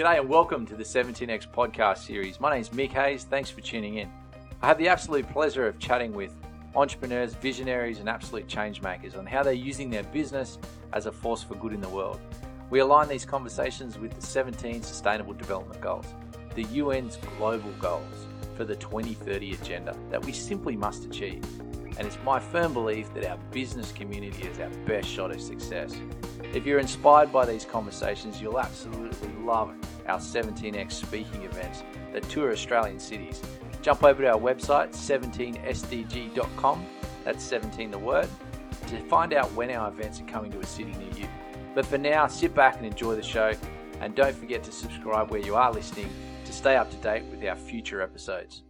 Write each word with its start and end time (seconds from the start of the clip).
G'day 0.00 0.18
and 0.18 0.30
welcome 0.30 0.64
to 0.64 0.74
the 0.74 0.82
17x 0.82 1.46
podcast 1.48 1.98
series. 1.98 2.40
My 2.40 2.52
name 2.52 2.62
is 2.62 2.70
Mick 2.70 2.88
Hayes. 2.92 3.24
Thanks 3.24 3.50
for 3.50 3.60
tuning 3.60 3.96
in. 3.96 4.10
I 4.62 4.68
have 4.68 4.78
the 4.78 4.88
absolute 4.88 5.28
pleasure 5.28 5.66
of 5.66 5.78
chatting 5.78 6.14
with 6.14 6.34
entrepreneurs, 6.74 7.34
visionaries, 7.34 7.98
and 7.98 8.08
absolute 8.08 8.48
change 8.48 8.80
makers 8.80 9.14
on 9.14 9.26
how 9.26 9.42
they're 9.42 9.52
using 9.52 9.90
their 9.90 10.04
business 10.04 10.58
as 10.94 11.04
a 11.04 11.12
force 11.12 11.42
for 11.42 11.54
good 11.56 11.74
in 11.74 11.82
the 11.82 11.88
world. 11.90 12.18
We 12.70 12.78
align 12.78 13.08
these 13.08 13.26
conversations 13.26 13.98
with 13.98 14.14
the 14.14 14.22
17 14.22 14.82
Sustainable 14.82 15.34
Development 15.34 15.78
Goals, 15.82 16.06
the 16.54 16.64
UN's 16.80 17.18
global 17.36 17.72
goals 17.72 18.26
for 18.56 18.64
the 18.64 18.76
2030 18.76 19.52
agenda 19.52 19.94
that 20.08 20.24
we 20.24 20.32
simply 20.32 20.76
must 20.76 21.04
achieve. 21.04 21.44
And 22.00 22.06
it's 22.06 22.18
my 22.24 22.40
firm 22.40 22.72
belief 22.72 23.12
that 23.12 23.26
our 23.26 23.36
business 23.50 23.92
community 23.92 24.44
is 24.44 24.58
our 24.58 24.70
best 24.86 25.06
shot 25.06 25.32
at 25.32 25.40
success. 25.42 25.94
If 26.54 26.64
you're 26.64 26.78
inspired 26.78 27.30
by 27.30 27.44
these 27.44 27.66
conversations, 27.66 28.40
you'll 28.40 28.58
absolutely 28.58 29.28
love 29.44 29.74
our 30.08 30.18
17x 30.18 30.92
speaking 30.92 31.42
events 31.42 31.82
that 32.14 32.26
tour 32.30 32.52
Australian 32.52 32.98
cities. 32.98 33.42
Jump 33.82 34.02
over 34.02 34.22
to 34.22 34.30
our 34.30 34.40
website, 34.40 34.92
17sdg.com, 34.92 36.86
that's 37.22 37.44
17 37.44 37.90
the 37.90 37.98
word, 37.98 38.30
to 38.86 38.98
find 39.00 39.34
out 39.34 39.52
when 39.52 39.70
our 39.70 39.90
events 39.90 40.22
are 40.22 40.24
coming 40.24 40.50
to 40.52 40.60
a 40.60 40.66
city 40.66 40.92
near 40.92 41.12
you. 41.12 41.28
But 41.74 41.84
for 41.84 41.98
now, 41.98 42.28
sit 42.28 42.54
back 42.54 42.78
and 42.78 42.86
enjoy 42.86 43.14
the 43.14 43.22
show, 43.22 43.52
and 44.00 44.14
don't 44.14 44.34
forget 44.34 44.62
to 44.62 44.72
subscribe 44.72 45.30
where 45.30 45.40
you 45.40 45.54
are 45.54 45.70
listening 45.70 46.08
to 46.46 46.52
stay 46.54 46.76
up 46.76 46.90
to 46.92 46.96
date 46.96 47.24
with 47.24 47.44
our 47.44 47.56
future 47.56 48.00
episodes. 48.00 48.62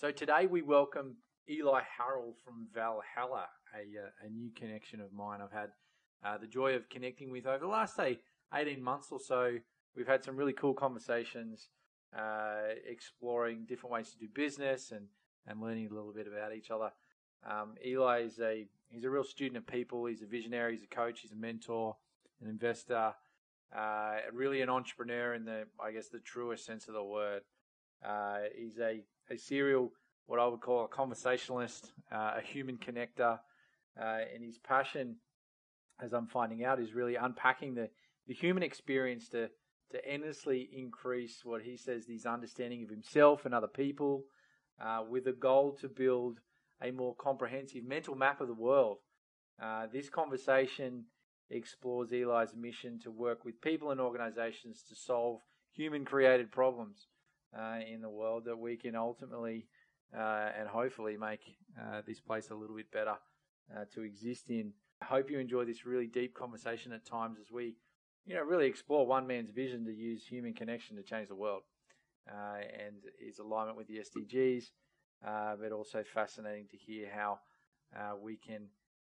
So 0.00 0.10
today 0.10 0.46
we 0.46 0.62
welcome 0.62 1.16
Eli 1.46 1.80
Harrell 1.80 2.32
from 2.42 2.68
Valhalla, 2.72 3.48
a, 3.74 3.80
uh, 3.80 4.26
a 4.26 4.30
new 4.30 4.50
connection 4.56 4.98
of 4.98 5.12
mine. 5.12 5.40
I've 5.42 5.52
had 5.52 5.72
uh, 6.24 6.38
the 6.38 6.46
joy 6.46 6.74
of 6.74 6.88
connecting 6.88 7.30
with 7.30 7.46
over 7.46 7.58
the 7.58 7.66
last, 7.66 7.96
say, 7.96 8.18
18 8.54 8.82
months 8.82 9.08
or 9.10 9.20
so. 9.20 9.58
We've 9.94 10.06
had 10.06 10.24
some 10.24 10.38
really 10.38 10.54
cool 10.54 10.72
conversations, 10.72 11.68
uh, 12.18 12.60
exploring 12.88 13.66
different 13.68 13.92
ways 13.92 14.10
to 14.12 14.18
do 14.18 14.26
business 14.34 14.90
and, 14.90 15.04
and 15.46 15.60
learning 15.60 15.88
a 15.90 15.94
little 15.94 16.14
bit 16.14 16.26
about 16.26 16.54
each 16.54 16.70
other. 16.70 16.92
Um, 17.46 17.74
Eli 17.84 18.22
is 18.22 18.40
a 18.40 18.66
he's 18.88 19.04
a 19.04 19.10
real 19.10 19.22
student 19.22 19.58
of 19.58 19.66
people. 19.66 20.06
He's 20.06 20.22
a 20.22 20.26
visionary. 20.26 20.72
He's 20.72 20.82
a 20.82 20.86
coach. 20.86 21.20
He's 21.20 21.32
a 21.32 21.36
mentor, 21.36 21.94
an 22.40 22.48
investor, 22.48 23.12
uh, 23.76 24.16
really 24.32 24.62
an 24.62 24.70
entrepreneur 24.70 25.34
in 25.34 25.44
the 25.44 25.66
I 25.78 25.92
guess 25.92 26.08
the 26.08 26.20
truest 26.20 26.64
sense 26.64 26.88
of 26.88 26.94
the 26.94 27.04
word. 27.04 27.42
Uh, 28.04 28.38
he's 28.56 28.78
a 28.78 29.02
a 29.30 29.36
serial 29.36 29.92
what 30.26 30.38
I 30.38 30.46
would 30.46 30.60
call 30.60 30.84
a 30.84 30.88
conversationalist, 30.88 31.90
uh, 32.12 32.34
a 32.38 32.40
human 32.40 32.78
connector, 32.78 33.40
uh, 34.00 34.18
and 34.32 34.44
his 34.44 34.58
passion, 34.58 35.16
as 36.00 36.12
I'm 36.12 36.28
finding 36.28 36.64
out, 36.64 36.80
is 36.80 36.94
really 36.94 37.16
unpacking 37.16 37.74
the 37.74 37.90
the 38.26 38.34
human 38.34 38.62
experience 38.62 39.28
to 39.30 39.50
to 39.90 40.08
endlessly 40.08 40.70
increase 40.72 41.40
what 41.44 41.62
he 41.62 41.76
says 41.76 42.06
his 42.06 42.26
understanding 42.26 42.84
of 42.84 42.90
himself 42.90 43.44
and 43.44 43.52
other 43.52 43.66
people, 43.66 44.24
uh, 44.80 45.02
with 45.08 45.26
a 45.26 45.32
goal 45.32 45.76
to 45.80 45.88
build 45.88 46.38
a 46.80 46.92
more 46.92 47.14
comprehensive 47.16 47.84
mental 47.84 48.14
map 48.14 48.40
of 48.40 48.46
the 48.46 48.54
world. 48.54 48.98
Uh, 49.60 49.86
this 49.92 50.08
conversation 50.08 51.04
explores 51.50 52.12
Eli's 52.12 52.54
mission 52.54 53.00
to 53.00 53.10
work 53.10 53.44
with 53.44 53.60
people 53.60 53.90
and 53.90 54.00
organizations 54.00 54.84
to 54.88 54.94
solve 54.94 55.40
human 55.72 56.04
created 56.04 56.52
problems 56.52 57.08
uh, 57.56 57.78
in 57.92 58.00
the 58.00 58.08
world 58.08 58.44
that 58.44 58.58
we 58.58 58.76
can 58.76 58.94
ultimately 58.94 59.66
uh, 60.16 60.50
and 60.58 60.68
hopefully 60.68 61.16
make 61.16 61.40
uh, 61.80 62.02
this 62.06 62.20
place 62.20 62.50
a 62.50 62.54
little 62.54 62.76
bit 62.76 62.90
better 62.90 63.16
uh, 63.74 63.84
to 63.94 64.02
exist 64.02 64.50
in. 64.50 64.72
I 65.02 65.06
hope 65.06 65.30
you 65.30 65.38
enjoy 65.38 65.64
this 65.64 65.86
really 65.86 66.06
deep 66.06 66.34
conversation 66.34 66.92
at 66.92 67.06
times 67.06 67.38
as 67.40 67.50
we, 67.50 67.76
you 68.26 68.34
know, 68.34 68.42
really 68.42 68.66
explore 68.66 69.06
one 69.06 69.26
man's 69.26 69.50
vision 69.50 69.84
to 69.86 69.92
use 69.92 70.24
human 70.26 70.52
connection 70.52 70.96
to 70.96 71.02
change 71.02 71.28
the 71.28 71.34
world 71.34 71.62
and 72.26 72.96
his 73.18 73.38
alignment 73.38 73.76
with 73.76 73.88
the 73.88 73.98
SDGs 73.98 74.70
but 75.60 75.72
also 75.72 76.04
fascinating 76.04 76.66
to 76.70 76.76
hear 76.76 77.08
how 77.12 77.38
we 78.22 78.36
can, 78.36 78.66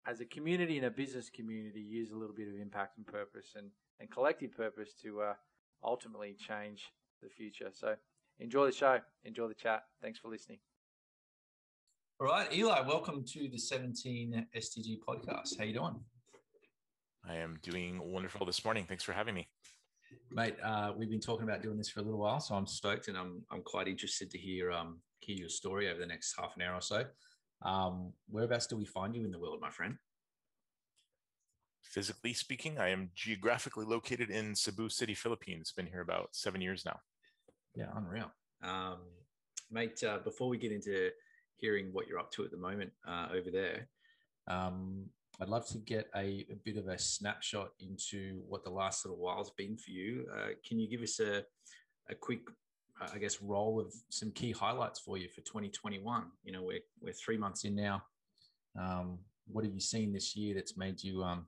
as 0.06 0.20
a 0.20 0.24
community 0.24 0.76
and 0.76 0.86
a 0.86 0.90
business 0.90 1.30
community, 1.30 1.80
use 1.80 2.10
a 2.10 2.16
little 2.16 2.34
bit 2.34 2.48
of 2.48 2.54
impact 2.60 2.98
and 2.98 3.06
purpose 3.06 3.52
and, 3.56 3.70
and 4.00 4.10
collective 4.10 4.56
purpose 4.56 4.90
to 5.02 5.20
uh, 5.20 5.34
ultimately 5.84 6.34
change 6.34 6.92
the 7.22 7.28
future. 7.28 7.70
So 7.72 7.96
enjoy 8.38 8.66
the 8.66 8.72
show, 8.72 8.98
enjoy 9.24 9.48
the 9.48 9.54
chat. 9.54 9.84
Thanks 10.02 10.18
for 10.18 10.28
listening. 10.28 10.58
All 12.20 12.26
right, 12.26 12.50
Eli, 12.52 12.80
welcome 12.80 13.24
to 13.28 13.48
the 13.48 13.58
17 13.58 14.46
SDG 14.56 14.98
podcast. 15.06 15.58
How 15.58 15.64
you 15.64 15.74
doing? 15.74 15.96
I 17.28 17.36
am 17.36 17.58
doing 17.62 18.00
wonderful 18.02 18.46
this 18.46 18.64
morning. 18.64 18.84
Thanks 18.88 19.04
for 19.04 19.12
having 19.12 19.34
me. 19.34 19.48
Mate, 20.30 20.56
uh, 20.62 20.92
we've 20.96 21.10
been 21.10 21.20
talking 21.20 21.44
about 21.44 21.62
doing 21.62 21.76
this 21.76 21.88
for 21.90 22.00
a 22.00 22.02
little 22.02 22.20
while, 22.20 22.40
so 22.40 22.54
I'm 22.54 22.66
stoked 22.66 23.08
and 23.08 23.16
I'm 23.16 23.42
I'm 23.50 23.62
quite 23.62 23.88
interested 23.88 24.30
to 24.30 24.38
hear 24.38 24.72
um, 24.72 25.00
hear 25.20 25.36
your 25.36 25.48
story 25.48 25.90
over 25.90 25.98
the 25.98 26.06
next 26.06 26.34
half 26.38 26.54
an 26.56 26.62
hour 26.62 26.74
or 26.74 26.80
so. 26.80 27.04
Um, 27.62 28.12
whereabouts 28.28 28.66
do 28.66 28.76
we 28.76 28.84
find 28.84 29.14
you 29.14 29.24
in 29.24 29.30
the 29.30 29.38
world, 29.38 29.58
my 29.60 29.70
friend? 29.70 29.96
Physically 31.82 32.34
speaking, 32.34 32.78
I 32.78 32.90
am 32.90 33.10
geographically 33.14 33.84
located 33.84 34.30
in 34.30 34.54
Cebu 34.54 34.88
City, 34.88 35.14
Philippines. 35.14 35.72
Been 35.76 35.86
here 35.86 36.00
about 36.00 36.28
seven 36.32 36.60
years 36.60 36.84
now. 36.84 37.00
Yeah, 37.76 37.86
unreal. 37.94 38.30
Um, 38.62 38.98
mate, 39.70 40.02
uh, 40.02 40.18
before 40.18 40.48
we 40.48 40.58
get 40.58 40.72
into 40.72 41.10
hearing 41.56 41.90
what 41.92 42.08
you're 42.08 42.18
up 42.18 42.32
to 42.32 42.44
at 42.44 42.50
the 42.50 42.56
moment 42.56 42.90
uh, 43.06 43.28
over 43.32 43.50
there, 43.50 43.88
um, 44.48 45.04
I'd 45.40 45.48
love 45.48 45.66
to 45.68 45.78
get 45.78 46.08
a, 46.16 46.46
a, 46.50 46.56
bit 46.64 46.78
of 46.78 46.88
a 46.88 46.98
snapshot 46.98 47.70
into 47.80 48.40
what 48.48 48.64
the 48.64 48.70
last 48.70 49.04
little 49.04 49.18
while's 49.18 49.50
been 49.50 49.76
for 49.76 49.90
you. 49.90 50.26
Uh, 50.34 50.48
can 50.66 50.80
you 50.80 50.88
give 50.88 51.02
us 51.02 51.20
a, 51.20 51.44
a 52.08 52.14
quick 52.14 52.40
I 53.00 53.18
guess, 53.18 53.42
roll 53.42 53.80
of 53.80 53.92
some 54.08 54.30
key 54.30 54.52
highlights 54.52 55.00
for 55.00 55.18
you 55.18 55.28
for 55.28 55.42
2021. 55.42 56.24
You 56.44 56.52
know, 56.52 56.62
we're 56.62 56.80
we're 57.00 57.12
three 57.12 57.36
months 57.36 57.64
in 57.64 57.74
now. 57.74 58.02
Um, 58.78 59.18
what 59.46 59.64
have 59.64 59.74
you 59.74 59.80
seen 59.80 60.12
this 60.12 60.34
year 60.34 60.54
that's 60.54 60.76
made 60.76 61.02
you 61.02 61.22
um, 61.22 61.46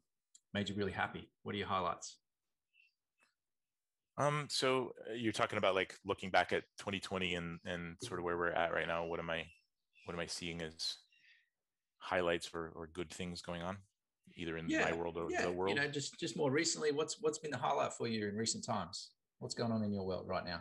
made 0.53 0.69
you 0.69 0.75
really 0.75 0.93
happy? 0.93 1.29
What 1.43 1.55
are 1.55 1.59
your 1.59 1.67
highlights? 1.67 2.19
Um, 4.19 4.47
so 4.51 4.93
uh, 5.09 5.15
you're 5.15 5.33
talking 5.33 5.59
about 5.59 5.75
like 5.75 5.95
looking 6.05 6.31
back 6.31 6.53
at 6.53 6.65
2020 6.79 7.37
and 7.37 7.61
and 7.65 7.97
sort 8.03 8.19
of 8.19 8.25
where 8.25 8.37
we're 8.37 8.51
at 8.51 8.73
right 8.73 8.87
now. 8.87 9.05
What 9.05 9.21
am 9.21 9.31
I 9.31 9.45
what 10.05 10.15
am 10.15 10.21
I 10.21 10.27
seeing 10.27 10.61
as 10.61 10.97
highlights 11.99 12.51
or, 12.53 12.73
or 12.75 12.89
good 12.93 13.11
things 13.11 13.43
going 13.43 13.63
on, 13.63 13.77
either 14.37 14.57
in 14.57 14.69
yeah, 14.69 14.91
my 14.91 14.93
world 14.93 15.17
or 15.17 15.29
yeah. 15.31 15.43
the 15.43 15.53
world? 15.53 15.77
You 15.77 15.83
know, 15.83 15.89
just 15.89 16.19
just 16.19 16.37
more 16.37 16.51
recently, 16.51 16.91
what's 16.91 17.21
what's 17.21 17.39
been 17.39 17.53
the 17.53 17.59
highlight 17.59 17.93
for 17.93 18.09
you 18.09 18.29
in 18.29 18.35
recent 18.35 18.65
times? 18.65 19.11
What's 19.39 19.55
going 19.55 19.71
on 19.71 19.85
in 19.85 19.93
your 19.93 20.05
world 20.05 20.27
right 20.27 20.45
now? 20.45 20.61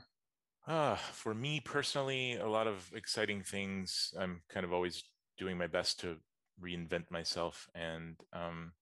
Uh, 0.68 0.96
for 0.96 1.34
me 1.34 1.60
personally, 1.60 2.36
a 2.36 2.48
lot 2.48 2.68
of 2.68 2.92
exciting 2.94 3.42
things. 3.42 4.14
I'm 4.20 4.42
kind 4.50 4.66
of 4.66 4.74
always 4.74 5.04
doing 5.38 5.58
my 5.58 5.68
best 5.68 6.00
to 6.02 6.18
reinvent 6.62 7.10
myself 7.10 7.68
and 7.74 8.16
um, 8.34 8.74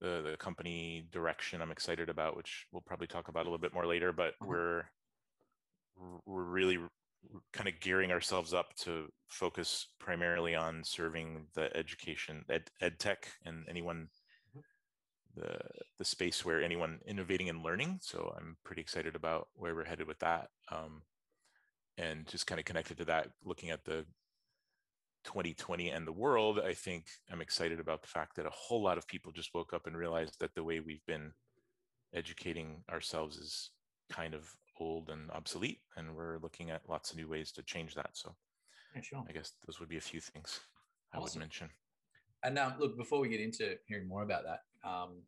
the 0.00 0.22
the 0.30 0.36
company 0.38 1.06
direction 1.12 1.62
I'm 1.62 1.70
excited 1.70 2.08
about, 2.08 2.36
which 2.36 2.66
we'll 2.72 2.82
probably 2.82 3.06
talk 3.06 3.28
about 3.28 3.42
a 3.42 3.48
little 3.48 3.58
bit 3.58 3.74
more 3.74 3.86
later. 3.86 4.12
But 4.12 4.34
uh-huh. 4.40 4.46
we're 4.46 4.82
we're 6.26 6.44
really 6.44 6.78
kind 7.52 7.68
of 7.68 7.80
gearing 7.80 8.12
ourselves 8.12 8.54
up 8.54 8.74
to 8.76 9.08
focus 9.28 9.88
primarily 9.98 10.54
on 10.54 10.84
serving 10.84 11.46
the 11.54 11.76
education 11.76 12.44
ed, 12.48 12.70
ed 12.80 12.98
tech 12.98 13.32
and 13.44 13.64
anyone 13.68 14.08
the 15.34 15.58
the 15.98 16.04
space 16.04 16.44
where 16.44 16.62
anyone 16.62 17.00
innovating 17.06 17.48
and 17.48 17.62
learning. 17.62 17.98
So 18.02 18.34
I'm 18.36 18.56
pretty 18.64 18.82
excited 18.82 19.16
about 19.16 19.48
where 19.54 19.74
we're 19.74 19.84
headed 19.84 20.06
with 20.06 20.18
that. 20.20 20.48
Um, 20.70 21.02
and 21.96 22.26
just 22.26 22.46
kind 22.46 22.60
of 22.60 22.64
connected 22.64 22.98
to 22.98 23.04
that, 23.06 23.28
looking 23.44 23.70
at 23.70 23.84
the 23.84 24.06
2020 25.24 25.90
and 25.90 26.06
the 26.06 26.12
world, 26.12 26.60
I 26.60 26.74
think 26.74 27.06
I'm 27.30 27.40
excited 27.40 27.80
about 27.80 28.02
the 28.02 28.08
fact 28.08 28.36
that 28.36 28.46
a 28.46 28.50
whole 28.50 28.82
lot 28.82 28.98
of 28.98 29.06
people 29.06 29.32
just 29.32 29.54
woke 29.54 29.72
up 29.72 29.86
and 29.86 29.96
realized 29.96 30.36
that 30.40 30.54
the 30.54 30.64
way 30.64 30.80
we've 30.80 31.04
been 31.06 31.32
educating 32.14 32.82
ourselves 32.90 33.36
is 33.36 33.70
kind 34.10 34.34
of 34.34 34.50
old 34.80 35.10
and 35.10 35.30
obsolete, 35.30 35.80
and 35.96 36.14
we're 36.14 36.38
looking 36.38 36.70
at 36.70 36.88
lots 36.88 37.10
of 37.10 37.16
new 37.16 37.28
ways 37.28 37.52
to 37.52 37.62
change 37.62 37.94
that. 37.94 38.10
So, 38.12 38.34
yeah, 38.94 39.02
sure. 39.02 39.24
I 39.28 39.32
guess 39.32 39.52
those 39.66 39.80
would 39.80 39.88
be 39.88 39.96
a 39.96 40.00
few 40.00 40.20
things 40.20 40.60
I 41.12 41.18
would 41.18 41.36
mention. 41.36 41.68
And 42.44 42.54
now, 42.54 42.76
look, 42.78 42.96
before 42.96 43.20
we 43.20 43.28
get 43.28 43.40
into 43.40 43.76
hearing 43.86 44.08
more 44.08 44.22
about 44.22 44.44
that, 44.44 44.88
um, 44.88 45.22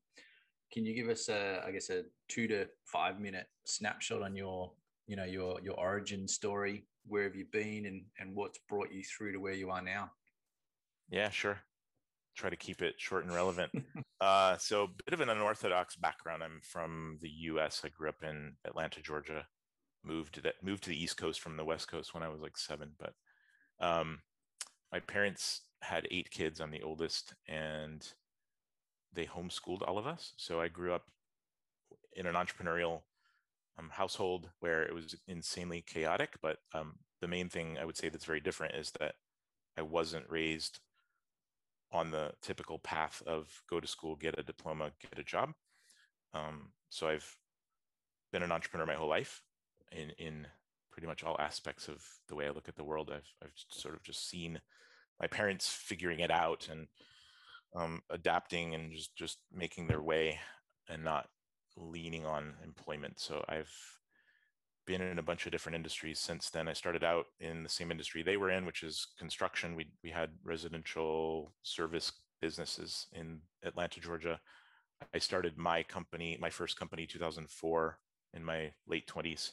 can 0.72 0.84
you 0.86 0.94
give 0.94 1.08
us 1.08 1.28
a, 1.28 1.62
I 1.66 1.72
guess, 1.72 1.90
a 1.90 2.04
two 2.28 2.46
to 2.48 2.66
five 2.84 3.20
minute 3.20 3.46
snapshot 3.64 4.22
on 4.22 4.36
your, 4.36 4.72
you 5.06 5.16
know, 5.16 5.24
your 5.24 5.60
your 5.62 5.74
origin 5.74 6.28
story? 6.28 6.84
Where 7.06 7.24
have 7.24 7.36
you 7.36 7.46
been, 7.50 7.86
and 7.86 8.02
and 8.18 8.34
what's 8.34 8.58
brought 8.68 8.92
you 8.92 9.02
through 9.02 9.32
to 9.32 9.38
where 9.38 9.54
you 9.54 9.70
are 9.70 9.82
now? 9.82 10.10
Yeah, 11.10 11.30
sure. 11.30 11.58
Try 12.36 12.50
to 12.50 12.56
keep 12.56 12.82
it 12.82 12.94
short 12.98 13.24
and 13.24 13.34
relevant. 13.34 13.72
uh, 14.20 14.56
so, 14.58 14.84
a 14.84 14.88
bit 15.04 15.14
of 15.14 15.20
an 15.20 15.28
unorthodox 15.28 15.96
background. 15.96 16.42
I'm 16.42 16.60
from 16.62 17.18
the 17.20 17.28
U.S. 17.28 17.82
I 17.84 17.88
grew 17.88 18.08
up 18.08 18.22
in 18.22 18.54
Atlanta, 18.64 19.00
Georgia. 19.00 19.46
Moved 20.04 20.34
to 20.36 20.40
that 20.42 20.54
moved 20.62 20.84
to 20.84 20.90
the 20.90 21.02
East 21.02 21.16
Coast 21.16 21.40
from 21.40 21.56
the 21.56 21.64
West 21.64 21.90
Coast 21.90 22.14
when 22.14 22.22
I 22.22 22.28
was 22.28 22.40
like 22.40 22.56
seven. 22.56 22.92
But 22.98 23.12
um, 23.80 24.20
my 24.92 25.00
parents 25.00 25.62
had 25.82 26.06
eight 26.10 26.30
kids. 26.30 26.60
I'm 26.60 26.70
the 26.70 26.82
oldest, 26.82 27.34
and 27.48 28.06
they 29.12 29.26
homeschooled 29.26 29.86
all 29.86 29.98
of 29.98 30.06
us. 30.06 30.32
So 30.36 30.60
I 30.60 30.68
grew 30.68 30.94
up 30.94 31.04
in 32.14 32.26
an 32.26 32.34
entrepreneurial 32.34 33.00
um, 33.80 33.90
household 33.90 34.50
where 34.60 34.82
it 34.82 34.94
was 34.94 35.14
insanely 35.26 35.82
chaotic. 35.86 36.34
But 36.42 36.58
um, 36.74 36.96
the 37.20 37.28
main 37.28 37.48
thing 37.48 37.78
I 37.80 37.84
would 37.84 37.96
say 37.96 38.08
that's 38.08 38.24
very 38.24 38.40
different 38.40 38.74
is 38.74 38.92
that 39.00 39.14
I 39.78 39.82
wasn't 39.82 40.28
raised 40.28 40.80
on 41.92 42.10
the 42.10 42.32
typical 42.42 42.78
path 42.78 43.22
of 43.26 43.62
go 43.68 43.80
to 43.80 43.86
school, 43.86 44.14
get 44.16 44.38
a 44.38 44.42
diploma, 44.42 44.92
get 45.00 45.18
a 45.18 45.24
job. 45.24 45.50
Um, 46.34 46.72
so 46.88 47.08
I've 47.08 47.36
been 48.32 48.42
an 48.42 48.52
entrepreneur 48.52 48.86
my 48.86 48.94
whole 48.94 49.08
life 49.08 49.42
in 49.92 50.10
in 50.18 50.46
pretty 50.92 51.06
much 51.06 51.24
all 51.24 51.36
aspects 51.40 51.88
of 51.88 52.04
the 52.28 52.34
way 52.34 52.46
I 52.46 52.50
look 52.50 52.68
at 52.68 52.76
the 52.76 52.84
world. 52.84 53.10
I've 53.12 53.32
I've 53.42 53.54
sort 53.70 53.94
of 53.94 54.02
just 54.02 54.28
seen 54.28 54.60
my 55.20 55.26
parents 55.26 55.68
figuring 55.68 56.20
it 56.20 56.30
out 56.30 56.68
and 56.70 56.86
um, 57.74 58.02
adapting 58.10 58.74
and 58.74 58.92
just 58.92 59.16
just 59.16 59.38
making 59.52 59.88
their 59.88 60.02
way 60.02 60.38
and 60.88 61.02
not 61.02 61.28
leaning 61.80 62.26
on 62.26 62.54
employment. 62.64 63.18
So 63.18 63.44
I've 63.48 63.72
been 64.86 65.00
in 65.00 65.18
a 65.18 65.22
bunch 65.22 65.46
of 65.46 65.52
different 65.52 65.76
industries 65.76 66.18
since 66.18 66.50
then. 66.50 66.68
I 66.68 66.72
started 66.72 67.04
out 67.04 67.26
in 67.38 67.62
the 67.62 67.68
same 67.68 67.90
industry 67.90 68.22
they 68.22 68.36
were 68.36 68.50
in, 68.50 68.66
which 68.66 68.82
is 68.82 69.08
construction. 69.18 69.76
We 69.76 69.86
we 70.02 70.10
had 70.10 70.30
residential 70.44 71.52
service 71.62 72.12
businesses 72.40 73.06
in 73.12 73.40
Atlanta, 73.62 74.00
Georgia. 74.00 74.40
I 75.14 75.18
started 75.18 75.56
my 75.56 75.82
company, 75.82 76.36
my 76.40 76.50
first 76.50 76.78
company, 76.78 77.06
2004, 77.06 77.98
in 78.34 78.44
my 78.44 78.72
late 78.86 79.06
20s. 79.06 79.52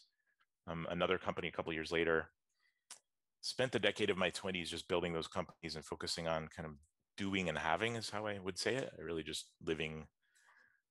Um, 0.68 0.88
another 0.90 1.18
company 1.18 1.48
a 1.48 1.52
couple 1.52 1.74
years 1.74 1.92
later. 1.92 2.30
Spent 3.42 3.72
the 3.72 3.80
decade 3.80 4.10
of 4.10 4.18
my 4.18 4.32
20s 4.32 4.68
just 4.68 4.88
building 4.88 5.14
those 5.14 5.28
companies 5.28 5.76
and 5.76 5.86
focusing 5.86 6.28
on 6.28 6.50
kind 6.54 6.66
of 6.66 6.74
doing 7.16 7.48
and 7.48 7.58
having 7.58 7.96
is 7.96 8.10
how 8.10 8.26
I 8.26 8.40
would 8.40 8.58
say 8.58 8.76
it. 8.76 8.92
Really 8.98 9.24
just 9.24 9.46
living 9.66 10.08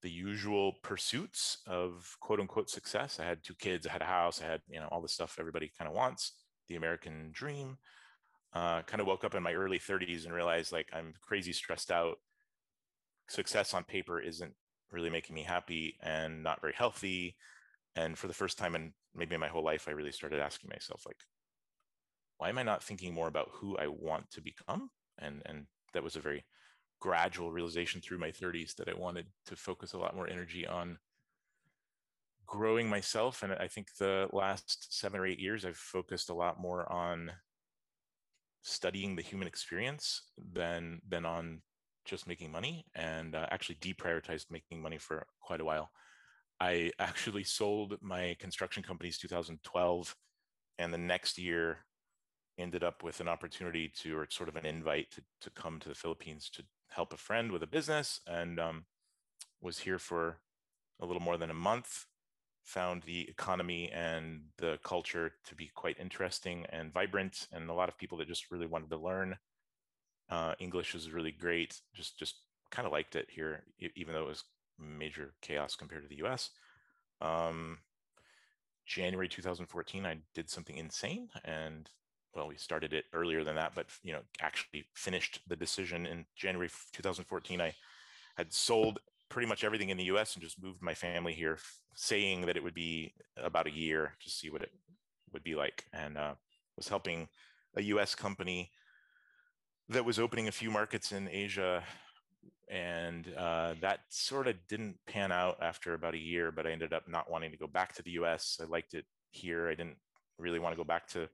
the 0.07 0.13
usual 0.13 0.75
pursuits 0.85 1.59
of 1.67 2.17
quote 2.21 2.39
unquote 2.39 2.71
success. 2.71 3.19
I 3.19 3.25
had 3.25 3.43
two 3.43 3.57
kids, 3.57 3.89
I 3.89 3.93
had 3.93 4.03
a 4.03 4.05
house, 4.05 4.41
I 4.41 4.47
had, 4.47 4.61
you 4.69 4.79
know, 4.79 4.87
all 4.93 5.03
the 5.03 5.09
stuff 5.09 5.39
everybody 5.41 5.69
kind 5.77 5.89
of 5.89 5.97
wants, 5.97 6.31
the 6.69 6.77
American 6.77 7.31
dream. 7.33 7.79
Uh, 8.53 8.83
kind 8.83 9.01
of 9.01 9.09
woke 9.09 9.25
up 9.25 9.35
in 9.35 9.43
my 9.43 9.53
early 9.53 9.81
30s 9.81 10.25
and 10.25 10.33
realized 10.33 10.71
like 10.71 10.89
I'm 10.93 11.13
crazy 11.21 11.53
stressed 11.53 11.91
out. 11.91 12.19
Success 13.29 13.75
on 13.75 13.83
paper 13.83 14.21
isn't 14.21 14.55
really 14.93 15.11
making 15.11 15.35
me 15.35 15.43
happy 15.43 15.97
and 16.01 16.41
not 16.41 16.61
very 16.61 16.75
healthy. 16.75 17.35
And 17.97 18.17
for 18.17 18.29
the 18.29 18.33
first 18.33 18.59
time 18.59 18.77
in 18.77 18.93
maybe 19.13 19.35
in 19.35 19.41
my 19.41 19.49
whole 19.49 19.65
life, 19.65 19.87
I 19.89 19.91
really 19.91 20.13
started 20.13 20.39
asking 20.39 20.71
myself, 20.73 21.03
like, 21.05 21.19
why 22.39 22.49
am 22.49 22.59
I 22.59 22.63
not 22.63 22.85
thinking 22.85 23.13
more 23.13 23.27
about 23.27 23.51
who 23.55 23.77
I 23.77 23.89
want 23.89 24.31
to 24.31 24.41
become? 24.41 24.91
And 25.19 25.43
and 25.47 25.67
that 25.95 26.05
was 26.05 26.15
a 26.15 26.21
very 26.21 26.45
gradual 27.01 27.53
realization 27.53 28.01
through 28.01 28.19
my 28.19 28.31
30s 28.31 28.75
that 28.77 28.89
I 28.89 28.95
wanted 28.95 29.27
to 29.47 29.57
focus 29.57 29.93
a 29.93 29.99
lot 29.99 30.17
more 30.17 30.29
energy 30.29 30.67
on 30.67 30.99
growing 32.47 32.89
myself. 32.89 33.43
And 33.43 33.53
I 33.53 33.69
think 33.69 33.89
the 33.99 34.29
last 34.33 34.99
seven 34.99 35.21
or 35.21 35.27
eight 35.27 35.41
years, 35.41 35.65
I've 35.65 35.77
focused 35.77 36.31
a 36.31 36.35
lot 36.35 36.61
more 36.61 36.91
on 36.91 37.33
studying 38.63 39.15
the 39.15 39.23
human 39.23 39.47
experience 39.47 40.23
than 40.53 41.01
than 41.09 41.25
on 41.25 41.63
just 42.05 42.27
making 42.27 42.51
money 42.51 42.87
and 42.95 43.35
uh, 43.35 43.47
actually 43.51 43.77
deprioritized 43.77 44.47
making 44.51 44.81
money 44.81 44.99
for 44.99 45.27
quite 45.41 45.61
a 45.61 45.65
while. 45.65 45.91
I 46.61 46.93
actually 46.99 47.45
sold 47.45 47.97
my 48.01 48.37
construction 48.39 48.83
companies 48.83 49.19
2012 49.19 50.15
and 50.79 50.93
the 50.93 50.99
next 50.99 51.39
year 51.39 51.79
ended 52.59 52.83
up 52.83 53.03
with 53.03 53.21
an 53.21 53.29
opportunity 53.29 53.93
to 54.03 54.17
or 54.17 54.27
sort 54.31 54.49
of 54.49 54.57
an 54.57 54.65
invite 54.65 55.11
to, 55.11 55.23
to 55.43 55.51
come 55.51 55.79
to 55.81 55.89
the 55.89 55.95
Philippines 55.95 56.49
to 56.55 56.63
help 56.89 57.13
a 57.13 57.17
friend 57.17 57.53
with 57.53 57.63
a 57.63 57.67
business 57.67 58.21
and 58.27 58.59
um, 58.59 58.85
was 59.61 59.81
here 59.81 59.99
for 59.99 60.39
a 61.01 61.07
little 61.07 61.23
more 61.23 61.37
than 61.37 61.51
a 61.51 61.55
month 61.55 62.07
found 62.63 63.03
the 63.03 63.29
economy 63.29 63.91
and 63.93 64.41
the 64.59 64.79
culture 64.83 65.33
to 65.47 65.55
be 65.55 65.71
quite 65.75 65.99
interesting 66.01 66.67
and 66.71 66.93
vibrant 66.93 67.47
and 67.53 67.71
a 67.71 67.73
lot 67.73 67.89
of 67.89 67.97
people 67.97 68.19
that 68.19 68.27
just 68.27 68.51
really 68.51 68.67
wanted 68.67 68.91
to 68.91 68.97
learn 68.97 69.37
uh, 70.31 70.53
english 70.59 70.93
was 70.93 71.13
really 71.13 71.31
great 71.31 71.81
just 71.95 72.19
just 72.19 72.37
kind 72.71 72.85
of 72.85 72.93
liked 72.93 73.15
it 73.15 73.29
here 73.31 73.63
even 73.95 74.13
though 74.13 74.25
it 74.25 74.29
was 74.29 74.45
major 74.79 75.33
chaos 75.41 75.77
compared 75.77 76.03
to 76.03 76.09
the 76.09 76.17
us 76.17 76.51
um, 77.21 77.79
january 78.85 79.29
2014 79.29 80.05
i 80.05 80.17
did 80.35 80.51
something 80.51 80.77
insane 80.77 81.29
and 81.45 81.91
well, 82.37 82.49
we 82.49 82.57
started 82.57 82.93
it 82.93 83.07
earlier 83.15 83.43
than 83.43 83.57
that, 83.57 83.73
but 83.75 83.87
you 84.03 84.13
know, 84.13 84.21
actually 84.41 84.87
finished 84.95 85.41
the 85.49 85.57
decision 85.57 86.07
in 86.07 86.27
January 86.37 86.69
2014. 86.93 87.61
I 87.61 87.75
had 88.37 88.53
sold 88.53 88.99
pretty 89.31 89.49
much 89.49 89.65
everything 89.65 89.89
in 89.89 89.97
the 89.97 90.05
U.S. 90.05 90.35
and 90.35 90.43
just 90.45 90.63
moved 90.63 90.83
my 90.83 90.95
family 90.95 91.33
here, 91.33 91.59
saying 91.95 92.43
that 92.43 92.57
it 92.57 92.63
would 92.63 92.75
be 92.75 93.15
about 93.37 93.67
a 93.67 93.73
year 93.73 94.13
to 94.23 94.31
see 94.31 94.51
what 94.51 94.63
it 94.63 94.71
would 95.33 95.43
be 95.43 95.55
like, 95.55 95.87
and 95.95 96.19
uh, 96.19 96.35
was 96.77 96.89
helping 96.89 97.29
a 97.77 97.83
U.S. 97.83 98.15
company 98.15 98.71
that 99.89 100.05
was 100.05 100.19
opening 100.19 100.49
a 100.49 100.53
few 100.53 100.71
markets 100.71 101.13
in 101.13 101.29
Asia, 101.29 101.83
and 102.69 103.33
uh, 103.37 103.75
that 103.81 104.01
sort 104.11 104.47
of 104.47 104.57
didn't 104.69 104.97
pan 105.07 105.33
out 105.33 105.57
after 105.63 105.95
about 105.95 106.15
a 106.15 106.19
year. 106.19 106.53
But 106.53 106.67
I 106.67 106.73
ended 106.73 106.93
up 106.93 107.09
not 107.09 107.31
wanting 107.31 107.51
to 107.53 107.57
go 107.57 107.67
back 107.67 107.95
to 107.95 108.03
the 108.03 108.11
U.S. 108.13 108.59
I 108.61 108.67
liked 108.67 108.93
it 108.93 109.07
here. 109.31 109.69
I 109.69 109.75
didn't 109.75 109.97
really 110.39 110.59
want 110.59 110.75
to 110.75 110.77
go 110.77 110.85
back 110.85 111.09
to 111.09 111.29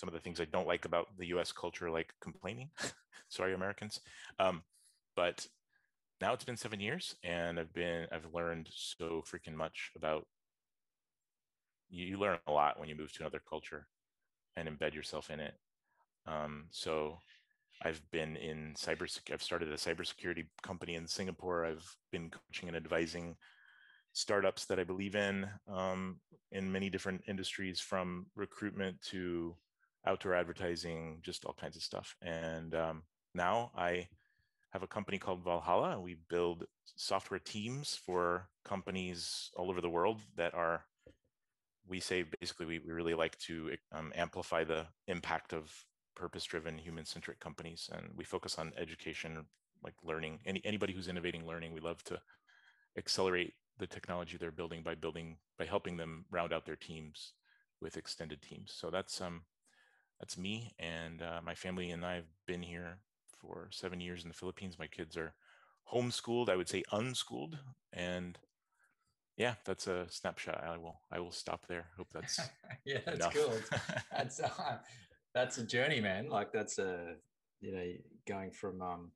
some 0.00 0.08
of 0.08 0.14
the 0.14 0.20
things 0.20 0.40
I 0.40 0.46
don't 0.46 0.66
like 0.66 0.86
about 0.86 1.08
the 1.18 1.26
US 1.26 1.52
culture, 1.52 1.90
like 1.90 2.14
complaining. 2.22 2.70
Sorry, 3.28 3.52
Americans. 3.52 4.00
Um, 4.38 4.62
but 5.14 5.46
now 6.22 6.32
it's 6.32 6.44
been 6.44 6.56
seven 6.56 6.80
years 6.80 7.14
and 7.22 7.60
I've 7.60 7.72
been, 7.74 8.06
I've 8.10 8.34
learned 8.34 8.70
so 8.72 9.22
freaking 9.30 9.54
much 9.54 9.90
about 9.94 10.26
you, 11.90 12.06
you 12.06 12.18
learn 12.18 12.38
a 12.46 12.52
lot 12.52 12.80
when 12.80 12.88
you 12.88 12.96
move 12.96 13.12
to 13.12 13.22
another 13.22 13.42
culture 13.46 13.86
and 14.56 14.68
embed 14.68 14.94
yourself 14.94 15.28
in 15.28 15.38
it. 15.38 15.54
Um, 16.26 16.66
so 16.70 17.18
I've 17.82 18.00
been 18.10 18.36
in 18.36 18.74
cyber, 18.78 19.06
I've 19.32 19.42
started 19.42 19.70
a 19.70 19.76
cybersecurity 19.76 20.46
company 20.62 20.94
in 20.94 21.06
Singapore. 21.06 21.66
I've 21.66 21.96
been 22.10 22.30
coaching 22.30 22.68
and 22.68 22.76
advising 22.76 23.36
startups 24.12 24.64
that 24.66 24.80
I 24.80 24.84
believe 24.84 25.14
in 25.14 25.46
um, 25.68 26.20
in 26.52 26.72
many 26.72 26.88
different 26.88 27.22
industries 27.28 27.80
from 27.80 28.26
recruitment 28.34 29.00
to 29.10 29.54
outdoor 30.06 30.34
advertising, 30.34 31.18
just 31.22 31.44
all 31.44 31.56
kinds 31.60 31.76
of 31.76 31.82
stuff. 31.82 32.16
And 32.22 32.74
um, 32.74 33.02
now 33.34 33.70
I 33.76 34.08
have 34.70 34.82
a 34.82 34.86
company 34.86 35.18
called 35.18 35.44
Valhalla. 35.44 36.00
We 36.00 36.16
build 36.28 36.64
software 36.96 37.40
teams 37.40 37.96
for 37.96 38.48
companies 38.64 39.50
all 39.56 39.70
over 39.70 39.80
the 39.80 39.90
world 39.90 40.20
that 40.36 40.54
are, 40.54 40.84
we 41.88 42.00
say 42.00 42.24
basically, 42.40 42.66
we, 42.66 42.78
we 42.78 42.92
really 42.92 43.14
like 43.14 43.36
to 43.38 43.72
um, 43.92 44.12
amplify 44.14 44.64
the 44.64 44.86
impact 45.06 45.52
of 45.52 45.72
purpose 46.14 46.44
driven, 46.44 46.78
human 46.78 47.04
centric 47.04 47.40
companies. 47.40 47.90
And 47.92 48.10
we 48.16 48.24
focus 48.24 48.58
on 48.58 48.72
education, 48.78 49.44
like 49.82 49.94
learning. 50.04 50.38
Any, 50.46 50.60
anybody 50.64 50.92
who's 50.92 51.08
innovating 51.08 51.46
learning, 51.46 51.72
we 51.72 51.80
love 51.80 52.02
to 52.04 52.20
accelerate 52.96 53.54
the 53.78 53.86
technology 53.86 54.36
they're 54.36 54.52
building 54.52 54.82
by 54.82 54.94
building, 54.94 55.36
by 55.58 55.64
helping 55.64 55.96
them 55.96 56.26
round 56.30 56.52
out 56.52 56.64
their 56.64 56.76
teams 56.76 57.32
with 57.80 57.96
extended 57.96 58.42
teams. 58.42 58.72
So 58.74 58.90
that's 58.90 59.20
um, 59.20 59.42
that's 60.20 60.38
me 60.38 60.74
and 60.78 61.22
uh, 61.22 61.40
my 61.44 61.54
family 61.54 61.90
and 61.90 62.04
I've 62.04 62.28
been 62.46 62.62
here 62.62 62.98
for 63.40 63.68
seven 63.70 64.00
years 64.00 64.22
in 64.22 64.28
the 64.28 64.34
Philippines. 64.34 64.78
My 64.78 64.86
kids 64.86 65.16
are 65.16 65.34
homeschooled, 65.92 66.48
I 66.48 66.56
would 66.56 66.68
say 66.68 66.84
unschooled, 66.92 67.58
and 67.92 68.38
yeah, 69.36 69.54
that's 69.64 69.86
a 69.86 70.06
snapshot. 70.10 70.62
I 70.62 70.76
will 70.76 71.00
I 71.10 71.18
will 71.20 71.32
stop 71.32 71.66
there. 71.66 71.86
Hope 71.96 72.08
that's 72.12 72.38
yeah, 72.84 72.98
that's 73.06 73.16
enough. 73.16 73.34
cool. 73.34 73.54
that's 74.12 74.40
uh, 74.40 74.78
that's 75.34 75.58
a 75.58 75.64
journey, 75.64 76.00
man. 76.00 76.28
Like 76.28 76.52
that's 76.52 76.78
a 76.78 77.14
you 77.60 77.72
know 77.72 77.86
going 78.28 78.50
from 78.50 78.82
um. 78.82 79.12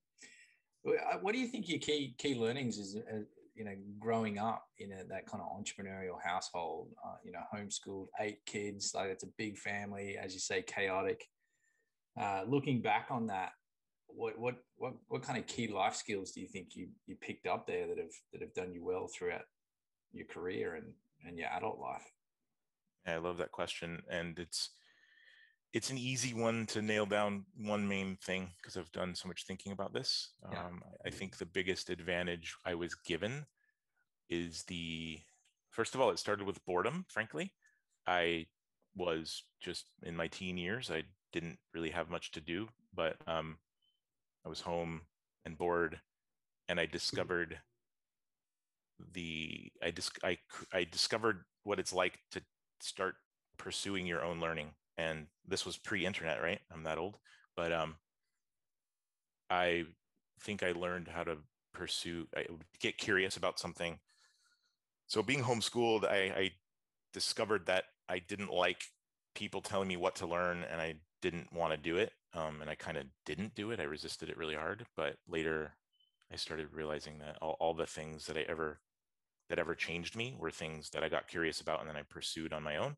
What 1.22 1.32
do 1.32 1.40
you 1.40 1.46
think 1.46 1.68
your 1.68 1.78
key 1.78 2.14
key 2.18 2.34
learnings 2.34 2.78
is 2.78 2.96
uh, 2.96 3.20
you 3.54 3.64
know, 3.64 3.74
growing 3.98 4.38
up 4.38 4.64
in 4.78 4.92
a, 4.92 5.04
that 5.04 5.26
kind 5.26 5.42
of 5.42 5.48
entrepreneurial 5.48 6.20
household, 6.22 6.88
uh, 7.04 7.16
you 7.24 7.32
know, 7.32 7.40
homeschooled, 7.54 8.08
eight 8.20 8.44
kids, 8.46 8.92
like 8.94 9.10
it's 9.10 9.24
a 9.24 9.28
big 9.38 9.58
family, 9.58 10.16
as 10.16 10.34
you 10.34 10.40
say, 10.40 10.62
chaotic. 10.62 11.24
Uh, 12.20 12.42
looking 12.46 12.80
back 12.80 13.06
on 13.10 13.26
that, 13.26 13.52
what 14.06 14.38
what 14.38 14.56
what 14.76 14.94
what 15.08 15.22
kind 15.22 15.38
of 15.38 15.46
key 15.46 15.68
life 15.68 15.94
skills 15.94 16.32
do 16.32 16.40
you 16.40 16.46
think 16.46 16.76
you 16.76 16.88
you 17.06 17.16
picked 17.16 17.46
up 17.46 17.66
there 17.66 17.86
that 17.88 17.98
have 17.98 18.12
that 18.32 18.40
have 18.40 18.54
done 18.54 18.72
you 18.72 18.84
well 18.84 19.08
throughout 19.08 19.42
your 20.12 20.26
career 20.26 20.74
and 20.74 20.86
and 21.26 21.38
your 21.38 21.48
adult 21.48 21.78
life? 21.78 22.12
Yeah, 23.06 23.14
I 23.14 23.18
love 23.18 23.38
that 23.38 23.52
question, 23.52 24.02
and 24.10 24.38
it's 24.38 24.70
it's 25.74 25.90
an 25.90 25.98
easy 25.98 26.32
one 26.32 26.66
to 26.66 26.80
nail 26.80 27.04
down 27.04 27.44
one 27.56 27.86
main 27.86 28.16
thing 28.24 28.48
because 28.56 28.76
I've 28.76 28.92
done 28.92 29.14
so 29.14 29.26
much 29.26 29.44
thinking 29.44 29.72
about 29.72 29.92
this. 29.92 30.30
Yeah. 30.50 30.66
Um, 30.66 30.82
I 31.04 31.10
think 31.10 31.36
the 31.36 31.46
biggest 31.46 31.90
advantage 31.90 32.54
I 32.64 32.74
was 32.74 32.94
given 32.94 33.44
is 34.30 34.62
the 34.62 35.18
first 35.70 35.94
of 35.94 36.00
all, 36.00 36.10
it 36.10 36.18
started 36.20 36.46
with 36.46 36.64
boredom, 36.64 37.04
frankly. 37.08 37.52
I 38.06 38.46
was 38.96 39.42
just 39.60 39.90
in 40.04 40.16
my 40.16 40.28
teen 40.28 40.56
years, 40.56 40.92
I 40.92 41.02
didn't 41.32 41.58
really 41.74 41.90
have 41.90 42.08
much 42.08 42.30
to 42.32 42.40
do, 42.40 42.68
but 42.94 43.16
um, 43.26 43.58
I 44.46 44.48
was 44.48 44.60
home 44.60 45.00
and 45.44 45.58
bored, 45.58 45.98
and 46.68 46.78
I 46.78 46.86
discovered 46.86 47.58
the 49.12 49.72
I 49.82 49.90
dis- 49.90 50.10
I 50.22 50.38
I 50.72 50.84
discovered 50.84 51.44
what 51.64 51.80
it's 51.80 51.92
like 51.92 52.20
to 52.30 52.42
start 52.80 53.16
pursuing 53.58 54.06
your 54.06 54.24
own 54.24 54.40
learning, 54.40 54.70
and 54.96 55.26
this 55.46 55.66
was 55.66 55.76
pre-internet, 55.76 56.42
right? 56.42 56.60
I'm 56.72 56.84
that 56.84 56.98
old, 56.98 57.18
but 57.56 57.72
um, 57.72 57.96
I 59.50 59.84
think 60.40 60.62
I 60.62 60.72
learned 60.72 61.08
how 61.08 61.24
to 61.24 61.38
pursue, 61.72 62.26
I 62.36 62.46
get 62.80 62.98
curious 62.98 63.36
about 63.36 63.58
something. 63.58 63.98
So 65.06 65.22
being 65.22 65.42
homeschooled, 65.42 66.04
I, 66.04 66.32
I 66.36 66.50
discovered 67.12 67.66
that 67.66 67.84
I 68.08 68.18
didn't 68.18 68.52
like 68.52 68.84
people 69.34 69.60
telling 69.60 69.88
me 69.88 69.96
what 69.96 70.14
to 70.16 70.26
learn, 70.26 70.64
and 70.70 70.80
I 70.80 70.94
didn't 71.20 71.52
want 71.52 71.72
to 71.72 71.76
do 71.76 71.96
it. 71.96 72.12
Um, 72.34 72.60
and 72.60 72.68
I 72.68 72.74
kind 72.74 72.96
of 72.96 73.04
didn't 73.24 73.54
do 73.54 73.70
it. 73.70 73.80
I 73.80 73.84
resisted 73.84 74.28
it 74.28 74.36
really 74.36 74.56
hard, 74.56 74.86
but 74.96 75.16
later 75.28 75.72
I 76.32 76.36
started 76.36 76.68
realizing 76.72 77.18
that 77.18 77.38
all, 77.40 77.56
all 77.60 77.74
the 77.74 77.86
things 77.86 78.26
that 78.26 78.36
I 78.36 78.44
ever 78.48 78.80
that 79.48 79.58
ever 79.58 79.74
changed 79.74 80.16
me 80.16 80.34
were 80.38 80.50
things 80.50 80.90
that 80.90 81.04
I 81.04 81.08
got 81.08 81.28
curious 81.28 81.60
about 81.60 81.80
and 81.80 81.88
then 81.88 81.96
I 81.96 82.02
pursued 82.02 82.52
on 82.52 82.62
my 82.62 82.76
own. 82.76 82.96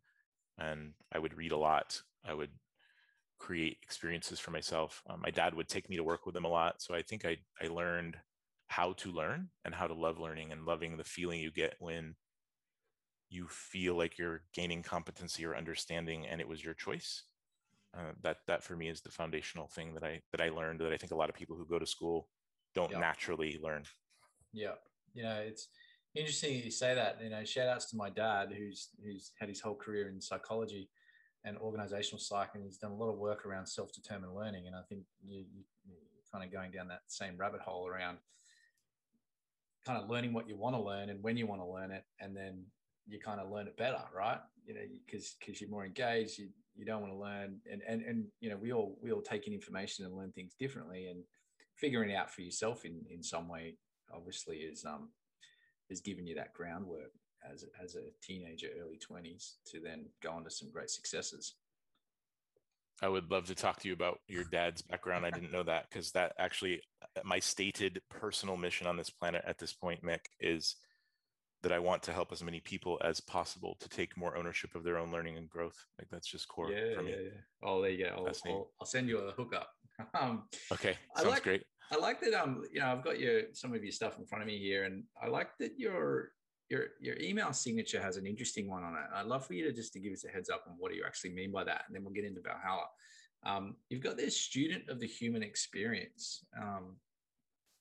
And 0.58 0.92
I 1.12 1.18
would 1.18 1.36
read 1.36 1.52
a 1.52 1.58
lot. 1.58 2.00
I 2.24 2.34
would 2.34 2.50
create 3.38 3.78
experiences 3.82 4.40
for 4.40 4.50
myself. 4.50 5.02
Um, 5.08 5.20
my 5.20 5.30
dad 5.30 5.54
would 5.54 5.68
take 5.68 5.90
me 5.90 5.96
to 5.96 6.04
work 6.04 6.26
with 6.26 6.36
him 6.36 6.44
a 6.44 6.48
lot. 6.48 6.80
So 6.80 6.94
I 6.94 7.02
think 7.02 7.24
I, 7.24 7.36
I 7.62 7.68
learned 7.68 8.16
how 8.68 8.92
to 8.94 9.12
learn 9.12 9.48
and 9.64 9.74
how 9.74 9.86
to 9.86 9.94
love 9.94 10.18
learning 10.18 10.52
and 10.52 10.64
loving 10.64 10.96
the 10.96 11.04
feeling 11.04 11.40
you 11.40 11.50
get 11.50 11.74
when 11.78 12.14
you 13.28 13.46
feel 13.48 13.96
like 13.96 14.18
you're 14.18 14.42
gaining 14.52 14.82
competency 14.82 15.44
or 15.44 15.56
understanding 15.56 16.26
and 16.26 16.40
it 16.40 16.48
was 16.48 16.64
your 16.64 16.74
choice. 16.74 17.24
Uh, 17.96 18.12
that 18.22 18.38
that 18.46 18.62
for 18.62 18.76
me 18.76 18.88
is 18.88 19.00
the 19.00 19.10
foundational 19.10 19.68
thing 19.68 19.94
that 19.94 20.04
I 20.04 20.20
that 20.30 20.40
I 20.40 20.50
learned 20.50 20.80
that 20.80 20.92
I 20.92 20.98
think 20.98 21.12
a 21.12 21.16
lot 21.16 21.30
of 21.30 21.34
people 21.34 21.56
who 21.56 21.64
go 21.64 21.78
to 21.78 21.86
school 21.86 22.28
don't 22.74 22.90
yep. 22.90 23.00
naturally 23.00 23.58
learn. 23.62 23.84
Yeah, 24.52 24.74
you 25.14 25.22
know 25.22 25.36
it's 25.36 25.68
interesting 26.16 26.62
you 26.64 26.70
say 26.70 26.94
that. 26.94 27.18
You 27.22 27.30
know, 27.30 27.44
shout 27.44 27.68
outs 27.68 27.86
to 27.90 27.96
my 27.96 28.10
dad 28.10 28.52
who's 28.56 28.88
who's 29.04 29.32
had 29.38 29.48
his 29.48 29.60
whole 29.60 29.74
career 29.74 30.08
in 30.08 30.20
psychology 30.20 30.88
and 31.44 31.56
organizational 31.58 32.18
psych, 32.18 32.50
and 32.54 32.64
he's 32.64 32.78
done 32.78 32.90
a 32.90 32.96
lot 32.96 33.10
of 33.10 33.18
work 33.18 33.46
around 33.46 33.66
self-determined 33.66 34.34
learning. 34.34 34.66
And 34.66 34.74
I 34.74 34.80
think 34.88 35.02
you, 35.24 35.44
are 35.88 36.32
kind 36.32 36.44
of 36.44 36.52
going 36.52 36.72
down 36.72 36.88
that 36.88 37.02
same 37.06 37.36
rabbit 37.36 37.60
hole 37.60 37.86
around 37.86 38.18
kind 39.86 40.02
of 40.02 40.10
learning 40.10 40.32
what 40.32 40.48
you 40.48 40.56
want 40.56 40.74
to 40.74 40.82
learn 40.82 41.10
and 41.10 41.22
when 41.22 41.36
you 41.36 41.46
want 41.46 41.60
to 41.60 41.66
learn 41.66 41.92
it, 41.92 42.04
and 42.20 42.36
then 42.36 42.64
you 43.06 43.20
kind 43.20 43.40
of 43.40 43.50
learn 43.50 43.68
it 43.68 43.76
better, 43.76 44.02
right? 44.14 44.40
You 44.66 44.74
know, 44.74 44.80
because 45.06 45.36
because 45.38 45.60
you're 45.60 45.70
more 45.70 45.84
engaged, 45.84 46.38
you 46.38 46.48
you 46.74 46.84
don't 46.84 47.00
want 47.00 47.12
to 47.12 47.18
learn, 47.18 47.58
and 47.70 47.82
and 47.86 48.02
and 48.02 48.24
you 48.40 48.50
know, 48.50 48.56
we 48.56 48.72
all 48.72 48.98
we 49.00 49.12
all 49.12 49.22
take 49.22 49.46
in 49.46 49.52
information 49.52 50.04
and 50.04 50.16
learn 50.16 50.32
things 50.32 50.54
differently, 50.58 51.06
and 51.06 51.22
figuring 51.76 52.10
it 52.10 52.16
out 52.16 52.30
for 52.30 52.42
yourself 52.42 52.84
in 52.84 53.02
in 53.10 53.22
some 53.22 53.48
way, 53.48 53.76
obviously, 54.12 54.56
is 54.58 54.84
um 54.84 55.10
is 55.90 56.00
given 56.00 56.26
you 56.26 56.34
that 56.34 56.52
groundwork 56.54 57.12
as, 57.50 57.64
as 57.82 57.94
a 57.94 58.10
teenager, 58.22 58.68
early 58.80 58.98
20s, 58.98 59.54
to 59.66 59.80
then 59.80 60.06
go 60.22 60.32
on 60.32 60.44
to 60.44 60.50
some 60.50 60.70
great 60.70 60.90
successes. 60.90 61.54
I 63.02 63.08
would 63.08 63.30
love 63.30 63.46
to 63.46 63.54
talk 63.54 63.80
to 63.80 63.88
you 63.88 63.94
about 63.94 64.20
your 64.26 64.44
dad's 64.44 64.80
background. 64.80 65.26
I 65.26 65.30
didn't 65.30 65.52
know 65.52 65.62
that 65.64 65.86
because 65.90 66.12
that 66.12 66.32
actually, 66.38 66.80
uh, 67.02 67.20
my 67.24 67.38
stated 67.38 68.00
personal 68.08 68.56
mission 68.56 68.86
on 68.86 68.96
this 68.96 69.10
planet 69.10 69.44
at 69.46 69.58
this 69.58 69.74
point, 69.74 70.02
Mick, 70.02 70.20
is 70.40 70.76
that 71.62 71.72
I 71.72 71.78
want 71.78 72.02
to 72.04 72.12
help 72.12 72.32
as 72.32 72.42
many 72.42 72.60
people 72.60 72.98
as 73.04 73.20
possible 73.20 73.76
to 73.80 73.88
take 73.88 74.16
more 74.16 74.36
ownership 74.36 74.74
of 74.74 74.82
their 74.82 74.96
own 74.98 75.12
learning 75.12 75.36
and 75.36 75.48
growth. 75.48 75.76
Like 75.98 76.08
that's 76.10 76.26
just 76.26 76.48
core 76.48 76.70
yeah, 76.70 76.94
for 76.94 77.02
me. 77.02 77.10
Yeah, 77.10 77.16
yeah. 77.24 77.40
Oh, 77.62 77.82
there 77.82 77.90
you 77.90 78.04
go. 78.04 78.10
I'll, 78.16 78.52
I'll, 78.52 78.70
I'll, 78.80 78.86
send 78.86 79.08
you 79.08 79.18
a 79.18 79.32
hookup. 79.32 79.68
Um, 80.20 80.42
okay, 80.70 80.94
sounds 81.16 81.30
like, 81.30 81.42
great. 81.42 81.62
I 81.90 81.96
like 81.96 82.20
that. 82.20 82.34
Um, 82.34 82.64
you 82.72 82.80
know, 82.80 82.88
I've 82.88 83.04
got 83.04 83.20
your 83.20 83.42
some 83.52 83.74
of 83.74 83.82
your 83.82 83.92
stuff 83.92 84.18
in 84.18 84.26
front 84.26 84.42
of 84.42 84.48
me 84.48 84.58
here, 84.58 84.84
and 84.84 85.04
I 85.22 85.28
like 85.28 85.50
that 85.60 85.78
your 85.78 86.32
your 86.68 86.86
your 87.00 87.16
email 87.20 87.52
signature 87.52 88.00
has 88.00 88.16
an 88.16 88.26
interesting 88.26 88.68
one 88.68 88.82
on 88.82 88.94
it. 88.94 89.06
I'd 89.14 89.26
love 89.26 89.46
for 89.46 89.54
you 89.54 89.64
to 89.64 89.72
just 89.72 89.92
to 89.92 90.00
give 90.00 90.12
us 90.12 90.24
a 90.24 90.28
heads 90.28 90.50
up 90.50 90.64
on 90.66 90.74
what 90.78 90.90
do 90.90 90.96
you 90.96 91.04
actually 91.06 91.30
mean 91.30 91.52
by 91.52 91.64
that, 91.64 91.84
and 91.86 91.94
then 91.94 92.02
we'll 92.02 92.14
get 92.14 92.24
into 92.24 92.40
Valhalla. 92.40 92.86
Um, 93.44 93.76
you've 93.88 94.02
got 94.02 94.16
this 94.16 94.36
student 94.36 94.88
of 94.88 94.98
the 94.98 95.06
human 95.06 95.42
experience, 95.42 96.44
um, 96.60 96.96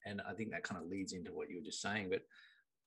and 0.04 0.22
I 0.28 0.34
think 0.34 0.52
that 0.52 0.62
kind 0.62 0.80
of 0.80 0.88
leads 0.88 1.12
into 1.12 1.32
what 1.32 1.50
you 1.50 1.56
were 1.56 1.64
just 1.64 1.82
saying. 1.82 2.08
But 2.10 2.22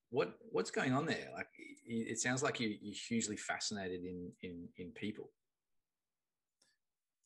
what 0.10 0.36
what's 0.52 0.72
going 0.72 0.94
on 0.94 1.06
there? 1.06 1.30
Like, 1.36 1.48
it 1.86 2.20
sounds 2.20 2.42
like 2.44 2.60
you, 2.60 2.76
you're 2.82 2.96
hugely 3.08 3.36
fascinated 3.36 4.04
in 4.04 4.32
in 4.42 4.70
in 4.78 4.92
people. 4.92 5.32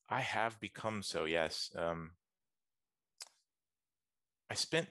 I 0.09 0.21
have 0.21 0.59
become 0.59 1.03
so. 1.03 1.25
Yes. 1.25 1.71
Um, 1.77 2.11
I 4.49 4.55
spent. 4.55 4.87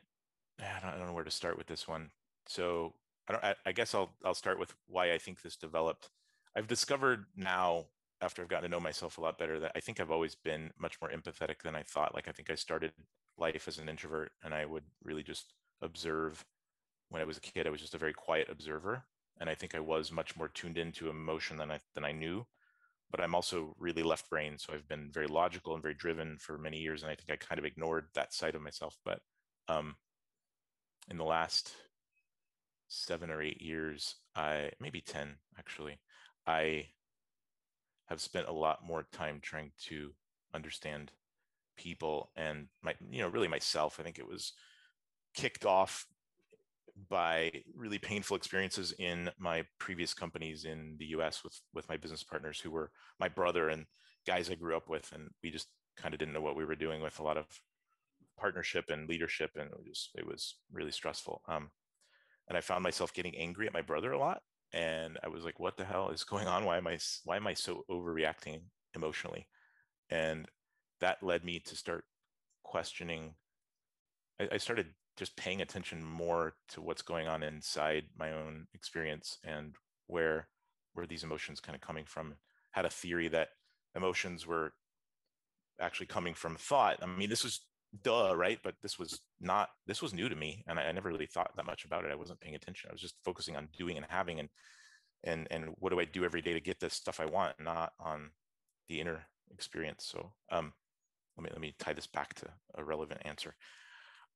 I 0.61 0.80
don't, 0.80 0.94
I 0.94 0.99
don't 0.99 1.06
know 1.06 1.12
where 1.12 1.25
to 1.25 1.30
start 1.30 1.59
with 1.59 1.66
this 1.66 1.88
one. 1.88 2.11
So 2.47 2.94
I 3.28 3.32
don't. 3.32 3.44
I, 3.44 3.54
I 3.66 3.73
guess 3.73 3.94
I'll 3.94 4.12
I'll 4.25 4.35
start 4.35 4.59
with 4.59 4.75
why 4.87 5.12
I 5.12 5.18
think 5.18 5.42
this 5.42 5.56
developed. 5.56 6.11
I've 6.56 6.68
discovered 6.68 7.26
now 7.37 7.87
after 8.21 8.42
I've 8.42 8.49
gotten 8.49 8.71
to 8.71 8.76
know 8.76 8.80
myself 8.80 9.18
a 9.18 9.21
lot 9.21 9.38
better 9.38 9.59
that 9.61 9.73
I 9.75 9.80
think 9.80 9.99
I've 9.99 10.11
always 10.11 10.35
been 10.35 10.71
much 10.78 11.00
more 11.00 11.11
empathetic 11.11 11.62
than 11.62 11.75
I 11.75 11.82
thought. 11.82 12.14
Like 12.14 12.28
I 12.28 12.32
think 12.32 12.50
I 12.50 12.54
started 12.54 12.92
life 13.38 13.66
as 13.66 13.78
an 13.78 13.88
introvert 13.88 14.32
and 14.44 14.54
I 14.54 14.64
would 14.64 14.85
really 15.02 15.23
just 15.23 15.54
observe. 15.80 16.44
When 17.09 17.21
I 17.21 17.26
was 17.26 17.37
a 17.37 17.40
kid, 17.40 17.66
I 17.66 17.71
was 17.71 17.80
just 17.80 17.94
a 17.94 17.99
very 17.99 18.14
quiet 18.14 18.49
observer, 18.50 19.04
and 19.38 19.50
I 19.50 19.54
think 19.54 19.75
I 19.75 19.80
was 19.80 20.11
much 20.11 20.35
more 20.35 20.49
tuned 20.49 20.78
into 20.78 21.11
emotion 21.11 21.59
than 21.59 21.71
I 21.71 21.78
than 21.94 22.04
I 22.04 22.12
knew. 22.12 22.47
But 23.11 23.21
I'm 23.21 23.35
also 23.35 23.75
really 23.78 24.02
left 24.02 24.30
brain, 24.30 24.56
so 24.56 24.73
I've 24.73 24.88
been 24.88 25.11
very 25.12 25.26
logical 25.26 25.75
and 25.75 25.82
very 25.82 25.92
driven 25.92 26.38
for 26.38 26.56
many 26.56 26.78
years, 26.78 27.02
and 27.02 27.12
I 27.12 27.14
think 27.14 27.30
I 27.30 27.37
kind 27.37 27.59
of 27.59 27.66
ignored 27.66 28.06
that 28.14 28.32
side 28.32 28.54
of 28.54 28.62
myself. 28.62 28.97
But 29.04 29.21
um, 29.73 29.97
in 31.11 31.17
the 31.17 31.25
last 31.25 31.73
seven 32.88 33.31
or 33.31 33.43
eight 33.43 33.61
years, 33.61 34.17
I 34.37 34.71
maybe 34.81 35.00
10 35.00 35.37
actually, 35.59 35.99
I 36.47 36.87
have 38.07 38.21
spent 38.21 38.49
a 38.49 38.52
lot 38.52 38.87
more 38.87 39.07
time 39.12 39.38
trying 39.41 39.73
to 39.87 40.11
understand 40.55 41.12
people 41.76 42.31
and 42.37 42.67
my, 42.83 42.95
you 43.11 43.23
know, 43.23 43.29
really 43.29 43.49
myself. 43.49 43.99
I 43.99 44.02
think 44.02 44.19
it 44.19 44.29
was 44.29 44.52
kicked 45.35 45.64
off 45.64 46.07
by 47.09 47.50
really 47.75 47.99
painful 47.99 48.37
experiences 48.37 48.93
in 48.99 49.31
my 49.38 49.64
previous 49.79 50.12
companies 50.12 50.67
in 50.67 50.97
the 50.99 51.07
US 51.07 51.43
with 51.43 51.59
with 51.73 51.88
my 51.88 51.97
business 51.97 52.23
partners 52.23 52.61
who 52.61 52.71
were 52.71 52.91
my 53.19 53.29
brother 53.29 53.71
and 53.71 53.87
guys 54.26 54.50
I 54.50 54.55
grew 54.57 54.76
up 54.76 54.91
with 54.91 55.11
and 55.12 55.31
we 55.43 55.50
just 55.50 55.69
kind 55.97 56.14
of 56.14 56.19
didn't 56.19 56.35
know 56.35 56.43
what 56.43 56.57
we 56.57 56.67
were 56.67 56.76
doing 56.76 57.00
with 57.00 57.19
a 57.19 57.23
lot 57.23 57.38
of 57.38 57.47
partnership 58.42 58.87
and 58.90 59.08
leadership 59.08 59.52
and 59.54 59.70
it 59.70 59.84
was 59.88 60.11
it 60.20 60.26
was 60.26 60.56
really 60.72 60.90
stressful 60.90 61.42
um, 61.49 61.70
and 62.49 62.56
I 62.56 62.61
found 62.61 62.82
myself 62.82 63.14
getting 63.14 63.37
angry 63.37 63.66
at 63.66 63.72
my 63.72 63.82
brother 63.82 64.12
a 64.12 64.18
lot. 64.18 64.42
And 64.72 65.18
I 65.22 65.28
was 65.28 65.44
like, 65.44 65.61
what 65.61 65.76
the 65.76 65.84
hell 65.84 66.11
is 66.11 66.25
going 66.25 66.46
on? 66.46 66.64
Why 66.64 66.78
am 66.78 66.87
I 66.87 66.99
why 67.25 67.37
am 67.37 67.46
I 67.46 67.54
so 67.54 67.84
overreacting 67.90 68.61
emotionally? 68.94 69.46
And 70.11 70.46
that 71.00 71.22
led 71.22 71.44
me 71.44 71.61
to 71.61 71.76
start 71.76 72.04
questioning. 72.62 73.34
I, 74.40 74.49
I 74.52 74.56
started 74.58 74.88
just 75.16 75.37
paying 75.37 75.61
attention 75.61 76.02
more 76.04 76.54
to 76.70 76.80
what's 76.80 77.02
going 77.02 77.28
on 77.28 77.42
inside 77.42 78.04
my 78.18 78.32
own 78.32 78.66
experience 78.75 79.38
and 79.44 79.75
where 80.06 80.49
where 80.94 81.06
these 81.06 81.25
emotions 81.25 81.61
kind 81.61 81.76
of 81.76 81.82
coming 81.82 82.04
from. 82.04 82.34
Had 82.72 82.87
a 82.87 82.90
theory 82.90 83.28
that 83.28 83.49
emotions 83.94 84.46
were 84.46 84.72
actually 85.80 86.06
coming 86.06 86.34
from 86.34 86.56
thought. 86.56 86.99
I 87.02 87.06
mean, 87.06 87.28
this 87.28 87.44
was 87.44 87.61
duh, 88.02 88.34
right? 88.37 88.58
But 88.62 88.75
this 88.82 88.99
was 88.99 89.20
not, 89.40 89.68
this 89.87 90.00
was 90.00 90.14
new 90.14 90.28
to 90.28 90.37
me. 90.37 90.64
And 90.66 90.78
I, 90.78 90.84
I, 90.84 90.92
never 90.92 91.11
really 91.11 91.26
thought 91.26 91.52
that 91.56 91.66
much 91.66 91.84
about 91.84 92.04
it. 92.04 92.11
I 92.11 92.16
wasn't 92.16 92.40
paying 92.40 92.54
attention. 92.54 92.88
I 92.90 92.92
was 92.92 93.00
just 93.00 93.16
focusing 93.25 93.56
on 93.56 93.68
doing 93.76 93.96
and 93.96 94.06
having 94.08 94.40
and, 94.40 94.49
and, 95.25 95.46
and 95.50 95.66
what 95.78 95.90
do 95.90 96.00
I 96.00 96.04
do 96.04 96.25
every 96.25 96.42
day 96.42 96.52
to 96.52 96.61
get 96.61 96.80
the 96.80 96.90
stuff 96.90 97.20
I 97.20 97.26
want, 97.26 97.56
not 97.61 97.92
on 98.00 98.30
the 98.88 99.00
inner 99.00 99.26
experience. 99.52 100.06
So, 100.11 100.32
um, 100.50 100.72
let 101.37 101.44
me, 101.44 101.50
let 101.52 101.61
me 101.61 101.75
tie 101.78 101.92
this 101.92 102.06
back 102.06 102.34
to 102.34 102.46
a 102.75 102.84
relevant 102.84 103.22
answer. 103.25 103.54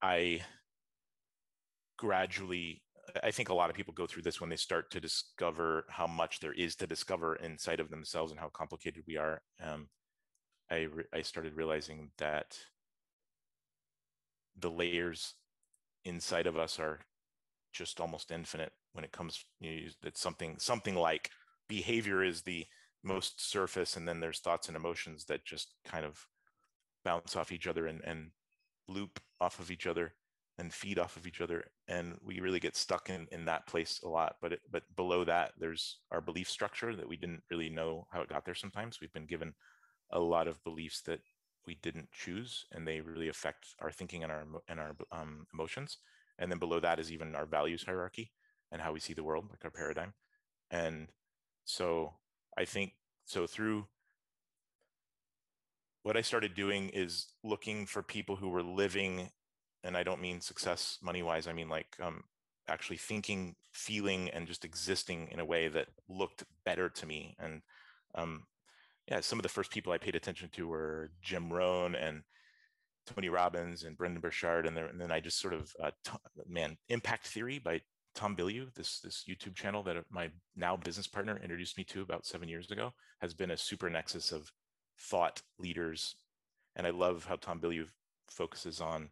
I 0.01 0.41
gradually, 1.97 2.81
I 3.23 3.31
think 3.31 3.49
a 3.49 3.53
lot 3.53 3.69
of 3.69 3.75
people 3.75 3.93
go 3.93 4.07
through 4.07 4.23
this 4.23 4.41
when 4.41 4.49
they 4.49 4.55
start 4.55 4.91
to 4.91 4.99
discover 4.99 5.85
how 5.89 6.07
much 6.07 6.39
there 6.39 6.53
is 6.53 6.75
to 6.77 6.87
discover 6.87 7.35
inside 7.35 7.79
of 7.79 7.89
themselves 7.89 8.31
and 8.31 8.39
how 8.39 8.49
complicated 8.49 9.03
we 9.07 9.17
are. 9.17 9.41
Um, 9.63 9.89
I, 10.69 10.87
re- 10.91 11.05
I 11.13 11.21
started 11.21 11.55
realizing 11.55 12.11
that 12.17 12.57
the 14.59 14.71
layers 14.71 15.35
inside 16.05 16.47
of 16.47 16.57
us 16.57 16.79
are 16.79 16.99
just 17.73 17.99
almost 17.99 18.31
infinite 18.31 18.71
when 18.93 19.03
it 19.03 19.11
comes 19.11 19.45
you 19.59 19.69
know, 19.69 19.87
it's 20.03 20.21
something 20.21 20.55
something 20.57 20.95
like 20.95 21.29
behavior 21.67 22.23
is 22.23 22.41
the 22.41 22.65
most 23.03 23.49
surface 23.49 23.95
and 23.95 24.07
then 24.07 24.19
there's 24.19 24.39
thoughts 24.39 24.67
and 24.67 24.75
emotions 24.75 25.25
that 25.25 25.45
just 25.45 25.75
kind 25.85 26.05
of 26.05 26.25
bounce 27.05 27.35
off 27.35 27.51
each 27.51 27.67
other 27.67 27.87
and, 27.87 28.01
and 28.03 28.31
loop 28.87 29.19
off 29.39 29.59
of 29.59 29.71
each 29.71 29.87
other 29.87 30.13
and 30.57 30.73
feed 30.73 30.97
off 30.97 31.15
of 31.15 31.27
each 31.27 31.39
other. 31.39 31.63
And 31.87 32.15
we 32.23 32.39
really 32.39 32.59
get 32.59 32.75
stuck 32.75 33.09
in 33.09 33.27
in 33.31 33.45
that 33.45 33.67
place 33.67 33.99
a 34.03 34.09
lot 34.09 34.37
but 34.41 34.53
it, 34.53 34.61
but 34.71 34.83
below 34.95 35.23
that 35.23 35.53
there's 35.59 35.99
our 36.11 36.21
belief 36.21 36.49
structure 36.49 36.95
that 36.95 37.07
we 37.07 37.17
didn't 37.17 37.43
really 37.51 37.69
know 37.69 38.07
how 38.11 38.21
it 38.21 38.29
got 38.29 38.45
there 38.45 38.55
sometimes. 38.55 38.99
We've 38.99 39.13
been 39.13 39.27
given 39.27 39.53
a 40.11 40.19
lot 40.19 40.47
of 40.47 40.63
beliefs 40.63 41.01
that 41.03 41.19
we 41.67 41.75
didn't 41.75 42.11
choose 42.11 42.65
and 42.71 42.87
they 42.87 43.01
really 43.01 43.27
affect 43.27 43.75
our 43.79 43.91
thinking 43.91 44.23
and 44.23 44.31
our 44.31 44.45
and 44.67 44.79
our 44.79 44.95
um, 45.11 45.45
emotions 45.53 45.97
and 46.39 46.51
then 46.51 46.59
below 46.59 46.79
that 46.79 46.99
is 46.99 47.11
even 47.11 47.35
our 47.35 47.45
values 47.45 47.83
hierarchy 47.83 48.31
and 48.71 48.81
how 48.81 48.91
we 48.93 48.99
see 48.99 49.13
the 49.13 49.23
world, 49.23 49.45
like 49.49 49.63
our 49.63 49.71
paradigm. 49.71 50.13
And 50.69 51.07
so 51.65 52.13
I 52.57 52.65
think 52.65 52.93
so 53.25 53.47
through 53.47 53.87
what 56.03 56.17
I 56.17 56.21
started 56.21 56.53
doing 56.53 56.89
is 56.89 57.27
looking 57.43 57.85
for 57.85 58.01
people 58.01 58.35
who 58.35 58.49
were 58.49 58.63
living, 58.63 59.29
and 59.83 59.97
I 59.97 60.03
don't 60.03 60.21
mean 60.21 60.41
success 60.41 60.99
money 61.01 61.23
wise, 61.23 61.47
I 61.47 61.53
mean 61.53 61.69
like 61.69 61.97
um, 62.01 62.23
actually 62.67 62.97
thinking, 62.97 63.55
feeling, 63.71 64.29
and 64.29 64.47
just 64.47 64.63
existing 64.63 65.29
in 65.31 65.39
a 65.39 65.45
way 65.45 65.67
that 65.67 65.87
looked 66.07 66.43
better 66.65 66.89
to 66.89 67.05
me. 67.05 67.35
And 67.39 67.61
um, 68.15 68.43
yeah, 69.07 69.21
some 69.21 69.39
of 69.39 69.43
the 69.43 69.49
first 69.49 69.71
people 69.71 69.93
I 69.93 69.97
paid 69.97 70.15
attention 70.15 70.49
to 70.53 70.67
were 70.67 71.11
Jim 71.21 71.51
Rohn 71.51 71.95
and 71.95 72.23
Tony 73.05 73.29
Robbins 73.29 73.83
and 73.83 73.97
Brendon 73.97 74.19
Burchard, 74.19 74.65
and, 74.65 74.75
there, 74.75 74.87
and 74.87 74.99
then 74.99 75.11
I 75.11 75.19
just 75.19 75.39
sort 75.39 75.53
of 75.53 75.73
uh, 75.81 75.91
t- 76.03 76.11
man, 76.47 76.77
Impact 76.89 77.27
Theory 77.27 77.57
by 77.57 77.81
Tom 78.15 78.35
Bilyeu, 78.35 78.73
this 78.73 78.99
this 78.99 79.23
YouTube 79.29 79.55
channel 79.55 79.83
that 79.83 79.97
my 80.09 80.29
now 80.55 80.75
business 80.75 81.07
partner 81.07 81.39
introduced 81.41 81.77
me 81.77 81.83
to 81.85 82.01
about 82.01 82.25
seven 82.25 82.49
years 82.49 82.71
ago, 82.71 82.93
has 83.21 83.33
been 83.33 83.51
a 83.51 83.57
super 83.57 83.89
nexus 83.89 84.31
of 84.31 84.51
thought 84.99 85.41
leaders, 85.59 86.15
and 86.75 86.85
I 86.85 86.89
love 86.89 87.25
how 87.25 87.35
Tom 87.35 87.61
Bilyeu 87.61 87.85
focuses 88.27 88.81
on 88.81 89.09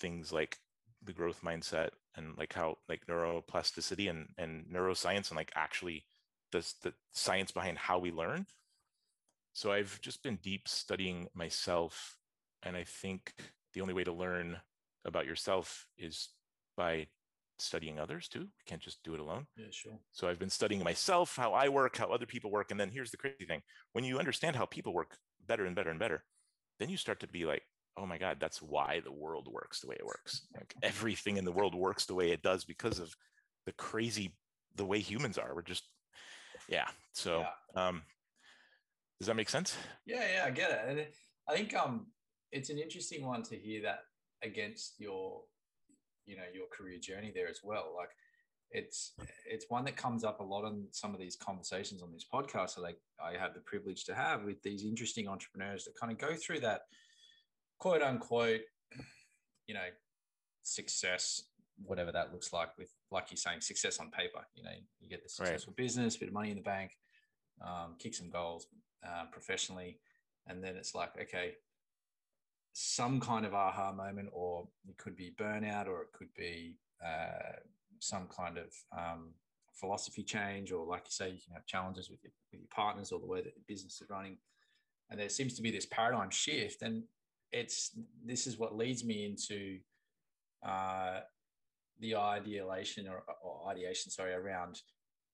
things 0.00 0.32
like 0.32 0.58
the 1.02 1.12
growth 1.12 1.42
mindset 1.42 1.90
and 2.16 2.36
like 2.36 2.52
how 2.52 2.76
like 2.88 3.06
neuroplasticity 3.06 4.10
and 4.10 4.28
and 4.36 4.66
neuroscience 4.66 5.30
and 5.30 5.36
like 5.36 5.52
actually 5.54 6.04
the 6.52 6.58
the 6.82 6.92
science 7.12 7.52
behind 7.52 7.78
how 7.78 7.98
we 7.98 8.10
learn. 8.10 8.46
So 9.54 9.72
I've 9.72 9.98
just 10.02 10.22
been 10.22 10.38
deep 10.42 10.68
studying 10.68 11.28
myself 11.34 12.18
and 12.64 12.76
I 12.76 12.84
think 12.84 13.32
the 13.72 13.80
only 13.80 13.94
way 13.94 14.04
to 14.04 14.12
learn 14.12 14.56
about 15.04 15.26
yourself 15.26 15.86
is 15.96 16.30
by 16.76 17.06
studying 17.58 17.98
others 17.98 18.28
too. 18.28 18.40
We 18.40 18.64
can't 18.66 18.82
just 18.82 19.02
do 19.04 19.14
it 19.14 19.20
alone. 19.20 19.46
Yeah, 19.56 19.66
sure. 19.70 19.98
So 20.12 20.28
I've 20.28 20.38
been 20.38 20.50
studying 20.50 20.82
myself, 20.82 21.36
how 21.36 21.52
I 21.52 21.68
work, 21.68 21.96
how 21.96 22.08
other 22.08 22.26
people 22.26 22.50
work. 22.50 22.70
And 22.70 22.80
then 22.80 22.90
here's 22.90 23.10
the 23.10 23.16
crazy 23.16 23.44
thing 23.46 23.62
when 23.92 24.04
you 24.04 24.18
understand 24.18 24.56
how 24.56 24.66
people 24.66 24.92
work 24.92 25.16
better 25.46 25.66
and 25.66 25.76
better 25.76 25.90
and 25.90 25.98
better, 25.98 26.24
then 26.80 26.88
you 26.88 26.96
start 26.96 27.20
to 27.20 27.28
be 27.28 27.44
like, 27.44 27.62
oh 27.96 28.06
my 28.06 28.18
God, 28.18 28.38
that's 28.40 28.60
why 28.60 29.00
the 29.04 29.12
world 29.12 29.46
works 29.48 29.80
the 29.80 29.86
way 29.86 29.96
it 29.98 30.06
works. 30.06 30.46
Like 30.54 30.74
everything 30.82 31.36
in 31.36 31.44
the 31.44 31.52
world 31.52 31.74
works 31.74 32.06
the 32.06 32.14
way 32.14 32.30
it 32.30 32.42
does 32.42 32.64
because 32.64 32.98
of 32.98 33.14
the 33.66 33.72
crazy, 33.72 34.34
the 34.74 34.84
way 34.84 34.98
humans 34.98 35.38
are. 35.38 35.54
We're 35.54 35.62
just, 35.62 35.84
yeah. 36.68 36.88
So, 37.12 37.44
yeah. 37.76 37.88
um, 37.88 38.02
does 39.20 39.26
that 39.26 39.36
make 39.36 39.48
sense? 39.48 39.76
Yeah, 40.06 40.24
yeah, 40.34 40.44
I 40.46 40.50
get 40.50 40.70
it. 40.70 40.80
And 40.86 41.06
I 41.48 41.56
think 41.56 41.74
um, 41.74 42.06
it's 42.52 42.70
an 42.70 42.78
interesting 42.78 43.26
one 43.26 43.42
to 43.44 43.56
hear 43.56 43.82
that 43.82 44.00
against 44.42 44.94
your 44.98 45.42
you 46.26 46.36
know 46.36 46.44
your 46.54 46.66
career 46.72 46.98
journey 46.98 47.32
there 47.34 47.48
as 47.48 47.60
well 47.62 47.92
like 47.96 48.10
it's 48.70 49.12
it's 49.46 49.66
one 49.68 49.84
that 49.84 49.96
comes 49.96 50.24
up 50.24 50.40
a 50.40 50.42
lot 50.42 50.66
in 50.66 50.86
some 50.90 51.14
of 51.14 51.20
these 51.20 51.36
conversations 51.36 52.02
on 52.02 52.12
this 52.12 52.24
podcast 52.32 52.70
so 52.70 52.82
like 52.82 52.98
i 53.22 53.32
have 53.38 53.54
the 53.54 53.60
privilege 53.60 54.04
to 54.04 54.14
have 54.14 54.44
with 54.44 54.60
these 54.62 54.84
interesting 54.84 55.28
entrepreneurs 55.28 55.84
that 55.84 55.98
kind 55.98 56.12
of 56.12 56.18
go 56.18 56.34
through 56.34 56.60
that 56.60 56.82
quote 57.78 58.02
unquote 58.02 58.62
you 59.66 59.74
know 59.74 59.86
success 60.62 61.42
whatever 61.84 62.12
that 62.12 62.32
looks 62.32 62.52
like 62.52 62.70
with 62.78 62.90
like 63.10 63.26
you're 63.30 63.36
saying 63.36 63.60
success 63.60 63.98
on 63.98 64.10
paper 64.10 64.40
you 64.54 64.62
know 64.62 64.70
you 65.00 65.08
get 65.08 65.22
the 65.22 65.28
successful 65.28 65.72
right. 65.72 65.84
business 65.84 66.16
bit 66.16 66.28
of 66.28 66.34
money 66.34 66.50
in 66.50 66.56
the 66.56 66.62
bank 66.62 66.92
um, 67.62 67.94
kick 67.98 68.14
some 68.14 68.30
goals 68.30 68.66
uh, 69.06 69.24
professionally 69.30 69.98
and 70.46 70.62
then 70.62 70.76
it's 70.76 70.94
like 70.94 71.10
okay 71.20 71.54
some 72.74 73.20
kind 73.20 73.46
of 73.46 73.54
aha 73.54 73.92
moment, 73.92 74.28
or 74.32 74.66
it 74.88 74.98
could 74.98 75.16
be 75.16 75.32
burnout, 75.40 75.86
or 75.86 76.02
it 76.02 76.12
could 76.12 76.34
be 76.36 76.76
uh, 77.02 77.60
some 78.00 78.26
kind 78.26 78.58
of 78.58 78.66
um, 78.96 79.30
philosophy 79.72 80.24
change, 80.24 80.72
or 80.72 80.84
like 80.84 81.02
you 81.04 81.12
say, 81.12 81.30
you 81.30 81.38
can 81.44 81.54
have 81.54 81.66
challenges 81.66 82.10
with 82.10 82.22
your, 82.22 82.32
with 82.50 82.60
your 82.60 82.68
partners 82.74 83.12
or 83.12 83.20
the 83.20 83.26
way 83.26 83.40
that 83.40 83.54
the 83.54 83.62
business 83.68 84.00
is 84.00 84.10
running. 84.10 84.36
And 85.08 85.20
there 85.20 85.28
seems 85.28 85.54
to 85.54 85.62
be 85.62 85.70
this 85.70 85.86
paradigm 85.86 86.30
shift, 86.30 86.82
and 86.82 87.04
it's 87.52 87.92
this 88.26 88.46
is 88.48 88.58
what 88.58 88.76
leads 88.76 89.04
me 89.04 89.24
into 89.24 89.78
uh, 90.66 91.20
the 92.00 92.16
ideation 92.16 93.06
or, 93.06 93.22
or 93.40 93.70
ideation, 93.70 94.10
sorry, 94.10 94.32
around 94.32 94.80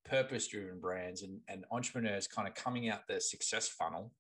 purpose-driven 0.05 0.81
brands 0.81 1.23
and, 1.23 1.41
and 1.49 1.65
entrepreneurs 1.71 2.27
kind 2.27 2.49
of 2.49 2.55
coming 2.55 2.89
out 2.89 3.07
the 3.07 3.21
success 3.21 3.69
funnel 3.69 4.13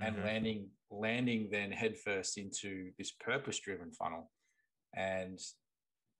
and 0.00 0.16
mm-hmm. 0.16 0.26
landing 0.26 0.68
landing 0.90 1.48
then 1.50 1.70
headfirst 1.70 2.38
into 2.38 2.90
this 2.98 3.12
purpose 3.12 3.58
driven 3.60 3.92
funnel 3.92 4.30
and 4.94 5.38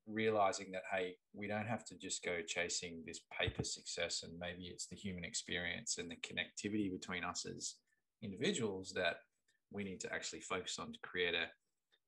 realizing 0.07 0.71
that 0.71 0.83
hey 0.91 1.15
we 1.33 1.47
don't 1.47 1.67
have 1.67 1.85
to 1.85 1.95
just 1.97 2.23
go 2.23 2.37
chasing 2.47 3.03
this 3.05 3.21
paper 3.37 3.63
success 3.63 4.23
and 4.23 4.37
maybe 4.39 4.63
it's 4.65 4.87
the 4.87 4.95
human 4.95 5.23
experience 5.23 5.97
and 5.97 6.09
the 6.09 6.15
connectivity 6.15 6.91
between 6.91 7.23
us 7.23 7.45
as 7.45 7.75
individuals 8.23 8.91
that 8.95 9.17
we 9.71 9.83
need 9.83 9.99
to 9.99 10.11
actually 10.13 10.41
focus 10.41 10.77
on 10.79 10.91
to 10.91 10.99
create 11.01 11.33
a 11.33 11.47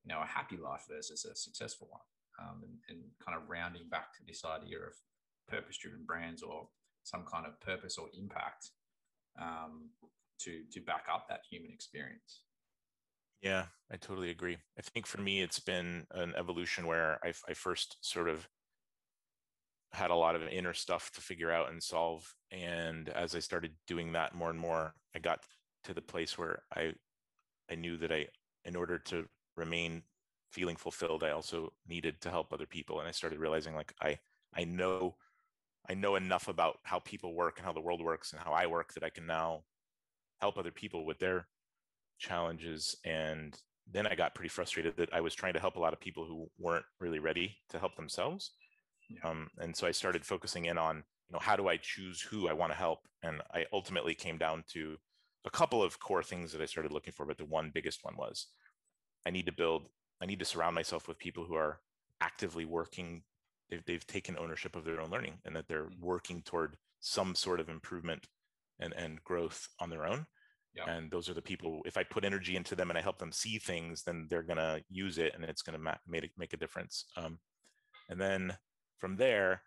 you 0.03 0.13
know 0.13 0.21
a 0.21 0.25
happy 0.25 0.57
life 0.57 0.85
versus 0.89 1.25
a 1.25 1.35
successful 1.35 1.87
one 1.89 2.01
um, 2.41 2.61
and, 2.63 2.73
and 2.89 2.99
kind 3.25 3.37
of 3.37 3.49
rounding 3.49 3.87
back 3.89 4.13
to 4.13 4.19
this 4.27 4.43
idea 4.45 4.77
of 4.77 4.93
purpose 5.47 5.77
driven 5.77 6.03
brands 6.05 6.41
or 6.41 6.67
some 7.03 7.25
kind 7.31 7.45
of 7.45 7.59
purpose 7.59 7.97
or 7.97 8.07
impact 8.17 8.71
um, 9.41 9.89
to 10.39 10.63
to 10.71 10.81
back 10.81 11.05
up 11.13 11.27
that 11.29 11.41
human 11.49 11.71
experience. 11.71 12.43
Yeah 13.41 13.65
i 13.91 13.97
totally 13.97 14.31
agree. 14.31 14.57
I 14.77 14.81
think 14.81 15.05
for 15.05 15.21
me 15.21 15.41
it's 15.41 15.59
been 15.59 16.05
an 16.11 16.33
evolution 16.35 16.87
where 16.87 17.19
i, 17.23 17.33
I 17.47 17.53
first 17.53 17.97
sort 18.01 18.29
of 18.29 18.47
had 19.91 20.09
a 20.09 20.15
lot 20.15 20.35
of 20.35 20.41
inner 20.47 20.73
stuff 20.73 21.11
to 21.11 21.21
figure 21.21 21.51
out 21.51 21.69
and 21.71 21.81
solve. 21.81 22.33
And 22.51 23.09
as 23.09 23.35
i 23.35 23.39
started 23.39 23.73
doing 23.87 24.13
that 24.13 24.35
more 24.35 24.49
and 24.49 24.59
more 24.59 24.95
i 25.15 25.19
got 25.19 25.39
to 25.83 25.93
the 25.93 26.01
place 26.01 26.37
where 26.37 26.63
i 26.75 26.93
i 27.69 27.75
knew 27.75 27.97
that 27.97 28.11
i 28.11 28.27
in 28.65 28.75
order 28.75 28.97
to 28.97 29.27
remain 29.57 30.03
feeling 30.51 30.75
fulfilled 30.77 31.23
i 31.23 31.31
also 31.31 31.73
needed 31.87 32.21
to 32.21 32.29
help 32.29 32.51
other 32.53 32.65
people. 32.65 32.99
And 32.99 33.07
i 33.07 33.11
started 33.11 33.39
realizing 33.39 33.75
like 33.75 33.93
i 34.01 34.17
i 34.55 34.63
know 34.63 35.15
i 35.89 35.93
know 35.93 36.15
enough 36.15 36.47
about 36.47 36.77
how 36.83 36.99
people 36.99 37.33
work 37.33 37.57
and 37.57 37.65
how 37.65 37.73
the 37.73 37.81
world 37.81 38.03
works 38.03 38.31
and 38.31 38.41
how 38.41 38.51
i 38.51 38.65
work 38.65 38.93
that 38.93 39.03
i 39.03 39.09
can 39.09 39.25
now 39.25 39.61
help 40.41 40.57
other 40.57 40.71
people 40.71 41.05
with 41.05 41.19
their 41.19 41.47
challenges 42.19 42.95
and 43.05 43.57
then 43.91 44.07
i 44.07 44.15
got 44.15 44.35
pretty 44.35 44.49
frustrated 44.49 44.95
that 44.97 45.13
i 45.13 45.21
was 45.21 45.35
trying 45.35 45.53
to 45.53 45.59
help 45.59 45.75
a 45.75 45.79
lot 45.79 45.93
of 45.93 45.99
people 45.99 46.25
who 46.25 46.49
weren't 46.57 46.85
really 46.99 47.19
ready 47.19 47.57
to 47.69 47.79
help 47.79 47.95
themselves 47.95 48.51
yeah. 49.09 49.29
um, 49.29 49.49
and 49.59 49.75
so 49.75 49.87
i 49.87 49.91
started 49.91 50.25
focusing 50.25 50.65
in 50.65 50.77
on 50.77 50.97
you 50.97 51.33
know 51.33 51.39
how 51.39 51.55
do 51.55 51.67
i 51.67 51.77
choose 51.77 52.21
who 52.21 52.47
i 52.47 52.53
want 52.53 52.71
to 52.71 52.77
help 52.77 52.99
and 53.23 53.41
i 53.53 53.65
ultimately 53.73 54.13
came 54.13 54.37
down 54.37 54.63
to 54.71 54.95
a 55.45 55.49
couple 55.49 55.83
of 55.83 55.99
core 55.99 56.23
things 56.23 56.51
that 56.51 56.61
i 56.61 56.65
started 56.65 56.91
looking 56.91 57.13
for 57.13 57.25
but 57.25 57.37
the 57.37 57.45
one 57.45 57.71
biggest 57.73 57.99
one 58.03 58.15
was 58.17 58.47
i 59.25 59.29
need 59.29 59.45
to 59.45 59.51
build 59.51 59.87
i 60.21 60.25
need 60.25 60.39
to 60.39 60.45
surround 60.45 60.75
myself 60.75 61.07
with 61.07 61.17
people 61.17 61.43
who 61.45 61.55
are 61.55 61.79
actively 62.21 62.63
working 62.63 63.23
they've, 63.69 63.83
they've 63.85 64.07
taken 64.07 64.37
ownership 64.37 64.75
of 64.75 64.85
their 64.85 65.01
own 65.01 65.09
learning 65.09 65.39
and 65.45 65.55
that 65.55 65.67
they're 65.67 65.85
mm-hmm. 65.85 66.05
working 66.05 66.41
toward 66.43 66.77
some 66.99 67.35
sort 67.35 67.59
of 67.59 67.69
improvement 67.69 68.27
and, 68.79 68.93
and 68.93 69.23
growth 69.23 69.67
on 69.79 69.89
their 69.89 70.05
own. 70.05 70.25
Yeah. 70.75 70.89
And 70.89 71.11
those 71.11 71.29
are 71.29 71.35
the 71.35 71.41
people, 71.41 71.81
if 71.85 71.97
I 71.97 72.03
put 72.03 72.25
energy 72.25 72.55
into 72.55 72.75
them 72.75 72.89
and 72.89 72.97
I 72.97 73.01
help 73.01 73.19
them 73.19 73.31
see 73.31 73.59
things, 73.59 74.03
then 74.03 74.27
they're 74.29 74.41
going 74.41 74.57
to 74.57 74.83
use 74.89 75.19
it 75.19 75.33
and 75.35 75.43
it's 75.43 75.61
going 75.61 75.77
to 75.77 75.83
ma- 75.83 75.97
make, 76.07 76.31
make 76.37 76.53
a 76.53 76.57
difference. 76.57 77.05
Um, 77.15 77.39
and 78.09 78.19
then 78.19 78.57
from 78.97 79.17
there, 79.17 79.61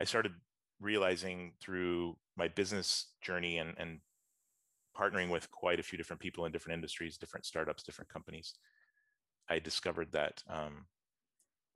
I 0.00 0.04
started 0.04 0.32
realizing 0.80 1.54
through 1.60 2.16
my 2.36 2.48
business 2.48 3.06
journey 3.20 3.58
and, 3.58 3.74
and 3.78 3.98
partnering 4.96 5.28
with 5.28 5.50
quite 5.50 5.80
a 5.80 5.82
few 5.82 5.98
different 5.98 6.20
people 6.20 6.44
in 6.44 6.52
different 6.52 6.74
industries, 6.74 7.18
different 7.18 7.46
startups, 7.46 7.82
different 7.82 8.12
companies, 8.12 8.54
I 9.48 9.58
discovered 9.58 10.12
that 10.12 10.42
um, 10.48 10.86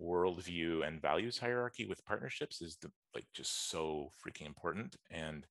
worldview 0.00 0.86
and 0.86 1.02
values 1.02 1.38
hierarchy 1.38 1.86
with 1.86 2.04
partnerships 2.04 2.62
is 2.62 2.76
the, 2.76 2.90
like 3.14 3.26
just 3.34 3.70
so 3.70 4.10
freaking 4.24 4.46
important. 4.46 4.96
And 5.10 5.44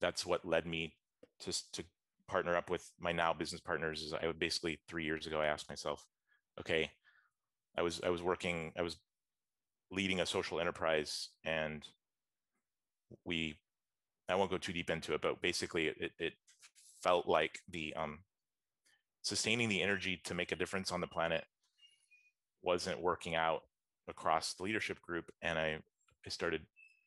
that's 0.00 0.24
what 0.24 0.44
led 0.44 0.66
me 0.66 0.94
to 1.40 1.52
to 1.72 1.84
partner 2.28 2.56
up 2.56 2.70
with 2.70 2.90
my 3.00 3.12
now 3.12 3.32
business 3.32 3.60
partners 3.60 4.02
is 4.02 4.12
I 4.12 4.26
would 4.26 4.38
basically 4.38 4.78
three 4.86 5.04
years 5.04 5.26
ago 5.26 5.40
I 5.40 5.46
asked 5.46 5.68
myself, 5.68 6.04
okay, 6.60 6.90
I 7.76 7.82
was 7.82 8.00
I 8.04 8.10
was 8.10 8.22
working 8.22 8.72
I 8.78 8.82
was 8.82 8.96
leading 9.90 10.20
a 10.20 10.26
social 10.26 10.60
enterprise 10.60 11.30
and 11.44 11.86
we 13.24 13.58
I 14.28 14.34
won't 14.34 14.50
go 14.50 14.58
too 14.58 14.72
deep 14.72 14.90
into 14.90 15.14
it, 15.14 15.22
but 15.22 15.40
basically 15.40 15.88
it 15.88 16.12
it 16.18 16.32
felt 17.02 17.26
like 17.26 17.60
the 17.70 17.94
um 17.94 18.20
sustaining 19.22 19.68
the 19.68 19.82
energy 19.82 20.20
to 20.24 20.34
make 20.34 20.52
a 20.52 20.56
difference 20.56 20.92
on 20.92 21.00
the 21.00 21.06
planet 21.06 21.44
wasn't 22.62 23.00
working 23.00 23.34
out 23.34 23.62
across 24.08 24.54
the 24.54 24.62
leadership 24.62 25.00
group 25.02 25.30
and 25.42 25.58
I 25.58 25.78
I 26.26 26.30
started 26.30 26.62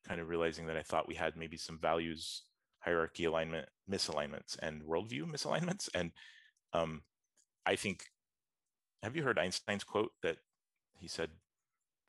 kind 0.08 0.20
of 0.20 0.30
realizing 0.30 0.68
that 0.68 0.78
I 0.78 0.82
thought 0.82 1.08
we 1.08 1.16
had 1.16 1.36
maybe 1.36 1.58
some 1.58 1.78
values 1.80 2.44
hierarchy 2.80 3.26
alignment 3.26 3.68
misalignments 3.90 4.58
and 4.60 4.82
worldview 4.84 5.24
misalignments. 5.32 5.88
And 5.94 6.12
um, 6.74 7.04
I 7.66 7.76
think, 7.76 8.06
have 9.04 9.16
you 9.16 9.24
heard 9.24 9.40
Einstein's 9.40 9.84
quote 9.84 10.12
that 10.24 10.38
he 10.98 11.08
said, 11.08 11.30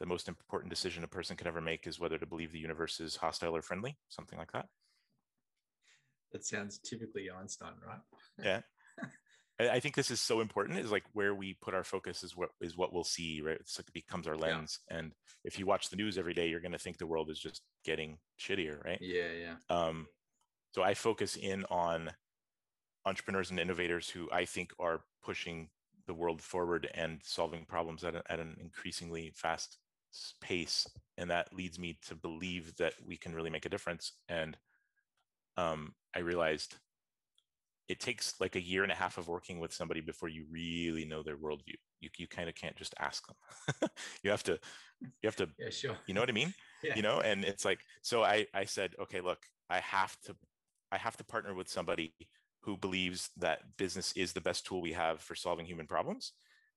the 0.01 0.07
most 0.07 0.29
important 0.29 0.71
decision 0.71 1.05
a 1.05 1.09
person 1.09 1.37
can 1.37 1.47
ever 1.47 1.61
make 1.61 1.87
is 1.87 2.01
whether 2.01 2.19
to 2.19 2.27
believe 2.27 2.51
the 2.51 2.59
universe 2.59 2.99
is 2.99 3.17
hostile 3.17 3.55
or 3.55 3.63
friendly, 3.63 3.97
something 4.09 4.39
like 4.39 4.51
that. 4.53 4.67
That 6.33 6.45
sounds 6.45 6.79
typically 6.79 7.31
Einstein, 7.31 7.75
right? 7.87 8.01
yeah. 8.43 8.61
I 9.61 9.81
think 9.81 9.95
this 9.95 10.11
is 10.11 10.21
so 10.21 10.41
important. 10.41 10.79
Is 10.79 10.91
like 10.91 11.05
where 11.13 11.35
we 11.35 11.55
put 11.55 11.75
our 11.75 11.85
focus 11.85 12.25
is 12.25 12.37
what 12.37 12.51
is 12.61 12.77
what 12.77 12.93
we'll 12.93 13.05
see, 13.05 13.41
right? 13.41 13.59
It's 13.61 13.79
like 13.79 13.89
it 13.89 13.93
becomes 13.93 14.27
our 14.27 14.37
lens. 14.37 14.81
Yeah. 14.91 14.99
And 14.99 15.13
if 15.45 15.59
you 15.59 15.67
watch 15.67 15.91
the 15.91 15.97
news 15.97 16.19
every 16.19 16.35
day, 16.35 16.49
you're 16.49 16.61
going 16.61 16.73
to 16.73 16.79
think 16.79 16.99
the 16.99 17.07
world 17.07 17.31
is 17.31 17.39
just 17.39 17.63
getting 17.85 18.19
shittier, 18.41 18.83
right? 18.85 18.99
Yeah, 19.01 19.33
yeah. 19.39 19.55
Um, 19.69 20.09
so 20.75 20.83
I 20.83 20.95
focus 20.95 21.37
in 21.37 21.65
on 21.71 22.11
entrepreneurs 23.05 23.51
and 23.51 23.61
innovators 23.61 24.09
who 24.09 24.29
I 24.33 24.45
think 24.45 24.73
are 24.79 25.03
pushing 25.23 25.69
the 26.07 26.15
world 26.15 26.41
forward 26.41 26.89
and 26.95 27.21
solving 27.23 27.65
problems 27.65 28.05
at, 28.05 28.15
a, 28.15 28.23
at 28.29 28.41
an 28.41 28.57
increasingly 28.61 29.33
fast 29.35 29.79
pace 30.41 30.87
and 31.17 31.31
that 31.31 31.55
leads 31.55 31.79
me 31.79 31.99
to 32.07 32.15
believe 32.15 32.77
that 32.77 32.93
we 33.07 33.17
can 33.17 33.35
really 33.35 33.51
make 33.51 33.65
a 33.65 33.69
difference 33.71 34.13
and 34.29 34.59
um, 35.57 35.95
i 36.15 36.19
realized 36.19 36.77
it 37.89 38.01
takes 38.01 38.41
like 38.41 38.57
a 38.57 38.61
year 38.61 38.83
and 38.83 38.93
a 38.93 38.95
half 38.95 39.19
of 39.19 39.29
working 39.29 39.59
with 39.59 39.73
somebody 39.73 40.01
before 40.01 40.29
you 40.29 40.45
really 40.51 41.05
know 41.05 41.23
their 41.23 41.37
worldview 41.37 41.75
you, 42.01 42.09
you 42.17 42.27
kind 42.27 42.49
of 42.49 42.55
can't 42.55 42.77
just 42.77 42.95
ask 42.99 43.25
them 43.27 43.89
you 44.23 44.31
have 44.31 44.43
to 44.43 44.59
you 45.01 45.27
have 45.27 45.37
to 45.37 45.49
yeah, 45.59 45.71
sure. 45.71 45.97
you 46.07 46.15
know 46.15 46.21
what 46.21 46.31
i 46.31 46.33
mean 46.33 46.55
yeah. 46.83 46.95
you 46.95 47.03
know 47.03 47.21
and 47.21 47.45
it's 47.45 47.65
like 47.65 47.81
so 48.03 48.23
i 48.23 48.47
i 48.55 48.65
said 48.65 48.95
okay 49.01 49.21
look 49.21 49.39
i 49.71 49.79
have 49.81 50.17
to 50.25 50.35
i 50.91 50.97
have 50.97 51.17
to 51.17 51.25
partner 51.25 51.55
with 51.55 51.69
somebody 51.69 52.15
who 52.61 52.77
believes 52.77 53.31
that 53.37 53.61
business 53.77 54.13
is 54.17 54.33
the 54.33 54.41
best 54.41 54.65
tool 54.65 54.81
we 54.81 54.93
have 54.93 55.21
for 55.21 55.35
solving 55.35 55.67
human 55.67 55.87
problems 55.87 56.33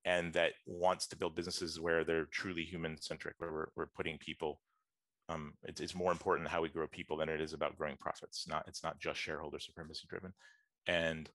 and 0.06 0.32
that 0.34 0.54
wants 0.68 1.08
to 1.08 1.18
build 1.18 1.36
businesses 1.36 1.80
where 1.80 2.04
they're 2.04 2.26
truly 2.26 2.64
human 2.64 3.02
centric, 3.02 3.34
where 3.40 3.52
we're, 3.52 3.68
we're 3.76 3.88
putting 3.88 4.20
people. 4.20 4.62
Um, 5.30 5.54
it's, 5.64 5.82
it's 5.82 5.96
more 5.96 6.12
important 6.12 6.48
how 6.48 6.62
we 6.62 6.70
grow 6.70 6.86
people 6.88 7.18
than 7.18 7.30
it 7.30 7.42
is 7.42 7.54
about 7.54 7.76
growing 7.76 7.98
profits. 8.00 8.48
Not 8.48 8.66
it's 8.68 8.84
not 8.84 9.00
just 9.00 9.20
shareholder 9.20 9.60
supremacy 9.60 10.06
driven, 10.08 10.32
and 10.88 11.30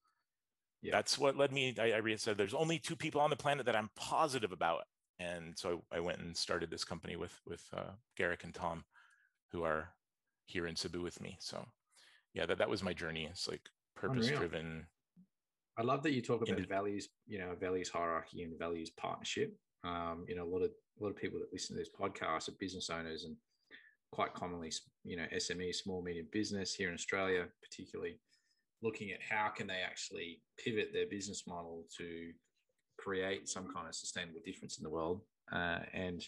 yeah. 0.81 0.91
that's 0.91 1.17
what 1.17 1.37
led 1.37 1.51
me. 1.51 1.75
I, 1.79 1.93
I 1.93 2.15
said 2.15 2.37
there's 2.37 2.53
only 2.53 2.79
two 2.79 2.95
people 2.95 3.21
on 3.21 3.29
the 3.29 3.35
planet 3.35 3.65
that 3.65 3.75
I'm 3.75 3.89
positive 3.95 4.51
about, 4.51 4.83
and 5.19 5.57
so 5.57 5.83
I, 5.91 5.97
I 5.97 5.99
went 5.99 6.19
and 6.19 6.35
started 6.35 6.69
this 6.69 6.83
company 6.83 7.15
with 7.15 7.39
with 7.47 7.63
uh, 7.75 7.91
Garrick 8.17 8.43
and 8.43 8.53
Tom, 8.53 8.85
who 9.51 9.63
are 9.63 9.89
here 10.45 10.67
in 10.67 10.75
Cebu 10.75 11.01
with 11.01 11.21
me. 11.21 11.37
So 11.39 11.65
yeah, 12.33 12.45
that 12.45 12.57
that 12.57 12.69
was 12.69 12.83
my 12.83 12.93
journey. 12.93 13.27
It's 13.29 13.47
like 13.47 13.61
purpose 13.95 14.27
driven 14.27 14.87
I 15.77 15.83
love 15.83 16.03
that 16.03 16.11
you 16.11 16.21
talk 16.21 16.47
about 16.47 16.59
values, 16.67 17.09
you 17.27 17.39
know, 17.39 17.55
values 17.59 17.89
hierarchy 17.89 18.43
and 18.43 18.57
values 18.59 18.89
partnership. 18.89 19.57
Um, 19.83 20.25
you 20.27 20.35
know, 20.35 20.43
a 20.43 20.51
lot 20.51 20.61
of 20.61 20.69
a 20.99 21.03
lot 21.03 21.09
of 21.09 21.15
people 21.15 21.39
that 21.39 21.51
listen 21.51 21.75
to 21.75 21.81
this 21.81 21.89
podcast 21.89 22.49
are 22.49 22.55
business 22.59 22.89
owners 22.89 23.23
and 23.23 23.35
quite 24.11 24.33
commonly, 24.33 24.71
you 25.03 25.17
know, 25.17 25.25
SME, 25.35 25.73
small 25.73 26.01
medium 26.03 26.27
business 26.31 26.75
here 26.75 26.89
in 26.89 26.93
Australia, 26.93 27.45
particularly 27.63 28.19
looking 28.81 29.11
at 29.11 29.19
how 29.21 29.49
can 29.49 29.67
they 29.67 29.81
actually 29.85 30.41
pivot 30.57 30.89
their 30.93 31.07
business 31.07 31.43
model 31.47 31.85
to 31.97 32.31
create 32.97 33.47
some 33.47 33.67
kind 33.73 33.87
of 33.87 33.95
sustainable 33.95 34.41
difference 34.45 34.77
in 34.77 34.83
the 34.83 34.89
world, 34.89 35.21
uh, 35.51 35.79
and 35.93 36.25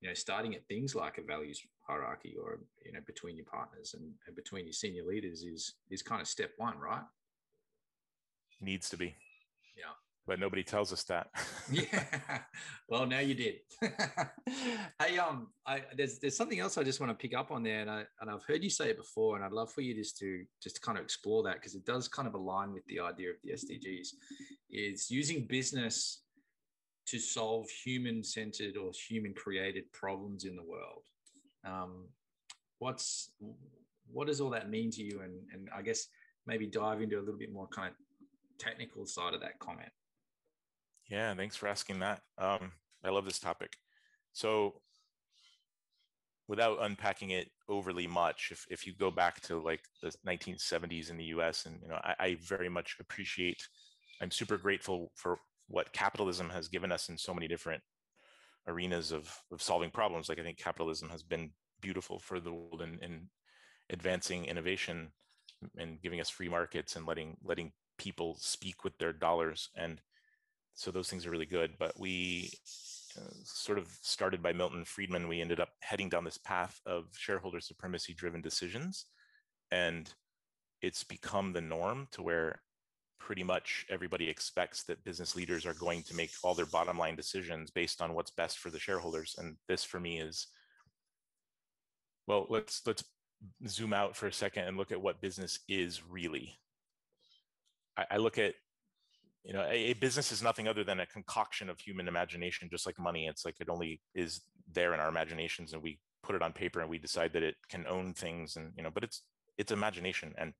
you 0.00 0.08
know, 0.08 0.14
starting 0.14 0.54
at 0.54 0.66
things 0.68 0.94
like 0.94 1.18
a 1.18 1.22
values 1.22 1.60
hierarchy 1.86 2.36
or 2.42 2.60
you 2.84 2.92
know 2.92 3.00
between 3.06 3.36
your 3.36 3.46
partners 3.46 3.94
and, 3.94 4.12
and 4.26 4.36
between 4.36 4.66
your 4.66 4.72
senior 4.72 5.04
leaders 5.04 5.42
is 5.42 5.74
is 5.90 6.02
kind 6.02 6.20
of 6.20 6.28
step 6.28 6.50
one, 6.56 6.78
right? 6.78 7.04
needs 8.60 8.88
to 8.90 8.96
be. 8.96 9.14
Yeah. 9.76 9.92
But 10.26 10.40
nobody 10.40 10.64
tells 10.64 10.92
us 10.92 11.04
that. 11.04 11.28
yeah. 11.70 12.40
Well, 12.88 13.06
now 13.06 13.20
you 13.20 13.34
did. 13.34 13.56
hey, 15.00 15.18
um, 15.18 15.48
I, 15.64 15.82
there's 15.96 16.18
there's 16.18 16.36
something 16.36 16.58
else 16.58 16.76
I 16.76 16.82
just 16.82 17.00
want 17.00 17.10
to 17.10 17.14
pick 17.14 17.36
up 17.36 17.52
on 17.52 17.62
there, 17.62 17.80
and 17.80 17.90
I 17.90 18.04
and 18.20 18.28
I've 18.28 18.42
heard 18.44 18.64
you 18.64 18.70
say 18.70 18.90
it 18.90 18.96
before, 18.96 19.36
and 19.36 19.44
I'd 19.44 19.52
love 19.52 19.72
for 19.72 19.82
you 19.82 19.94
just 19.94 20.18
to 20.18 20.44
just 20.60 20.76
to 20.76 20.82
kind 20.82 20.98
of 20.98 21.04
explore 21.04 21.44
that 21.44 21.54
because 21.54 21.76
it 21.76 21.86
does 21.86 22.08
kind 22.08 22.26
of 22.26 22.34
align 22.34 22.72
with 22.72 22.84
the 22.86 22.98
idea 22.98 23.30
of 23.30 23.36
the 23.44 23.52
SDGs, 23.52 24.08
is 24.70 25.10
using 25.10 25.46
business 25.46 26.22
to 27.06 27.20
solve 27.20 27.68
human 27.70 28.24
centered 28.24 28.76
or 28.76 28.90
human 29.08 29.32
created 29.32 29.84
problems 29.92 30.44
in 30.44 30.56
the 30.56 30.62
world. 30.62 31.04
Um, 31.64 32.08
what's 32.78 33.30
what 34.10 34.26
does 34.26 34.40
all 34.40 34.50
that 34.50 34.70
mean 34.70 34.90
to 34.92 35.02
you? 35.02 35.20
And 35.22 35.34
and 35.52 35.68
I 35.76 35.82
guess 35.82 36.08
maybe 36.46 36.66
dive 36.66 37.00
into 37.00 37.16
a 37.16 37.20
little 37.20 37.38
bit 37.38 37.52
more 37.52 37.68
kind 37.68 37.88
of 37.88 37.94
technical 38.58 39.06
side 39.06 39.34
of 39.34 39.40
that 39.40 39.58
comment. 39.58 39.90
Yeah, 41.08 41.34
thanks 41.34 41.56
for 41.56 41.68
asking 41.68 42.00
that. 42.00 42.20
Um, 42.38 42.72
I 43.04 43.10
love 43.10 43.24
this 43.24 43.38
topic. 43.38 43.76
So, 44.32 44.80
without 46.48 46.78
unpacking 46.82 47.30
it 47.30 47.48
overly 47.68 48.06
much, 48.06 48.48
if, 48.52 48.64
if 48.70 48.86
you 48.86 48.94
go 48.94 49.10
back 49.10 49.40
to 49.42 49.58
like 49.60 49.80
the 50.02 50.12
1970s 50.24 51.10
in 51.10 51.16
the 51.16 51.24
US, 51.26 51.66
and 51.66 51.78
you 51.82 51.88
know, 51.88 52.00
I, 52.02 52.14
I 52.18 52.36
very 52.42 52.68
much 52.68 52.96
appreciate, 53.00 53.62
I'm 54.20 54.30
super 54.30 54.56
grateful 54.56 55.12
for 55.14 55.38
what 55.68 55.92
capitalism 55.92 56.50
has 56.50 56.68
given 56.68 56.92
us 56.92 57.08
in 57.08 57.18
so 57.18 57.34
many 57.34 57.48
different 57.48 57.82
arenas 58.68 59.12
of, 59.12 59.34
of 59.52 59.62
solving 59.62 59.90
problems. 59.90 60.28
Like 60.28 60.38
I 60.38 60.42
think 60.42 60.58
capitalism 60.58 61.08
has 61.10 61.22
been 61.22 61.50
beautiful 61.80 62.18
for 62.18 62.40
the 62.40 62.52
world 62.52 62.82
in, 62.82 62.98
in 63.02 63.28
advancing 63.90 64.44
innovation 64.46 65.12
and 65.78 66.00
giving 66.02 66.20
us 66.20 66.28
free 66.30 66.48
markets 66.48 66.96
and 66.96 67.06
letting 67.06 67.36
letting 67.44 67.72
people 67.98 68.36
speak 68.38 68.84
with 68.84 68.96
their 68.98 69.12
dollars 69.12 69.70
and 69.76 70.00
so 70.76 70.90
those 70.90 71.08
things 71.08 71.26
are 71.26 71.30
really 71.30 71.46
good 71.46 71.72
but 71.78 71.98
we 71.98 72.50
uh, 73.18 73.32
sort 73.42 73.78
of 73.78 73.88
started 74.02 74.42
by 74.42 74.52
milton 74.52 74.84
friedman 74.84 75.26
we 75.26 75.40
ended 75.40 75.58
up 75.58 75.70
heading 75.80 76.08
down 76.08 76.24
this 76.24 76.38
path 76.38 76.80
of 76.86 77.06
shareholder 77.16 77.60
supremacy 77.60 78.14
driven 78.14 78.40
decisions 78.40 79.06
and 79.72 80.14
it's 80.82 81.02
become 81.02 81.52
the 81.52 81.60
norm 81.60 82.06
to 82.12 82.22
where 82.22 82.60
pretty 83.18 83.42
much 83.42 83.84
everybody 83.90 84.28
expects 84.28 84.84
that 84.84 85.02
business 85.02 85.34
leaders 85.34 85.66
are 85.66 85.74
going 85.74 86.02
to 86.02 86.14
make 86.14 86.30
all 86.44 86.54
their 86.54 86.66
bottom 86.66 86.96
line 86.96 87.16
decisions 87.16 87.70
based 87.70 88.00
on 88.00 88.14
what's 88.14 88.30
best 88.30 88.58
for 88.58 88.70
the 88.70 88.78
shareholders 88.78 89.34
and 89.38 89.56
this 89.66 89.82
for 89.82 89.98
me 89.98 90.20
is 90.20 90.46
well 92.28 92.46
let's 92.48 92.82
let's 92.86 93.02
zoom 93.66 93.92
out 93.92 94.16
for 94.16 94.26
a 94.26 94.32
second 94.32 94.64
and 94.64 94.76
look 94.76 94.92
at 94.92 95.00
what 95.00 95.20
business 95.20 95.60
is 95.68 96.02
really. 96.08 96.58
I, 97.96 98.06
I 98.12 98.16
look 98.16 98.38
at 98.38 98.54
you 99.46 99.52
know 99.52 99.62
a, 99.62 99.90
a, 99.90 99.92
business 99.94 100.32
is 100.32 100.42
nothing 100.42 100.66
other 100.66 100.82
than 100.82 101.00
a 101.00 101.06
concoction 101.06 101.68
of 101.70 101.78
human 101.78 102.08
imagination 102.08 102.68
just 102.70 102.84
like 102.84 102.98
money. 102.98 103.26
It's 103.26 103.44
like 103.44 103.54
it 103.60 103.68
only 103.68 104.00
is 104.14 104.40
there 104.72 104.92
in 104.92 105.00
our 105.00 105.08
imaginations 105.08 105.72
and 105.72 105.82
we 105.82 106.00
put 106.24 106.34
it 106.34 106.42
on 106.42 106.52
paper 106.52 106.80
and 106.80 106.90
we 106.90 106.98
decide 106.98 107.32
that 107.32 107.44
it 107.44 107.54
can 107.68 107.86
own 107.86 108.12
things 108.12 108.56
and 108.56 108.72
you 108.76 108.82
know 108.82 108.90
but 108.90 109.04
it's 109.04 109.22
it's 109.56 109.70
imagination 109.70 110.34
and 110.36 110.52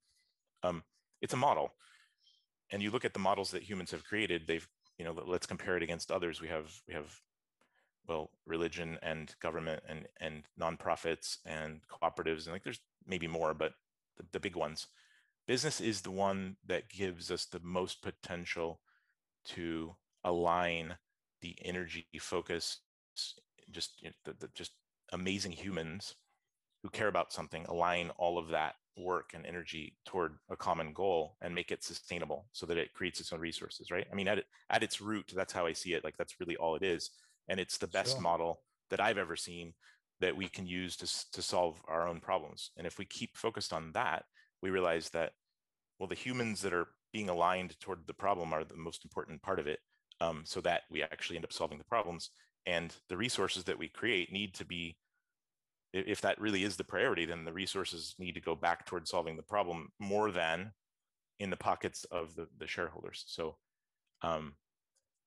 um, 0.63 0.83
it's 1.21 1.33
a 1.33 1.37
model. 1.37 1.73
And 2.71 2.81
you 2.81 2.89
look 2.89 3.05
at 3.05 3.13
the 3.13 3.19
models 3.19 3.51
that 3.51 3.63
humans 3.63 3.91
have 3.91 4.05
created 4.05 4.43
they've 4.47 4.67
you 4.97 5.03
know 5.03 5.13
let's 5.27 5.45
compare 5.45 5.75
it 5.75 5.83
against 5.83 6.09
others. 6.09 6.39
We 6.39 6.47
have 6.47 6.71
we 6.87 6.93
have 6.93 7.13
well 8.07 8.29
religion 8.45 8.97
and 9.01 9.35
government 9.41 9.83
and 9.89 10.07
and 10.21 10.43
nonprofits 10.59 11.37
and 11.45 11.81
cooperatives 11.91 12.45
and 12.45 12.53
like 12.53 12.63
there's 12.63 12.79
maybe 13.05 13.27
more 13.27 13.53
but 13.53 13.73
the, 14.15 14.23
the 14.31 14.39
big 14.39 14.55
ones 14.55 14.87
business 15.47 15.79
is 15.79 16.01
the 16.01 16.11
one 16.11 16.57
that 16.65 16.89
gives 16.89 17.31
us 17.31 17.45
the 17.45 17.61
most 17.63 18.03
potential 18.03 18.79
to 19.45 19.95
align 20.23 20.95
the 21.41 21.55
energy 21.63 22.05
focus 22.19 22.79
just 23.71 24.01
you 24.01 24.09
know, 24.09 24.13
the, 24.25 24.33
the, 24.39 24.49
just 24.53 24.71
amazing 25.13 25.51
humans 25.51 26.15
who 26.83 26.89
care 26.89 27.07
about 27.07 27.33
something 27.33 27.65
align 27.67 28.11
all 28.17 28.37
of 28.37 28.49
that 28.49 28.75
work 28.97 29.31
and 29.33 29.45
energy 29.45 29.95
toward 30.05 30.37
a 30.49 30.55
common 30.55 30.91
goal 30.91 31.37
and 31.41 31.53
make 31.53 31.71
it 31.71 31.83
sustainable 31.83 32.47
so 32.51 32.65
that 32.65 32.77
it 32.77 32.93
creates 32.93 33.19
its 33.19 33.31
own 33.31 33.39
resources 33.39 33.91
right? 33.91 34.07
I 34.11 34.15
mean 34.15 34.27
at, 34.27 34.43
at 34.69 34.83
its 34.83 35.01
root 35.01 35.31
that's 35.35 35.53
how 35.53 35.65
i 35.65 35.73
see 35.73 35.93
it. 35.93 36.03
Like 36.03 36.17
that's 36.17 36.39
really 36.39 36.57
all 36.57 36.75
it 36.75 36.83
is. 36.83 37.11
And 37.47 37.59
it's 37.59 37.77
the 37.77 37.87
best 37.87 38.13
sure. 38.13 38.21
model 38.21 38.61
that 38.89 38.99
i've 38.99 39.17
ever 39.17 39.35
seen 39.35 39.73
that 40.19 40.35
we 40.35 40.47
can 40.47 40.65
use 40.65 40.95
to, 40.97 41.31
to 41.31 41.41
solve 41.43 41.79
our 41.87 42.07
own 42.07 42.19
problems. 42.19 42.71
And 42.75 42.87
if 42.87 42.97
we 42.97 43.05
keep 43.05 43.37
focused 43.37 43.71
on 43.71 43.91
that 43.93 44.23
we 44.61 44.69
realize 44.69 45.09
that 45.09 45.33
well 45.99 46.07
the 46.07 46.15
humans 46.15 46.61
that 46.61 46.73
are 46.73 46.87
being 47.13 47.29
aligned 47.29 47.79
toward 47.79 47.99
the 48.05 48.13
problem 48.13 48.53
are 48.53 48.63
the 48.63 48.75
most 48.75 49.03
important 49.03 49.41
part 49.41 49.59
of 49.59 49.67
it 49.67 49.79
um, 50.21 50.43
so 50.45 50.61
that 50.61 50.81
we 50.91 51.03
actually 51.03 51.35
end 51.35 51.45
up 51.45 51.53
solving 51.53 51.77
the 51.77 51.83
problems. 51.83 52.31
And 52.65 52.93
the 53.07 53.17
resources 53.17 53.63
that 53.65 53.79
we 53.79 53.87
create 53.87 54.31
need 54.31 54.53
to 54.55 54.65
be 54.65 54.97
if 55.93 56.19
that 56.21 56.39
really 56.39 56.63
is 56.63 56.75
the 56.75 56.83
priority 56.83 57.25
then 57.25 57.45
the 57.45 57.53
resources 57.53 58.13
need 58.19 58.33
to 58.33 58.41
go 58.41 58.53
back 58.53 58.85
toward 58.85 59.07
solving 59.07 59.37
the 59.37 59.41
problem 59.41 59.87
more 59.99 60.31
than 60.31 60.71
in 61.39 61.49
the 61.49 61.55
pockets 61.55 62.03
of 62.11 62.35
the, 62.35 62.45
the 62.59 62.67
shareholders. 62.67 63.23
So 63.27 63.55
um, 64.21 64.53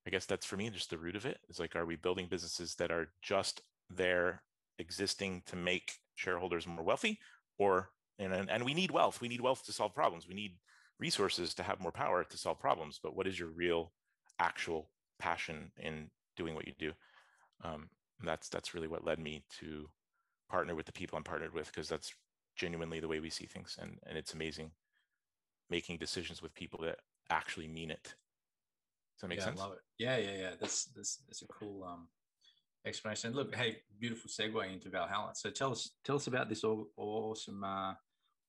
i 0.07 0.11
guess 0.11 0.27
that's 0.27 0.45
for 0.45 0.57
me 0.57 0.69
just 0.69 0.91
the 0.91 0.99
root 0.99 1.17
of 1.17 1.27
it. 1.27 1.39
Is 1.49 1.59
like 1.59 1.77
are 1.77 1.87
we 1.87 1.97
building 1.97 2.27
businesses 2.31 2.75
that 2.77 2.91
are 2.91 3.09
just 3.23 3.63
there 3.89 4.43
existing 4.79 5.43
to 5.47 5.57
make 5.57 5.93
shareholders 6.15 6.67
more 6.67 6.85
wealthy 6.85 7.19
or 7.59 7.91
and, 8.21 8.51
and 8.51 8.65
we 8.65 8.75
need 8.75 8.91
wealth 8.91 9.21
we 9.21 9.29
need 9.29 9.41
wealth 9.41 9.65
to 9.65 9.73
solve 9.73 9.95
problems 9.95 10.29
we 10.29 10.35
need 10.35 10.53
resources 10.99 11.55
to 11.55 11.63
have 11.63 11.81
more 11.81 11.93
power 11.93 12.25
to 12.25 12.37
solve 12.37 12.59
problems 12.61 13.01
but 13.03 13.17
what 13.17 13.27
is 13.27 13.39
your 13.39 13.49
real 13.49 13.93
actual 14.39 14.91
passion 15.19 15.71
in 15.79 16.11
doing 16.37 16.55
what 16.55 16.67
you 16.67 16.75
do 16.79 16.93
um, 17.65 17.89
that's 18.23 18.49
that's 18.49 18.75
really 18.75 18.89
what 18.89 19.05
led 19.05 19.19
me 19.19 19.43
to 19.61 19.89
partner 20.51 20.75
with 20.75 20.87
the 20.87 20.93
people 20.93 21.17
I'm 21.17 21.25
partnered 21.25 21.55
with 21.55 21.67
because 21.67 21.89
that's 21.89 22.13
genuinely 22.57 23.01
the 23.01 23.09
way 23.09 23.21
we 23.21 23.31
see 23.31 23.47
things, 23.47 23.77
and 23.81 23.99
and 24.07 24.17
it's 24.19 24.35
amazing 24.35 24.71
making 25.69 25.99
decisions 25.99 26.43
with 26.43 26.53
people 26.55 26.81
that 26.83 26.99
actually 27.31 27.69
mean 27.69 27.91
it. 27.91 28.03
Does 28.03 29.23
that 29.23 29.29
make 29.29 29.39
yeah, 29.39 29.45
sense? 29.45 29.61
I 29.61 29.65
love 29.65 29.73
it. 29.75 29.79
Yeah, 29.99 30.17
yeah, 30.17 30.37
yeah. 30.37 30.51
That's 30.61 30.87
that's 30.97 31.19
that's 31.27 31.43
a 31.43 31.47
cool 31.47 31.85
um 31.85 32.09
explanation. 32.87 33.33
Look, 33.33 33.55
hey, 33.55 33.79
beautiful 33.99 34.31
segue 34.31 34.73
into 34.73 34.91
Valhalla. 34.91 35.33
So 35.35 35.51
tell 35.51 35.73
us 35.73 35.91
tell 36.05 36.17
us 36.17 36.27
about 36.27 36.49
this 36.49 36.65
awesome 36.65 37.65
uh, 37.65 37.95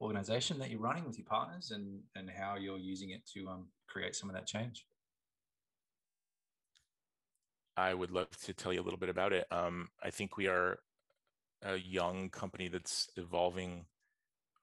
organization 0.01 0.57
that 0.59 0.69
you're 0.69 0.79
running 0.79 1.05
with 1.05 1.17
your 1.17 1.25
partners 1.25 1.71
and 1.71 1.99
and 2.15 2.29
how 2.29 2.55
you're 2.55 2.77
using 2.77 3.11
it 3.11 3.21
to 3.33 3.47
um, 3.47 3.67
create 3.87 4.15
some 4.15 4.29
of 4.29 4.35
that 4.35 4.47
change. 4.47 4.85
I 7.77 7.93
would 7.93 8.11
love 8.11 8.29
to 8.45 8.53
tell 8.53 8.73
you 8.73 8.81
a 8.81 8.83
little 8.83 8.99
bit 8.99 9.09
about 9.09 9.31
it. 9.31 9.45
Um, 9.51 9.87
I 10.03 10.09
think 10.09 10.37
we 10.37 10.47
are 10.47 10.79
a 11.63 11.77
young 11.77 12.29
company 12.29 12.67
that's 12.67 13.09
evolving 13.15 13.85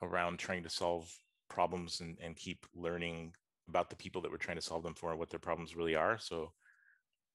around 0.03 0.38
trying 0.38 0.62
to 0.64 0.70
solve 0.70 1.11
problems 1.48 2.01
and, 2.01 2.18
and 2.22 2.37
keep 2.37 2.66
learning 2.74 3.33
about 3.68 3.90
the 3.90 3.96
people 3.96 4.20
that 4.22 4.31
we're 4.31 4.37
trying 4.37 4.57
to 4.57 4.62
solve 4.62 4.83
them 4.83 4.94
for 4.94 5.11
and 5.11 5.18
what 5.18 5.31
their 5.31 5.40
problems 5.40 5.77
really 5.77 5.94
are. 5.94 6.18
So 6.18 6.53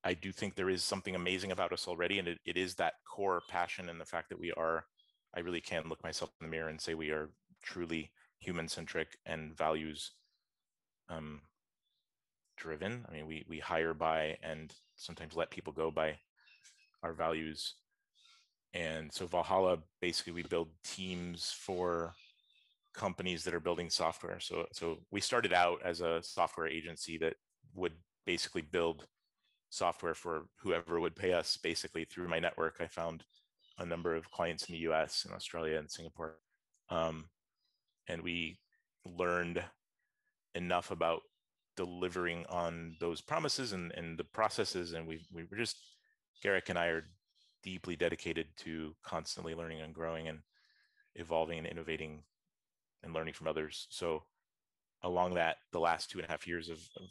I 0.04 0.14
do 0.14 0.32
think 0.32 0.56
there 0.56 0.70
is 0.70 0.84
something 0.84 1.16
amazing 1.16 1.52
about 1.52 1.74
us 1.74 1.88
already. 1.88 2.20
And 2.20 2.28
it, 2.28 2.40
it 2.46 2.58
is 2.58 2.76
that 2.76 2.94
core 3.06 3.42
passion 3.50 3.90
and 3.90 4.00
the 4.00 4.06
fact 4.06 4.30
that 4.30 4.40
we 4.40 4.52
are, 4.54 4.86
I 5.36 5.40
really 5.40 5.62
can 5.62 5.90
look 5.90 6.04
myself 6.04 6.32
in 6.40 6.48
the 6.48 6.52
mirror 6.52 6.70
and 6.70 6.80
say 6.80 6.94
we 6.94 7.12
are 7.12 7.30
truly 7.64 8.12
human 8.40 8.68
centric 8.68 9.18
and 9.26 9.58
values 9.58 10.12
um, 11.10 11.42
driven. 12.58 13.06
I 13.10 13.14
mean, 13.14 13.26
we, 13.26 13.46
we 13.48 13.60
hire 13.60 13.94
by 13.94 14.38
and 14.44 14.74
sometimes 14.96 15.36
let 15.36 15.50
people 15.50 15.74
go 15.74 15.92
by 15.92 16.18
our 17.02 17.14
values. 17.14 17.76
And 18.74 19.12
so 19.12 19.26
Valhalla, 19.28 19.80
basically 20.02 20.34
we 20.34 20.44
build 20.44 20.70
teams 20.84 21.52
for 21.52 22.14
companies 22.94 23.44
that 23.44 23.54
are 23.54 23.60
building 23.60 23.90
software. 23.90 24.40
So, 24.40 24.66
so 24.72 25.00
we 25.12 25.22
started 25.22 25.54
out 25.54 25.80
as 25.84 26.02
a 26.02 26.22
software 26.22 26.68
agency 26.68 27.18
that 27.20 27.36
would 27.76 27.94
basically 28.26 28.62
build 28.62 29.08
software 29.70 30.14
for 30.14 30.46
whoever 30.62 31.00
would 31.00 31.16
pay 31.16 31.34
us. 31.34 31.58
Basically, 31.58 32.06
through 32.06 32.28
my 32.28 32.40
network, 32.40 32.76
I 32.80 32.88
found 32.88 33.24
a 33.80 33.86
number 33.86 34.16
of 34.16 34.30
clients 34.32 34.66
in 34.66 34.74
the 34.74 34.82
U.S. 34.82 35.26
and 35.26 35.34
Australia 35.34 35.78
and 35.78 35.90
Singapore, 35.90 36.36
um, 36.90 37.26
and 38.08 38.22
we 38.22 38.60
learned 39.06 39.64
enough 40.56 40.92
about 40.92 41.22
delivering 41.76 42.46
on 42.50 42.96
those 43.00 43.22
promises 43.22 43.74
and, 43.74 43.92
and 43.94 44.18
the 44.18 44.24
processes. 44.24 44.94
And 44.94 45.08
we 45.08 45.26
we 45.32 45.44
were 45.50 45.58
just 45.58 45.78
Garrick 46.42 46.70
and 46.70 46.78
I 46.78 46.88
are 46.88 47.06
deeply 47.64 47.96
dedicated 47.96 48.48
to 48.58 48.94
constantly 49.04 49.56
learning 49.56 49.82
and 49.82 49.94
growing 49.94 50.28
and 50.28 50.40
evolving 51.16 51.58
and 51.58 51.68
innovating 51.68 52.24
and 53.04 53.14
learning 53.14 53.34
from 53.34 53.48
others. 53.48 53.88
So 53.90 54.24
along 55.04 55.36
that, 55.36 55.58
the 55.72 55.80
last 55.80 56.10
two 56.10 56.20
and 56.20 56.28
a 56.28 56.32
half 56.32 56.48
years 56.48 56.70
of, 56.70 56.80
of 56.98 57.10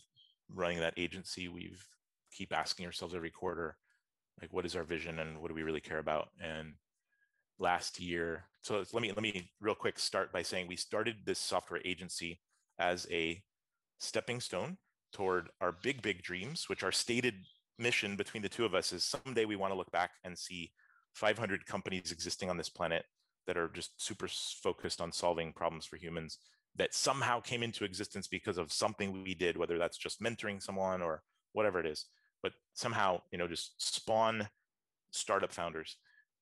running 0.55 0.81
that 0.81 0.94
agency, 0.96 1.48
we've 1.48 1.87
keep 2.33 2.52
asking 2.52 2.87
ourselves 2.87 3.14
every 3.14 3.31
quarter, 3.31 3.76
like 4.40 4.52
what 4.52 4.66
is 4.66 4.76
our 4.76 4.85
vision 4.85 5.18
and 5.18 5.40
what 5.40 5.48
do 5.48 5.55
we 5.55 5.62
really 5.62 5.81
care 5.81 5.98
about? 5.98 6.28
And 6.42 6.74
last 7.62 8.01
year, 8.01 8.44
so 8.61 8.85
let 8.92 9.03
me 9.03 9.09
let 9.09 9.22
me 9.22 9.51
real 9.61 9.75
quick 9.75 9.98
start 9.98 10.33
by 10.33 10.42
saying 10.42 10.66
we 10.66 10.77
started 10.77 11.16
this 11.25 11.38
software 11.38 11.81
agency 11.85 12.40
as 12.79 13.07
a 13.11 13.40
stepping 14.01 14.40
stone 14.40 14.77
toward 15.12 15.48
our 15.61 15.72
big 15.83 16.03
big 16.03 16.22
dreams, 16.22 16.68
which 16.68 16.83
our 16.83 16.92
stated 16.92 17.35
mission 17.79 18.16
between 18.16 18.42
the 18.42 18.48
two 18.48 18.64
of 18.64 18.75
us 18.75 18.92
is 18.92 19.05
someday 19.05 19.44
we 19.44 19.57
want 19.57 19.72
to 19.72 19.77
look 19.77 19.90
back 19.92 20.11
and 20.25 20.37
see 20.37 20.72
500 21.14 21.64
companies 21.64 22.12
existing 22.12 22.51
on 22.51 22.57
this 22.57 22.68
planet 22.68 23.05
that 23.46 23.57
are 23.57 23.68
just 23.68 23.90
super 23.96 24.29
focused 24.29 25.01
on 25.01 25.12
solving 25.12 25.53
problems 25.53 25.87
for 25.87 25.96
humans 25.96 26.38
that 26.77 26.94
somehow 26.94 27.40
came 27.40 27.62
into 27.62 27.85
existence 27.85 28.27
because 28.27 28.59
of 28.59 28.72
something 28.72 29.22
we 29.22 29.35
did, 29.35 29.57
whether 29.57 29.79
that's 29.79 29.98
just 29.98 30.22
mentoring 30.22 30.62
someone 30.62 31.03
or 31.03 31.22
whatever 31.53 31.79
it 31.79 31.87
is, 31.87 32.07
but 32.42 32.53
somehow, 32.75 33.20
you 33.31 33.38
know, 33.38 33.46
just 33.46 33.75
spawn 33.79 34.48
startup 35.11 35.53
founders 35.53 35.96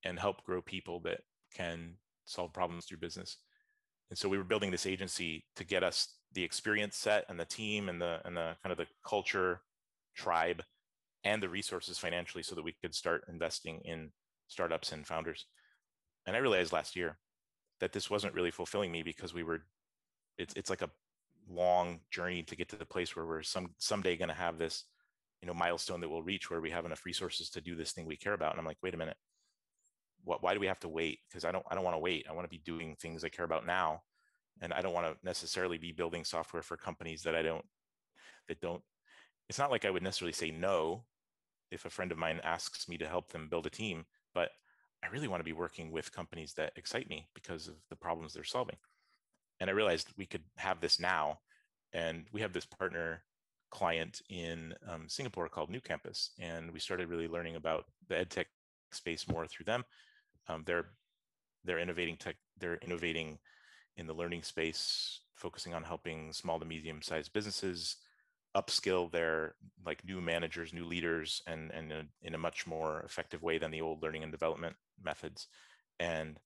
and 0.04 0.18
help 0.18 0.44
grow 0.44 0.62
people 0.62 1.00
that 1.00 1.20
can 1.54 1.94
solve 2.24 2.52
problems 2.52 2.84
through 2.84 2.98
business. 2.98 3.36
And 4.10 4.18
so 4.18 4.28
we 4.28 4.38
were 4.38 4.44
building 4.44 4.70
this 4.70 4.86
agency 4.86 5.44
to 5.56 5.64
get 5.64 5.84
us 5.84 6.14
the 6.32 6.44
experience 6.44 6.96
set 6.96 7.24
and 7.28 7.38
the 7.38 7.44
team 7.44 7.88
and 7.88 8.00
the 8.00 8.20
and 8.24 8.36
the 8.36 8.56
kind 8.62 8.72
of 8.72 8.78
the 8.78 8.86
culture, 9.06 9.62
tribe, 10.16 10.62
and 11.24 11.42
the 11.42 11.48
resources 11.48 11.98
financially 11.98 12.42
so 12.42 12.54
that 12.54 12.64
we 12.64 12.74
could 12.80 12.94
start 12.94 13.24
investing 13.28 13.80
in 13.84 14.10
startups 14.48 14.92
and 14.92 15.06
founders. 15.06 15.46
And 16.26 16.36
I 16.36 16.40
realized 16.40 16.72
last 16.72 16.96
year 16.96 17.18
that 17.80 17.92
this 17.92 18.10
wasn't 18.10 18.34
really 18.34 18.50
fulfilling 18.50 18.92
me 18.92 19.02
because 19.02 19.34
we 19.34 19.42
were 19.42 19.62
it's 20.38 20.54
it's 20.54 20.70
like 20.70 20.82
a 20.82 20.90
long 21.48 22.00
journey 22.10 22.42
to 22.42 22.56
get 22.56 22.68
to 22.68 22.76
the 22.76 22.84
place 22.84 23.16
where 23.16 23.26
we're 23.26 23.42
some 23.42 23.70
someday 23.78 24.16
going 24.16 24.28
to 24.28 24.34
have 24.34 24.58
this 24.58 24.84
you 25.40 25.46
know 25.46 25.54
milestone 25.54 26.00
that 26.00 26.08
we'll 26.08 26.22
reach 26.22 26.50
where 26.50 26.60
we 26.60 26.70
have 26.70 26.84
enough 26.84 27.04
resources 27.04 27.50
to 27.50 27.60
do 27.60 27.74
this 27.74 27.92
thing 27.92 28.06
we 28.06 28.16
care 28.16 28.34
about 28.34 28.52
and 28.52 28.60
i'm 28.60 28.66
like 28.66 28.76
wait 28.82 28.94
a 28.94 28.96
minute 28.98 29.16
what, 30.24 30.42
why 30.42 30.54
do 30.54 30.60
we 30.60 30.66
have 30.66 30.80
to 30.80 30.88
wait 30.88 31.20
because 31.28 31.44
i 31.44 31.52
don't 31.52 31.64
i 31.70 31.74
don't 31.74 31.84
want 31.84 31.94
to 31.94 32.00
wait 32.00 32.26
i 32.28 32.32
want 32.32 32.44
to 32.44 32.50
be 32.50 32.62
doing 32.64 32.96
things 32.96 33.24
i 33.24 33.28
care 33.28 33.44
about 33.44 33.66
now 33.66 34.02
and 34.60 34.72
i 34.72 34.80
don't 34.80 34.92
want 34.92 35.06
to 35.06 35.16
necessarily 35.24 35.78
be 35.78 35.92
building 35.92 36.24
software 36.24 36.62
for 36.62 36.76
companies 36.76 37.22
that 37.22 37.34
i 37.34 37.42
don't 37.42 37.64
that 38.48 38.60
don't 38.60 38.82
it's 39.48 39.58
not 39.58 39.70
like 39.70 39.84
i 39.84 39.90
would 39.90 40.02
necessarily 40.02 40.32
say 40.32 40.50
no 40.50 41.04
if 41.70 41.84
a 41.84 41.90
friend 41.90 42.12
of 42.12 42.18
mine 42.18 42.40
asks 42.42 42.88
me 42.88 42.98
to 42.98 43.08
help 43.08 43.30
them 43.30 43.48
build 43.48 43.66
a 43.66 43.70
team 43.70 44.04
but 44.34 44.50
i 45.02 45.08
really 45.08 45.28
want 45.28 45.40
to 45.40 45.44
be 45.44 45.52
working 45.52 45.90
with 45.90 46.12
companies 46.12 46.52
that 46.54 46.72
excite 46.76 47.08
me 47.08 47.28
because 47.34 47.68
of 47.68 47.74
the 47.88 47.96
problems 47.96 48.34
they're 48.34 48.44
solving 48.44 48.76
and 49.60 49.70
i 49.70 49.72
realized 49.72 50.08
we 50.16 50.26
could 50.26 50.44
have 50.56 50.80
this 50.80 51.00
now 51.00 51.38
and 51.92 52.26
we 52.32 52.40
have 52.40 52.52
this 52.52 52.66
partner 52.66 53.22
client 53.70 54.20
in 54.28 54.74
um, 54.88 55.04
Singapore 55.08 55.48
called 55.48 55.70
New 55.70 55.80
Campus, 55.80 56.30
and 56.38 56.70
we 56.70 56.80
started 56.80 57.08
really 57.08 57.28
learning 57.28 57.56
about 57.56 57.86
the 58.08 58.16
edtech 58.16 58.46
space 58.92 59.28
more 59.28 59.46
through 59.46 59.64
them. 59.64 59.84
Um, 60.48 60.62
they're 60.66 60.86
they're 61.64 61.78
innovating 61.78 62.16
tech. 62.16 62.36
They're 62.58 62.78
innovating 62.82 63.38
in 63.96 64.06
the 64.06 64.14
learning 64.14 64.42
space, 64.42 65.20
focusing 65.34 65.74
on 65.74 65.82
helping 65.82 66.32
small 66.32 66.58
to 66.58 66.64
medium 66.64 67.02
sized 67.02 67.32
businesses 67.32 67.96
upskill 68.56 69.10
their 69.10 69.54
like 69.84 70.04
new 70.04 70.20
managers, 70.20 70.72
new 70.72 70.84
leaders, 70.84 71.42
and 71.46 71.70
and 71.72 71.92
in 71.92 71.98
a, 71.98 72.04
in 72.22 72.34
a 72.34 72.38
much 72.38 72.66
more 72.66 73.00
effective 73.00 73.42
way 73.42 73.58
than 73.58 73.70
the 73.70 73.80
old 73.80 74.02
learning 74.02 74.22
and 74.22 74.32
development 74.32 74.76
methods. 75.02 75.46
And 75.98 76.38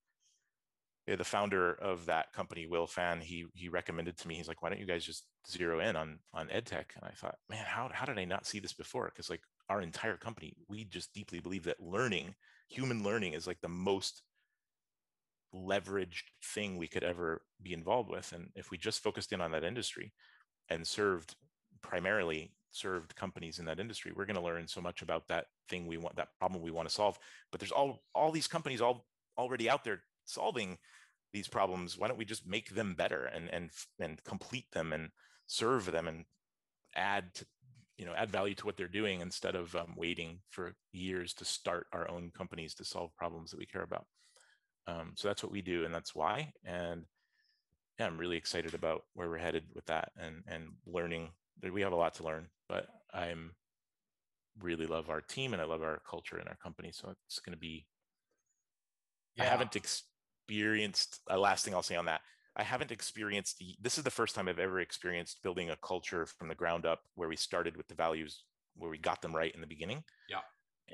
yeah, 1.07 1.17
the 1.17 1.25
founder 1.25 1.73
of 1.75 2.07
that 2.07 2.33
company, 2.33 2.67
Will 2.67 2.87
Fan, 2.87 3.21
he 3.21 3.47
he 3.55 3.69
recommended 3.69 4.17
to 4.19 4.29
me. 4.29 4.37
He's 4.37 4.49
like, 4.49 4.63
"Why 4.63 4.71
don't 4.71 4.81
you 4.81 4.87
guys 4.87 5.05
just 5.05 5.25
zero 5.49 5.81
in 5.81 5.97
on 5.97 6.19
on 6.33 6.49
edtech?" 6.49 6.97
And 6.97 7.05
I 7.05 7.13
thought, 7.17 7.37
man, 7.51 7.65
how 7.67 7.91
how 7.93 8.07
did 8.07 8.19
I 8.19 8.25
not 8.25 8.47
see 8.47 8.59
this 8.59 8.73
before? 8.73 9.07
Because 9.07 9.31
like 9.31 9.43
our 9.69 9.81
entire 9.81 10.17
company, 10.17 10.55
we 10.69 10.85
just 10.85 11.13
deeply 11.13 11.41
believe 11.41 11.65
that 11.65 11.81
learning, 11.81 12.35
human 12.69 13.03
learning, 13.03 13.33
is 13.33 13.47
like 13.47 13.61
the 13.61 13.69
most 13.69 14.23
leveraged 15.55 16.25
thing 16.43 16.77
we 16.77 16.89
could 16.89 17.05
ever 17.05 17.43
be 17.63 17.73
involved 17.73 18.11
with. 18.11 18.33
And 18.33 18.49
if 18.55 18.71
we 18.71 18.79
just 18.79 19.03
focused 19.03 19.33
in 19.33 19.41
on 19.41 19.53
that 19.53 19.65
industry 19.65 20.13
and 20.69 20.87
served 20.87 21.37
primarily 21.83 22.53
served 22.71 23.15
companies 23.15 23.59
in 23.59 23.67
that 23.67 23.79
industry, 23.79 24.13
we're 24.15 24.27
going 24.27 24.37
to 24.37 24.43
learn 24.43 24.67
so 24.67 24.81
much 24.81 25.03
about 25.03 25.29
that 25.29 25.47
thing 25.69 25.87
we 25.87 25.97
want, 25.97 26.17
that 26.17 26.37
problem 26.39 26.63
we 26.63 26.73
want 26.73 26.89
to 26.89 26.95
solve. 26.95 27.19
But 27.53 27.61
there's 27.61 27.73
all 27.73 28.03
all 28.15 28.33
these 28.33 28.49
companies 28.49 28.81
all 28.81 29.07
already 29.39 29.71
out 29.71 29.85
there 29.85 30.03
solving 30.25 30.79
these 31.35 31.49
problems 31.49 31.99
why 31.99 32.07
don't 32.07 32.17
we 32.17 32.25
just 32.25 32.47
make 32.47 32.71
them 32.71 32.95
better 32.95 33.25
and 33.27 33.53
and 33.53 33.71
and 33.99 34.23
complete 34.23 34.71
them 34.73 34.93
and 34.93 35.11
serve 35.47 35.91
them 35.91 36.07
and 36.07 36.25
add 36.95 37.35
to, 37.35 37.45
you 37.97 38.05
know 38.05 38.15
add 38.17 38.31
value 38.31 38.55
to 38.55 38.67
what 38.67 38.77
they're 38.77 38.89
doing 38.89 39.21
instead 39.21 39.55
of 39.55 39.75
um, 39.77 39.95
waiting 39.97 40.39
for 40.51 40.75
years 40.93 41.33
to 41.35 41.45
start 41.45 41.87
our 41.93 42.11
own 42.11 42.31
companies 42.37 42.75
to 42.75 42.85
solve 42.85 43.15
problems 43.17 43.51
that 43.51 43.59
we 43.59 43.67
care 43.67 43.83
about 43.83 44.07
um, 44.87 45.13
so 45.15 45.29
that's 45.29 45.43
what 45.43 45.53
we 45.53 45.63
do 45.63 45.85
and 45.85 45.95
that's 45.95 46.15
why 46.15 46.53
and 46.65 47.05
yeah 47.99 48.07
i'm 48.07 48.19
really 48.19 48.37
excited 48.37 48.75
about 48.75 49.03
where 49.15 49.29
we're 49.29 49.39
headed 49.39 49.65
with 49.75 49.87
that 49.87 50.11
and 50.19 50.43
and 50.47 50.69
learning 50.87 51.29
we 51.73 51.81
have 51.81 51.93
a 51.93 51.97
lot 51.97 52.15
to 52.15 52.25
learn 52.25 52.47
but 52.69 52.87
i'm 53.13 53.53
really 54.61 54.87
love 54.87 55.09
our 55.11 55.21
team 55.21 55.53
and 55.53 55.63
i 55.63 55.65
love 55.65 55.83
our 55.83 56.01
culture 56.09 56.37
and 56.37 56.49
our 56.49 56.57
company 56.63 56.91
so 56.93 57.15
it's 57.27 57.39
going 57.41 57.55
to 57.55 57.59
be 57.59 57.87
yeah. 59.37 59.45
i 59.45 59.47
haven't 59.47 59.77
experienced 59.77 61.21
a 61.29 61.39
last 61.39 61.65
thing 61.65 61.75
I'll 61.75 61.83
say 61.83 61.97
on 61.97 62.07
that. 62.07 62.21
I 62.57 62.63
haven't 62.63 62.93
experienced 62.93 63.63
this 63.81 63.99
is 63.99 64.05
the 64.05 64.11
first 64.11 64.35
time 64.35 64.49
I've 64.49 64.59
ever 64.59 64.81
experienced 64.81 65.43
building 65.43 65.71
a 65.71 65.77
culture 65.77 66.27
from 66.27 66.49
the 66.49 66.55
ground 66.55 66.87
up 66.87 67.01
where 67.17 67.29
we 67.29 67.37
started 67.37 67.77
with 67.77 67.89
the 67.89 67.95
values 67.95 68.45
where 68.77 68.91
we 68.91 68.99
got 68.99 69.23
them 69.23 69.35
right 69.35 69.55
in 69.55 69.61
the 69.61 69.67
beginning. 69.67 70.05
Yeah. 70.29 70.41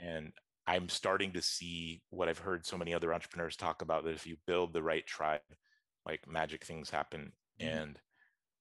And 0.02 0.32
I'm 0.66 0.88
starting 0.88 1.32
to 1.32 1.42
see 1.42 2.02
what 2.10 2.28
I've 2.28 2.38
heard 2.38 2.64
so 2.64 2.78
many 2.78 2.94
other 2.94 3.12
entrepreneurs 3.12 3.56
talk 3.56 3.82
about 3.82 4.04
that 4.04 4.14
if 4.14 4.26
you 4.26 4.36
build 4.46 4.72
the 4.72 4.82
right 4.82 5.06
tribe, 5.06 5.40
like 6.06 6.26
magic 6.28 6.64
things 6.64 6.90
happen. 6.90 7.32
Mm-hmm. 7.60 7.76
And 7.76 7.98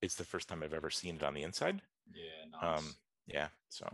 it's 0.01 0.15
the 0.15 0.23
first 0.23 0.49
time 0.49 0.63
I've 0.63 0.73
ever 0.73 0.89
seen 0.89 1.15
it 1.15 1.23
on 1.23 1.33
the 1.33 1.43
inside. 1.43 1.81
Yeah, 2.13 2.59
nice. 2.61 2.79
Um, 2.79 2.95
yeah. 3.27 3.47
So 3.69 3.87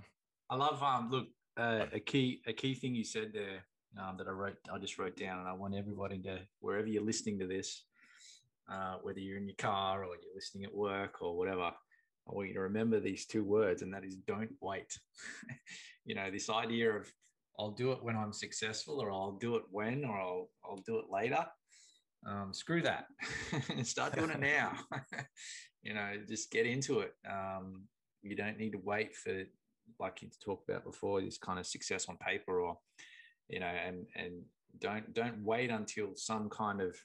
I 0.49 0.55
love 0.55 0.81
um 0.81 1.09
look 1.11 1.27
uh, 1.57 1.85
a 1.93 1.99
key 1.99 2.41
a 2.47 2.53
key 2.53 2.73
thing 2.73 2.95
you 2.95 3.03
said 3.03 3.31
there 3.33 3.65
um, 4.01 4.17
that 4.17 4.27
I 4.27 4.31
wrote. 4.31 4.57
I 4.71 4.77
just 4.77 4.97
wrote 4.97 5.17
down, 5.17 5.39
and 5.39 5.47
I 5.47 5.53
want 5.53 5.75
everybody 5.75 6.19
to 6.19 6.39
wherever 6.59 6.87
you're 6.87 7.03
listening 7.03 7.39
to 7.39 7.47
this, 7.47 7.83
uh, 8.71 8.95
whether 9.01 9.19
you're 9.19 9.37
in 9.37 9.47
your 9.47 9.55
car 9.57 10.03
or 10.03 10.15
you're 10.15 10.35
listening 10.35 10.65
at 10.65 10.73
work 10.73 11.21
or 11.21 11.37
whatever, 11.37 11.71
I 12.27 12.33
want 12.33 12.47
you 12.47 12.53
to 12.55 12.61
remember 12.61 12.99
these 12.99 13.25
two 13.25 13.43
words, 13.43 13.81
and 13.81 13.93
that 13.93 14.03
is 14.03 14.15
don't 14.15 14.51
wait. 14.61 14.97
you 16.05 16.15
know, 16.15 16.31
this 16.31 16.49
idea 16.49 16.91
of 16.91 17.11
I'll 17.59 17.71
do 17.71 17.91
it 17.91 18.03
when 18.03 18.15
I'm 18.15 18.33
successful, 18.33 18.99
or 18.99 19.11
I'll 19.11 19.37
do 19.39 19.55
it 19.55 19.63
when, 19.69 20.03
or 20.05 20.17
I'll 20.17 20.49
I'll 20.63 20.83
do 20.85 20.97
it 20.97 21.05
later. 21.11 21.45
Um, 22.27 22.53
screw 22.53 22.81
that. 22.81 23.05
Start 23.83 24.15
doing 24.15 24.31
it 24.31 24.39
now. 24.39 24.73
you 25.83 25.93
know, 25.93 26.13
just 26.27 26.51
get 26.51 26.65
into 26.65 27.01
it. 27.01 27.13
Um, 27.29 27.83
you 28.23 28.35
don't 28.35 28.57
need 28.57 28.71
to 28.71 28.81
wait 28.83 29.15
for 29.15 29.43
like 29.99 30.23
you 30.23 30.29
talked 30.43 30.67
about 30.67 30.83
before, 30.83 31.21
this 31.21 31.37
kind 31.37 31.59
of 31.59 31.67
success 31.67 32.07
on 32.09 32.17
paper 32.17 32.59
or 32.59 32.77
you 33.47 33.59
know, 33.59 33.67
and 33.67 34.07
and 34.15 34.41
don't 34.79 35.13
don't 35.13 35.43
wait 35.43 35.69
until 35.69 36.15
some 36.15 36.49
kind 36.49 36.81
of 36.81 36.95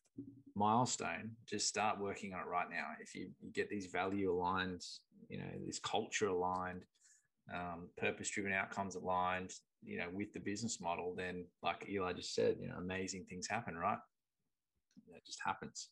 milestone. 0.54 1.30
Just 1.48 1.68
start 1.68 2.00
working 2.00 2.34
on 2.34 2.40
it 2.40 2.46
right 2.46 2.68
now. 2.70 2.88
If 3.00 3.14
you, 3.14 3.30
you 3.40 3.50
get 3.52 3.70
these 3.70 3.86
value 3.86 4.30
aligned, 4.32 4.84
you 5.28 5.38
know, 5.38 5.44
this 5.66 5.78
culture 5.78 6.28
aligned, 6.28 6.82
um, 7.54 7.88
purpose 7.96 8.30
driven 8.30 8.52
outcomes 8.52 8.94
aligned, 8.94 9.52
you 9.82 9.98
know, 9.98 10.08
with 10.12 10.32
the 10.32 10.40
business 10.40 10.80
model, 10.80 11.14
then 11.16 11.46
like 11.62 11.86
Eli 11.88 12.12
just 12.12 12.34
said, 12.34 12.56
you 12.60 12.68
know, 12.68 12.76
amazing 12.78 13.24
things 13.28 13.46
happen, 13.48 13.76
right? 13.76 13.98
That 15.12 15.24
just 15.24 15.40
happens. 15.44 15.88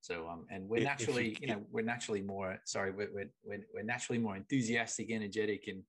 So, 0.00 0.28
um, 0.28 0.46
and 0.50 0.68
we're 0.68 0.84
naturally, 0.84 1.30
you, 1.30 1.36
you, 1.40 1.46
know, 1.48 1.62
we're 1.70 1.84
naturally 1.84 2.22
more, 2.22 2.58
sorry, 2.64 2.92
we're, 2.92 3.10
we're, 3.12 3.60
we're 3.74 3.82
naturally 3.82 4.20
more 4.20 4.36
enthusiastic, 4.36 5.10
energetic, 5.10 5.64
and 5.66 5.82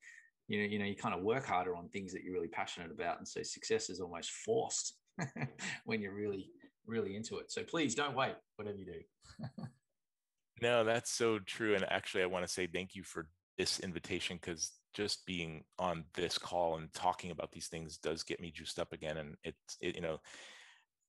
you 0.48 0.62
know, 0.62 0.68
you 0.68 0.80
know, 0.80 0.86
you 0.86 0.96
kind 0.96 1.14
of 1.14 1.22
work 1.22 1.46
harder 1.46 1.76
on 1.76 1.90
things 1.90 2.14
that 2.14 2.24
you're 2.24 2.34
really 2.34 2.48
passionate 2.48 2.90
about. 2.90 3.18
And 3.18 3.28
so 3.28 3.44
success 3.44 3.90
is 3.90 4.00
almost 4.00 4.32
forced 4.32 4.96
when 5.86 6.02
you're 6.02 6.14
really, 6.14 6.50
really 6.86 7.16
into 7.16 7.38
it. 7.38 7.52
So 7.52 7.64
please 7.64 7.96
don't 7.96 8.16
wait, 8.16 8.36
whatever 8.56 8.78
you 8.78 8.86
do. 8.86 9.64
no, 10.62 10.84
that's 10.84 11.12
so 11.12 11.40
true. 11.40 11.76
And 11.76 11.86
actually, 11.92 12.24
I 12.24 12.28
want 12.28 12.46
to 12.46 12.52
say 12.52 12.68
thank 12.68 12.96
you 12.96 13.04
for 13.04 13.28
this 13.58 13.80
invitation 13.80 14.38
because 14.42 14.72
just 14.94 15.26
being 15.26 15.64
on 15.80 16.04
this 16.16 16.38
call 16.38 16.78
and 16.78 16.94
talking 16.94 17.32
about 17.32 17.52
these 17.52 17.68
things 17.68 17.98
does 17.98 18.24
get 18.24 18.40
me 18.40 18.52
juiced 18.52 18.80
up 18.80 18.94
again. 18.94 19.18
And 19.18 19.36
it's, 19.44 19.78
it, 19.82 19.96
you 19.96 20.02
know, 20.02 20.20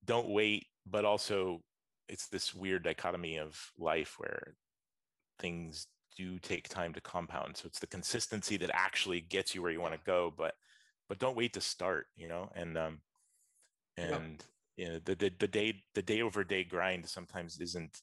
don't 0.05 0.29
wait, 0.29 0.67
but 0.87 1.05
also 1.05 1.63
it's 2.09 2.29
this 2.29 2.55
weird 2.55 2.85
dichotomy 2.85 3.39
of 3.39 3.59
life 3.79 4.15
where 4.19 4.55
things 5.39 5.87
do 6.17 6.39
take 6.39 6.69
time 6.69 6.93
to 6.95 7.01
compound. 7.01 7.57
So 7.57 7.67
it's 7.67 7.79
the 7.79 7.87
consistency 7.87 8.57
that 8.59 8.71
actually 8.73 9.21
gets 9.21 9.55
you 9.55 9.63
where 9.63 9.71
you 9.71 9.81
want 9.81 9.95
to 9.95 10.01
go, 10.05 10.33
but 10.37 10.55
but 11.09 11.19
don't 11.19 11.37
wait 11.37 11.55
to 11.55 11.61
start, 11.61 12.07
you 12.17 12.29
know. 12.29 12.51
And 12.55 12.77
um 12.77 13.01
and 13.99 14.45
yeah. 14.77 14.87
you 14.87 14.93
know 14.93 15.01
the, 15.05 15.15
the 15.15 15.33
the 15.39 15.49
day 15.49 15.83
the 15.95 16.03
day 16.03 16.23
over 16.23 16.45
day 16.45 16.65
grind 16.65 17.07
sometimes 17.07 17.59
isn't 17.61 18.01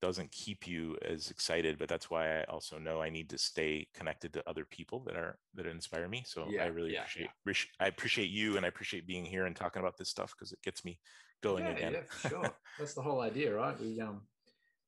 doesn't 0.00 0.30
keep 0.30 0.66
you 0.66 0.96
as 1.04 1.30
excited 1.30 1.76
but 1.78 1.88
that's 1.88 2.10
why 2.10 2.40
i 2.40 2.44
also 2.44 2.78
know 2.78 3.02
i 3.02 3.10
need 3.10 3.28
to 3.28 3.38
stay 3.38 3.86
connected 3.94 4.32
to 4.32 4.48
other 4.48 4.64
people 4.64 5.02
that 5.04 5.16
are 5.16 5.38
that 5.54 5.66
inspire 5.66 6.08
me. 6.08 6.22
So 6.24 6.46
yeah, 6.48 6.64
i 6.64 6.66
really 6.66 6.92
yeah, 6.92 7.00
appreciate 7.00 7.30
yeah. 7.46 7.52
i 7.80 7.86
appreciate 7.86 8.30
you 8.30 8.56
and 8.56 8.64
i 8.64 8.68
appreciate 8.68 9.06
being 9.06 9.24
here 9.24 9.46
and 9.46 9.56
talking 9.56 9.80
about 9.80 9.96
this 9.98 10.08
stuff 10.08 10.34
because 10.36 10.52
it 10.52 10.62
gets 10.62 10.84
me 10.84 11.00
going 11.42 11.66
again. 11.66 11.92
yeah 11.94 12.00
for 12.08 12.28
sure. 12.28 12.50
That's 12.78 12.94
the 12.94 13.02
whole 13.02 13.20
idea 13.20 13.54
right? 13.54 13.78
We 13.80 14.00
um 14.00 14.22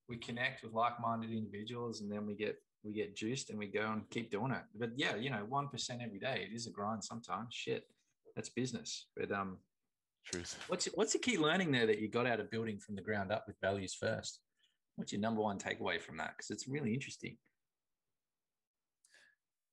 we 0.08 0.16
connect 0.16 0.62
with 0.62 0.72
like-minded 0.72 1.30
individuals 1.30 2.00
and 2.00 2.10
then 2.10 2.26
we 2.26 2.34
get 2.34 2.56
we 2.84 2.92
get 2.92 3.16
juiced 3.16 3.50
and 3.50 3.58
we 3.58 3.66
go 3.66 3.90
and 3.92 4.08
keep 4.10 4.30
doing 4.30 4.52
it. 4.52 4.62
But 4.78 4.90
yeah 4.96 5.16
you 5.16 5.30
know 5.30 5.44
1% 5.50 6.04
every 6.04 6.18
day 6.18 6.46
it 6.48 6.54
is 6.54 6.66
a 6.66 6.70
grind 6.70 7.02
sometimes. 7.02 7.48
Shit 7.52 7.84
that's 8.36 8.48
business. 8.48 9.06
But 9.16 9.32
um 9.32 9.58
truth. 10.24 10.58
What's 10.68 10.86
what's 10.94 11.12
the 11.12 11.18
key 11.18 11.38
learning 11.38 11.72
there 11.72 11.86
that 11.86 12.00
you 12.00 12.08
got 12.08 12.26
out 12.26 12.40
of 12.40 12.50
building 12.50 12.78
from 12.78 12.94
the 12.94 13.02
ground 13.02 13.32
up 13.32 13.44
with 13.46 13.56
values 13.60 13.94
first? 13.94 14.40
What's 14.96 15.12
your 15.12 15.20
number 15.20 15.40
one 15.40 15.58
takeaway 15.58 16.00
from 16.00 16.16
that? 16.18 16.34
Because 16.36 16.50
it's 16.50 16.68
really 16.68 16.92
interesting. 16.92 17.36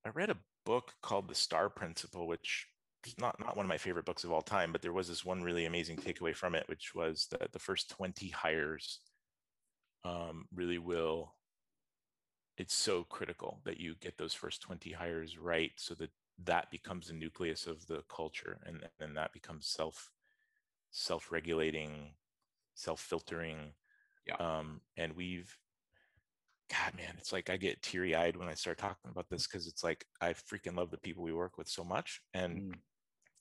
I 0.05 0.09
read 0.09 0.29
a 0.29 0.37
book 0.67 0.93
called 1.01 1.29
the 1.29 1.35
star 1.35 1.69
principle 1.69 2.27
which 2.27 2.67
is 3.05 3.17
not 3.17 3.39
not 3.39 3.55
one 3.55 3.65
of 3.65 3.69
my 3.69 3.77
favorite 3.77 4.05
books 4.05 4.25
of 4.25 4.31
all 4.33 4.41
time 4.41 4.73
but 4.73 4.81
there 4.81 4.91
was 4.91 5.07
this 5.07 5.23
one 5.23 5.41
really 5.41 5.65
amazing 5.65 5.95
takeaway 5.95 6.35
from 6.35 6.55
it 6.55 6.67
which 6.67 6.93
was 6.93 7.27
that 7.31 7.53
the 7.53 7.59
first 7.59 7.89
20 7.91 8.27
hires 8.29 8.99
um, 10.03 10.45
really 10.53 10.77
will 10.77 11.33
it's 12.57 12.73
so 12.73 13.03
critical 13.03 13.61
that 13.63 13.79
you 13.79 13.95
get 14.01 14.17
those 14.17 14.33
first 14.33 14.61
20 14.61 14.91
hires 14.91 15.37
right 15.37 15.71
so 15.77 15.93
that 15.93 16.09
that 16.43 16.69
becomes 16.69 17.07
the 17.07 17.13
nucleus 17.13 17.65
of 17.65 17.85
the 17.87 18.03
culture 18.13 18.59
and 18.65 18.85
then 18.99 19.13
that 19.13 19.31
becomes 19.31 19.67
self 19.67 20.11
self-regulating 20.91 22.13
self-filtering 22.75 23.73
yeah. 24.27 24.35
um, 24.35 24.81
and 24.97 25.15
we've 25.15 25.55
god 26.69 26.93
man 26.95 27.15
it's 27.17 27.31
like 27.31 27.49
i 27.49 27.55
get 27.55 27.81
teary-eyed 27.81 28.35
when 28.35 28.49
i 28.49 28.53
start 28.53 28.77
talking 28.77 29.09
about 29.09 29.29
this 29.29 29.47
because 29.47 29.67
it's 29.67 29.83
like 29.83 30.05
i 30.21 30.33
freaking 30.33 30.75
love 30.75 30.91
the 30.91 30.97
people 30.97 31.23
we 31.23 31.31
work 31.33 31.57
with 31.57 31.67
so 31.67 31.83
much 31.83 32.21
and 32.33 32.75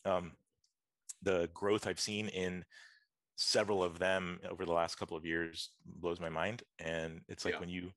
mm. 0.06 0.11
um, 0.11 0.32
the 1.22 1.48
growth 1.52 1.87
i've 1.87 2.00
seen 2.00 2.28
in 2.28 2.64
several 3.37 3.85
of 3.85 3.98
them 3.98 4.40
over 4.50 4.64
the 4.64 4.72
last 4.72 4.98
couple 4.98 5.16
of 5.16 5.24
years 5.24 5.70
blows 5.85 6.20
my 6.20 6.30
mind. 6.30 6.62
And 6.78 7.20
it's 7.28 7.44
like 7.44 7.54
yeah. 7.54 7.61
when 7.61 7.68
you, 7.68 7.90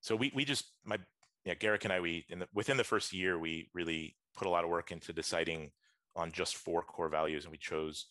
so 0.00 0.16
we 0.16 0.32
we 0.34 0.44
just 0.44 0.72
my 0.84 0.96
yeah 1.44 1.54
Garrick 1.54 1.84
and 1.84 1.92
I 1.92 2.00
we 2.00 2.24
in 2.28 2.38
the, 2.38 2.48
within 2.54 2.76
the 2.76 2.84
first 2.84 3.12
year 3.12 3.38
we 3.38 3.68
really 3.74 4.16
put 4.34 4.46
a 4.46 4.50
lot 4.50 4.64
of 4.64 4.70
work 4.70 4.92
into 4.92 5.12
deciding 5.12 5.70
on 6.16 6.32
just 6.32 6.56
four 6.56 6.82
core 6.82 7.08
values, 7.08 7.44
and 7.44 7.52
we 7.52 7.58
chose 7.58 8.06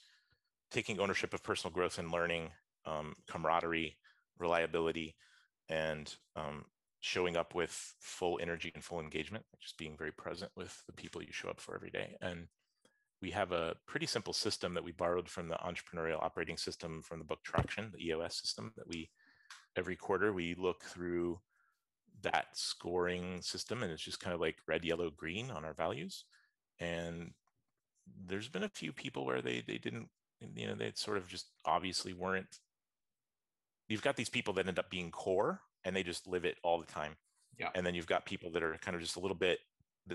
taking 0.72 1.00
ownership 1.00 1.34
of 1.34 1.44
personal 1.44 1.74
growth 1.74 1.98
and 1.98 2.12
learning, 2.12 2.52
um, 2.86 3.16
camaraderie, 3.30 3.98
reliability, 4.38 5.16
and 5.70 6.16
um, 6.36 6.66
showing 7.00 7.38
up 7.38 7.56
with 7.56 7.96
full 8.00 8.40
energy 8.42 8.72
and 8.76 8.84
full 8.84 9.00
engagement, 9.00 9.46
just 9.60 9.78
being 9.78 9.98
very 9.98 10.12
present 10.12 10.52
with 10.56 10.84
the 10.86 10.94
people 10.94 11.22
you 11.22 11.32
show 11.32 11.50
up 11.50 11.60
for 11.60 11.76
every 11.76 11.90
day. 11.90 12.18
And 12.22 12.48
we 13.22 13.32
have 13.32 13.52
a 13.52 13.76
pretty 13.86 14.06
simple 14.06 14.34
system 14.34 14.74
that 14.74 14.84
we 14.84 14.92
borrowed 14.92 15.30
from 15.30 15.50
the 15.50 15.56
entrepreneurial 15.56 16.24
operating 16.24 16.58
system 16.58 17.02
from 17.02 17.20
the 17.20 17.26
book 17.26 17.40
Traction, 17.44 17.92
the 17.94 18.08
EOS 18.08 18.36
system 18.36 18.74
that 18.78 18.88
we 18.88 19.10
every 19.76 19.96
quarter 19.96 20.34
we 20.34 20.56
look 20.56 20.84
through 20.84 21.40
that 22.22 22.48
scoring 22.54 23.42
system 23.42 23.84
and 23.84 23.92
it's 23.92 24.04
just 24.04 24.20
kind 24.20 24.34
of 24.34 24.42
like 24.42 24.58
red, 24.68 24.84
yellow, 24.84 25.10
green 25.10 25.52
on 25.52 25.64
our 25.64 25.74
values. 25.74 26.26
And 26.80 27.32
there's 28.26 28.50
been 28.50 28.64
a 28.64 28.70
few 28.70 28.92
people 28.92 29.26
where 29.26 29.42
they 29.42 29.64
they 29.66 29.78
didn't, 29.78 30.10
you 30.56 30.68
know, 30.68 30.76
they 30.76 30.92
sort 30.96 31.18
of 31.18 31.28
just 31.28 31.48
obviously 31.66 32.14
weren't. 32.14 32.60
You've 33.88 34.02
got 34.02 34.16
these 34.16 34.30
people 34.30 34.54
that 34.56 34.68
end 34.68 34.80
up 34.80 34.90
being 34.90 35.12
core 35.12 35.62
and 35.84 35.96
they 35.96 36.04
just 36.04 36.28
live 36.28 36.46
it 36.46 36.58
all 36.64 36.80
the 36.80 36.86
time. 36.86 37.16
Yeah. 37.58 37.70
And 37.76 37.86
then 37.86 37.96
you've 37.96 38.08
got 38.08 38.26
people 38.26 38.52
that 38.52 38.64
are 38.64 38.78
kind 38.82 38.96
of 38.96 39.02
just 39.02 39.16
a 39.16 39.20
little 39.20 39.36
bit 39.36 39.60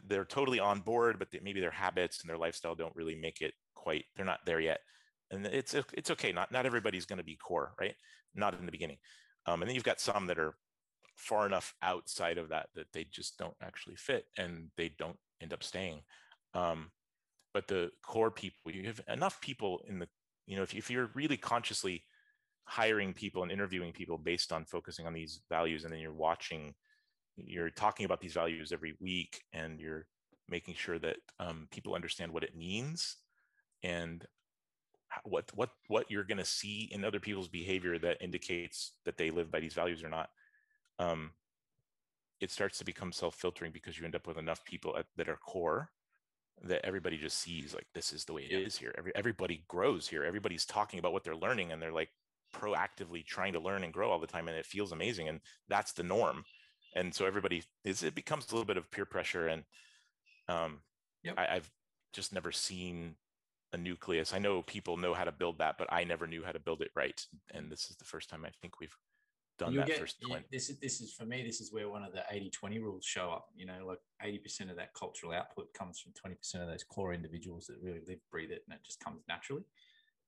they're 0.09 0.25
totally 0.25 0.61
on 0.61 0.81
board, 0.81 1.19
but 1.19 1.31
they, 1.31 1.41
maybe 1.43 1.61
their 1.61 1.71
habits 1.71 2.21
and 2.21 2.29
their 2.29 2.39
lifestyle 2.39 2.75
don't 2.75 2.95
really 2.97 3.15
make 3.15 3.41
it 3.41 3.55
quite. 3.75 4.05
They're 4.17 4.27
not 4.27 4.41
there 4.45 4.61
yet, 4.61 4.81
and 5.31 5.47
it's 5.47 5.75
it's 5.93 6.11
okay. 6.11 6.33
Not 6.33 6.53
not 6.53 6.67
everybody's 6.67 7.07
going 7.07 7.19
to 7.19 7.25
be 7.25 7.37
core, 7.37 7.75
right? 7.81 7.95
Not 8.35 8.59
in 8.59 8.67
the 8.67 8.73
beginning. 8.73 8.99
Um, 9.47 9.63
and 9.63 9.69
then 9.69 9.75
you've 9.75 9.85
got 9.85 10.01
some 10.01 10.27
that 10.27 10.39
are 10.39 10.57
far 11.17 11.47
enough 11.47 11.75
outside 11.83 12.39
of 12.39 12.49
that 12.49 12.69
that 12.75 12.93
they 12.93 13.05
just 13.05 13.39
don't 13.39 13.57
actually 13.63 13.97
fit, 13.97 14.27
and 14.37 14.71
they 14.77 14.91
don't 14.99 15.19
end 15.41 15.53
up 15.53 15.63
staying. 15.63 16.01
Um, 16.55 16.91
but 17.55 17.69
the 17.69 17.91
core 18.03 18.31
people, 18.31 18.73
you 18.73 18.85
have 18.85 19.01
enough 19.09 19.41
people 19.41 19.81
in 19.89 20.01
the, 20.01 20.09
you 20.47 20.57
know, 20.57 20.63
if, 20.63 20.75
if 20.75 20.91
you're 20.91 21.11
really 21.15 21.37
consciously 21.39 22.05
hiring 22.65 23.15
people 23.15 23.43
and 23.43 23.53
interviewing 23.53 23.93
people 23.93 24.19
based 24.19 24.53
on 24.53 24.65
focusing 24.65 25.07
on 25.07 25.15
these 25.15 25.41
values, 25.49 25.85
and 25.85 25.93
then 25.93 26.01
you're 26.01 26.13
watching 26.13 26.75
you're 27.37 27.71
talking 27.71 28.07
about 28.07 28.21
these 28.21 28.33
values 28.33 28.73
every 28.73 28.95
week 29.01 29.43
and 29.53 29.81
you're 29.81 30.07
making 30.49 30.75
sure 30.75 30.99
that 30.99 31.17
um, 31.41 31.67
people 31.71 31.95
understand 31.95 32.33
what 32.33 32.45
it 32.45 32.57
means 32.57 33.17
and 33.83 34.27
what 35.25 35.51
what 35.55 35.71
what 35.89 36.11
you're 36.11 36.25
going 36.25 36.39
to 36.39 36.45
see 36.45 36.89
in 36.93 37.05
other 37.05 37.21
people's 37.21 37.49
behavior 37.49 37.99
that 37.99 38.21
indicates 38.21 38.93
that 39.05 39.17
they 39.17 39.31
live 39.31 39.51
by 39.51 39.61
these 39.61 39.75
values 39.75 40.03
or 40.03 40.09
not 40.09 40.31
um, 40.99 41.31
it 42.41 42.51
starts 42.51 42.79
to 42.79 42.85
become 42.85 43.13
self-filtering 43.13 43.73
because 43.73 43.99
you 43.99 44.05
end 44.05 44.15
up 44.15 44.27
with 44.27 44.39
enough 44.39 44.65
people 44.65 44.97
at, 44.97 45.07
that 45.17 45.29
are 45.29 45.37
core 45.37 45.91
that 46.63 46.85
everybody 46.85 47.19
just 47.19 47.39
sees 47.39 47.75
like 47.75 47.87
this 47.95 48.13
is 48.13 48.25
the 48.25 48.33
way 48.33 48.43
it 48.43 48.67
is 48.67 48.77
here. 48.77 48.95
Every, 48.97 49.13
everybody 49.15 49.65
grows 49.69 50.09
here. 50.09 50.25
Everybody's 50.25 50.65
talking 50.65 50.99
about 50.99 51.13
what 51.13 51.25
they're 51.25 51.37
learning 51.37 51.73
and 51.73 51.83
they're 51.83 51.93
like 51.93 52.11
proactively 52.55 53.25
trying 53.25 53.53
to 53.53 53.61
learn 53.61 53.85
and 53.85 53.93
grow 53.93 54.11
all 54.11 54.21
the 54.21 54.27
time 54.27 54.49
and 54.49 54.57
it 54.57 54.67
feels 54.67 54.93
amazing 54.93 55.29
and 55.29 55.41
that's 55.69 55.93
the 55.93 56.03
norm. 56.03 56.45
And 56.97 57.13
so 57.15 57.27
everybody 57.27 57.65
is 57.85 58.03
it 58.03 58.15
becomes 58.15 58.47
a 58.47 58.55
little 58.55 58.67
bit 58.67 58.77
of 58.77 58.91
peer 58.91 59.05
pressure 59.05 59.49
and 59.49 59.65
um 60.49 60.81
yep. 61.23 61.35
I, 61.39 61.57
i've 61.57 61.71
just 62.13 62.33
never 62.33 62.53
seen 62.53 63.17
a 63.73 63.77
nucleus. 63.77 64.33
I 64.33 64.39
know 64.39 64.63
people 64.63 64.97
know 64.97 65.15
how 65.15 65.25
to 65.25 65.33
build 65.33 65.59
that 65.59 65.77
but 65.79 65.93
i 65.93 66.05
never 66.05 66.27
knew 66.27 66.45
how 66.45 66.53
to 66.53 66.61
build 66.61 66.81
it 66.83 66.91
right 66.95 67.21
and 67.53 67.73
this 67.73 67.91
is 67.91 67.97
the 67.97 68.05
first 68.05 68.31
time 68.31 68.45
i 68.45 68.51
think 68.61 68.79
we've 68.79 68.97
done 69.65 69.73
You'll 69.73 69.83
that 69.83 69.89
get- 69.89 70.15
you- 70.21 70.29
20. 70.29 70.45
this 70.51 70.71
is 70.71 70.79
this 70.79 71.01
is 71.01 71.13
for 71.15 71.25
me. 71.25 71.43
This 71.43 71.61
is 71.61 71.73
where 71.73 71.89
one 71.89 72.03
of 72.05 72.13
the 72.13 72.23
80-20 72.33 72.81
rules 72.81 73.05
show 73.05 73.31
up. 73.31 73.49
You 73.57 73.67
know, 73.67 73.87
like 73.87 73.99
eighty 74.23 74.39
percent 74.39 74.71
of 74.71 74.77
that 74.77 74.93
cultural 74.95 75.33
output 75.33 75.73
comes 75.75 76.01
from 76.01 76.13
twenty 76.13 76.37
percent 76.37 76.63
of 76.63 76.69
those 76.69 76.85
core 76.85 77.13
individuals 77.15 77.67
that 77.67 77.77
really 77.83 78.01
live, 78.07 78.19
breathe 78.31 78.51
it, 78.51 78.63
and 78.69 78.75
it 78.77 78.85
just 78.85 79.01
comes 79.01 79.23
naturally. 79.29 79.63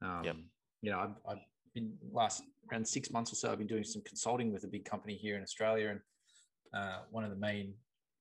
Um, 0.02 0.50
You 0.82 0.90
know, 0.90 1.00
I've, 1.00 1.16
I've 1.28 1.44
been 1.74 1.96
last 2.12 2.42
around 2.70 2.86
six 2.86 3.10
months 3.10 3.32
or 3.32 3.36
so. 3.36 3.50
I've 3.50 3.58
been 3.58 3.66
doing 3.66 3.84
some 3.84 4.02
consulting 4.02 4.52
with 4.52 4.64
a 4.64 4.68
big 4.68 4.84
company 4.84 5.16
here 5.16 5.36
in 5.36 5.42
Australia, 5.42 5.88
and 5.90 6.00
uh, 6.74 6.98
one 7.10 7.24
of 7.24 7.30
the 7.30 7.36
main 7.36 7.74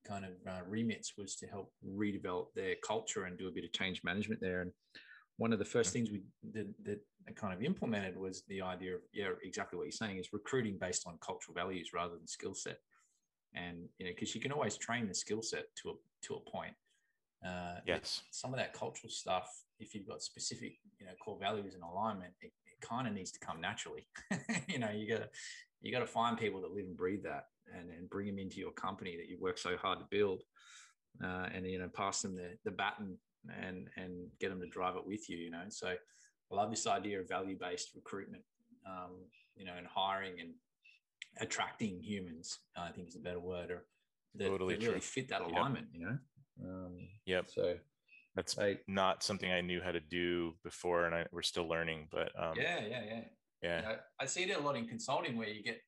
kind 0.08 0.24
of 0.26 0.32
uh, 0.48 0.62
remits 0.68 1.18
was 1.18 1.36
to 1.36 1.48
help 1.48 1.72
redevelop 1.86 2.54
their 2.56 2.76
culture 2.84 3.26
and 3.26 3.38
do 3.38 3.48
a 3.48 3.52
bit 3.52 3.64
of 3.66 3.72
change 3.74 4.02
management 4.04 4.40
there. 4.40 4.62
And 4.62 4.72
one 5.38 5.52
of 5.52 5.60
the 5.60 5.66
first 5.66 5.92
things 5.92 6.10
we 6.12 6.22
did 6.54 6.74
that 6.86 7.00
I 7.00 7.15
kind 7.34 7.54
of 7.54 7.64
implemented 7.64 8.18
was 8.18 8.44
the 8.48 8.62
idea 8.62 8.96
of 8.96 9.02
yeah, 9.14 9.30
exactly 9.44 9.78
what 9.78 9.86
you're 9.86 9.92
saying 9.92 10.18
is 10.18 10.34
recruiting 10.34 10.78
based 10.80 11.08
on 11.08 11.18
cultural 11.26 11.56
values 11.56 11.92
rather 11.94 12.16
than 12.16 12.28
skill 12.28 12.54
set. 12.54 12.78
And 13.54 13.88
you 13.98 14.06
know, 14.06 14.12
because 14.14 14.36
you 14.36 14.42
can 14.42 14.52
always 14.52 14.78
train 14.78 15.08
the 15.08 15.16
skill 15.16 15.42
set 15.42 15.66
to 15.82 15.90
a 15.90 15.94
to 16.24 16.36
a 16.36 16.50
point. 16.50 16.74
Uh, 17.46 17.80
Yes. 17.86 18.24
some 18.32 18.54
of 18.54 18.58
that 18.58 18.74
cultural 18.74 19.10
stuff, 19.10 19.48
if 19.80 19.94
you've 19.94 20.08
got 20.08 20.22
specific, 20.22 20.78
you 21.00 21.06
know, 21.06 21.12
core 21.24 21.38
values 21.40 21.76
and 21.76 21.84
alignment, 21.84 22.34
it, 22.42 22.52
it 22.66 22.82
kind 22.82 23.08
of 23.08 23.14
needs 23.14 23.32
to 23.32 23.40
come 23.40 23.62
naturally. 23.62 24.08
you 24.68 24.80
know, 24.80 24.90
you 24.90 25.08
gotta 25.08 25.30
you 25.82 25.92
gotta 25.92 26.08
find 26.08 26.38
people 26.38 26.62
that 26.62 26.72
live 26.72 26.86
and 26.86 26.98
breathe 26.98 27.24
that, 27.24 27.46
and 27.74 27.90
and 27.90 28.10
bring 28.10 28.28
them 28.28 28.40
into 28.40 28.60
your 28.60 28.72
company 28.72 29.16
that 29.18 29.28
you 29.28 29.38
work 29.40 29.58
so 29.58 29.78
hard 29.78 30.00
to 30.00 30.06
build, 30.10 30.44
uh, 31.24 31.48
and 31.54 31.66
you 31.66 31.80
know, 31.80 31.90
pass 31.90 32.22
them 32.22 32.36
the 32.36 32.58
the 32.66 32.72
baton 32.72 33.18
and 33.62 33.90
and 33.96 34.28
get 34.40 34.50
them 34.50 34.60
to 34.60 34.68
drive 34.68 34.96
it 34.96 35.06
with 35.06 35.30
you. 35.30 35.38
You 35.38 35.52
know, 35.52 35.64
so 35.70 35.96
I 36.52 36.56
love 36.56 36.70
this 36.70 36.88
idea 36.88 37.20
of 37.20 37.28
value 37.28 37.58
based 37.60 37.92
recruitment. 37.96 38.44
Um, 38.88 39.26
you 39.56 39.66
know, 39.66 39.74
and 39.78 39.88
hiring 39.88 40.40
and 40.40 40.54
attracting 41.40 42.02
humans. 42.02 42.60
I 42.78 42.92
think 42.92 43.08
is 43.08 43.16
a 43.16 43.20
better 43.20 43.40
word, 43.40 43.72
or 43.72 43.86
that, 44.36 44.48
Totally 44.48 44.76
that 44.76 44.86
really 44.86 45.00
fit 45.00 45.30
that 45.30 45.42
Yep. 45.42 45.50
alignment. 45.50 45.88
You 45.94 46.06
know. 46.06 46.18
Um, 46.64 47.08
Yep. 47.26 47.50
so 47.50 47.78
That's 48.36 48.58
I, 48.60 48.80
not 48.88 49.24
something 49.24 49.52
I 49.52 49.62
knew 49.62 49.82
how 49.82 49.92
to 49.92 50.00
do 50.00 50.56
before, 50.64 51.06
and 51.06 51.16
I, 51.16 51.26
we're 51.32 51.42
still 51.42 51.68
learning. 51.68 52.10
But 52.12 52.32
um, 52.38 52.58
yeah, 52.58 52.82
yeah, 52.82 53.02
yeah. 53.06 53.22
yeah, 53.62 53.78
You 53.78 53.84
know, 53.84 53.96
I 54.20 54.26
see 54.26 54.44
it 54.44 54.58
a 54.58 54.62
lot 54.62 54.76
in 54.76 54.88
consulting 54.88 55.38
where 55.38 55.48
you 55.48 55.64
get, 55.64 55.82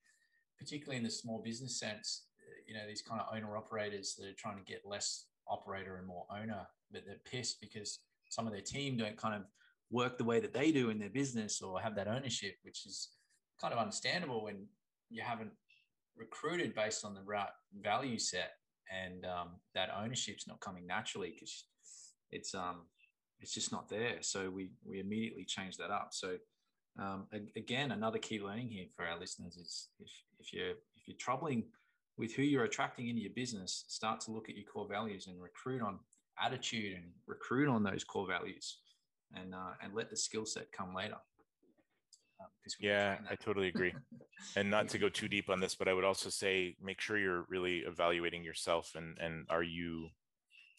particularly 0.57 0.97
in 0.97 1.03
the 1.03 1.09
small 1.09 1.41
business 1.43 1.79
sense, 1.79 2.27
uh, 2.41 2.61
you 2.67 2.73
know, 2.73 2.87
these 2.87 3.01
kind 3.01 3.21
of 3.21 3.27
owner 3.35 3.57
operators 3.57 4.15
that 4.15 4.27
are 4.27 4.33
trying 4.37 4.57
to 4.57 4.63
get 4.63 4.81
less 4.85 5.25
operator 5.47 5.97
and 5.97 6.07
more 6.07 6.25
owner, 6.31 6.65
but 6.91 7.05
they're 7.05 7.21
pissed 7.29 7.59
because 7.59 7.99
some 8.29 8.47
of 8.47 8.53
their 8.53 8.61
team 8.61 8.97
don't 8.97 9.17
kind 9.17 9.35
of 9.35 9.43
work 9.89 10.17
the 10.17 10.23
way 10.23 10.39
that 10.39 10.53
they 10.53 10.71
do 10.71 10.89
in 10.89 10.99
their 10.99 11.09
business 11.09 11.61
or 11.61 11.79
have 11.79 11.95
that 11.95 12.07
ownership, 12.07 12.55
which 12.63 12.85
is 12.85 13.09
kind 13.59 13.73
of 13.73 13.79
understandable 13.79 14.43
when 14.43 14.65
you 15.09 15.21
haven't 15.21 15.51
recruited 16.17 16.75
based 16.75 17.05
on 17.05 17.13
the 17.13 17.21
right 17.23 17.49
value 17.81 18.17
set 18.17 18.51
and 18.91 19.25
um, 19.25 19.49
that 19.75 19.89
ownership's 19.97 20.47
not 20.47 20.59
coming 20.59 20.85
naturally 20.87 21.31
because 21.33 21.65
it's 22.31 22.53
um 22.53 22.81
it's 23.39 23.53
just 23.53 23.71
not 23.71 23.87
there. 23.87 24.17
So 24.21 24.49
we 24.49 24.69
we 24.83 24.99
immediately 24.99 25.45
change 25.45 25.77
that 25.77 25.91
up. 25.91 26.09
So 26.11 26.37
um, 26.99 27.27
again, 27.55 27.91
another 27.91 28.17
key 28.17 28.39
learning 28.39 28.69
here 28.69 28.85
for 28.95 29.05
our 29.05 29.19
listeners 29.19 29.55
is 29.55 29.89
if, 29.99 30.11
if 30.39 30.53
you're 30.53 30.71
if 30.71 31.07
you're 31.07 31.17
troubling 31.17 31.65
with 32.17 32.33
who 32.33 32.41
you're 32.41 32.63
attracting 32.63 33.09
into 33.09 33.21
your 33.21 33.33
business, 33.35 33.85
start 33.87 34.19
to 34.21 34.31
look 34.31 34.49
at 34.49 34.55
your 34.55 34.65
core 34.65 34.87
values 34.87 35.27
and 35.27 35.41
recruit 35.41 35.83
on 35.83 35.99
attitude 36.41 36.95
and 36.95 37.05
recruit 37.27 37.69
on 37.69 37.83
those 37.83 38.03
core 38.03 38.27
values, 38.27 38.77
and 39.33 39.53
uh, 39.53 39.73
and 39.81 39.93
let 39.93 40.09
the 40.09 40.17
skill 40.17 40.45
set 40.45 40.71
come 40.71 40.93
later. 40.93 41.17
Um, 42.39 42.47
'cause 42.63 42.77
we 42.79 42.85
can 42.85 42.89
yeah, 42.89 43.19
I 43.29 43.35
totally 43.35 43.67
agree. 43.67 43.93
And 44.55 44.71
not 44.71 44.87
to 44.89 44.97
go 44.97 45.09
too 45.09 45.27
deep 45.27 45.49
on 45.49 45.59
this, 45.59 45.75
but 45.75 45.87
I 45.87 45.93
would 45.93 46.03
also 46.03 46.29
say 46.29 46.75
make 46.79 47.01
sure 47.01 47.17
you're 47.17 47.43
really 47.43 47.79
evaluating 47.79 48.43
yourself 48.43 48.95
and 48.95 49.17
and 49.19 49.45
are 49.49 49.63
you 49.63 50.09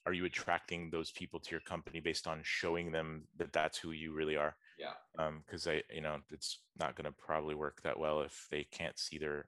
are 0.07 0.13
you 0.15 0.25
attracting 0.25 0.91
those 0.91 1.13
people 1.13 1.41
to 1.41 1.51
your 1.51 1.61
company 1.61 2.01
based 2.01 2.27
on 2.27 2.43
showing 2.43 2.93
them 2.93 3.29
that 3.37 3.53
that's 3.53 3.79
who 3.79 3.93
you 3.93 4.13
really 4.13 4.37
are? 4.37 4.57
yeah, 4.79 4.95
Um, 5.19 5.43
because 5.45 5.67
I, 5.67 5.83
you 5.91 6.01
know, 6.01 6.23
it's 6.31 6.61
not 6.79 6.97
going 6.97 7.05
to 7.07 7.13
probably 7.13 7.55
work 7.55 7.83
that 7.83 7.99
well 7.99 8.23
if 8.23 8.49
they 8.51 8.65
can't 8.65 8.99
see 8.99 9.19
their 9.19 9.47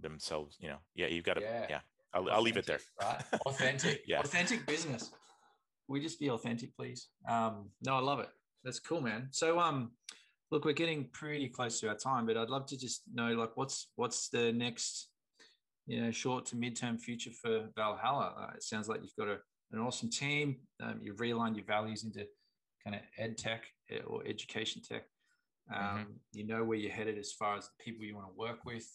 themselves. 0.00 0.58
You 0.60 0.68
know, 0.70 0.78
yeah, 0.94 1.06
you've 1.08 1.24
got 1.24 1.34
to, 1.34 1.42
Yeah. 1.42 1.66
yeah. 1.68 1.80
I'll, 2.12 2.30
I'll 2.30 2.42
leave 2.42 2.56
it 2.56 2.66
there. 2.66 2.80
Right, 3.00 3.24
authentic, 3.46 4.02
Yeah. 4.06 4.20
authentic 4.20 4.66
business. 4.66 5.12
We 5.90 6.00
just 6.00 6.20
be 6.20 6.30
authentic, 6.30 6.74
please. 6.76 7.08
Um, 7.28 7.68
no, 7.82 7.96
I 7.96 7.98
love 7.98 8.20
it. 8.20 8.28
That's 8.62 8.78
cool, 8.78 9.00
man. 9.00 9.26
So, 9.32 9.58
um, 9.58 9.90
look, 10.52 10.64
we're 10.64 10.72
getting 10.72 11.08
pretty 11.12 11.48
close 11.48 11.80
to 11.80 11.88
our 11.88 11.96
time, 11.96 12.26
but 12.26 12.36
I'd 12.36 12.48
love 12.48 12.66
to 12.66 12.78
just 12.78 13.02
know, 13.12 13.32
like, 13.32 13.56
what's 13.56 13.88
what's 13.96 14.28
the 14.28 14.52
next, 14.52 15.08
you 15.88 16.00
know, 16.00 16.12
short 16.12 16.46
to 16.46 16.56
midterm 16.56 17.00
future 17.00 17.32
for 17.32 17.70
Valhalla? 17.74 18.34
Uh, 18.38 18.54
it 18.54 18.62
sounds 18.62 18.88
like 18.88 19.00
you've 19.02 19.16
got 19.18 19.26
a, 19.26 19.38
an 19.72 19.80
awesome 19.80 20.08
team. 20.08 20.58
Um, 20.80 21.00
you've 21.02 21.16
realigned 21.16 21.56
your 21.56 21.64
values 21.64 22.04
into 22.04 22.24
kind 22.84 22.94
of 22.94 23.02
ed 23.18 23.36
tech 23.36 23.64
eh, 23.90 23.98
or 24.06 24.22
education 24.24 24.82
tech. 24.88 25.02
Um, 25.74 26.20
You 26.32 26.46
know 26.46 26.62
where 26.62 26.78
you're 26.78 26.92
headed 26.92 27.18
as 27.18 27.32
far 27.32 27.56
as 27.56 27.64
the 27.64 27.84
people 27.84 28.04
you 28.04 28.14
want 28.14 28.28
to 28.28 28.38
work 28.38 28.64
with. 28.64 28.86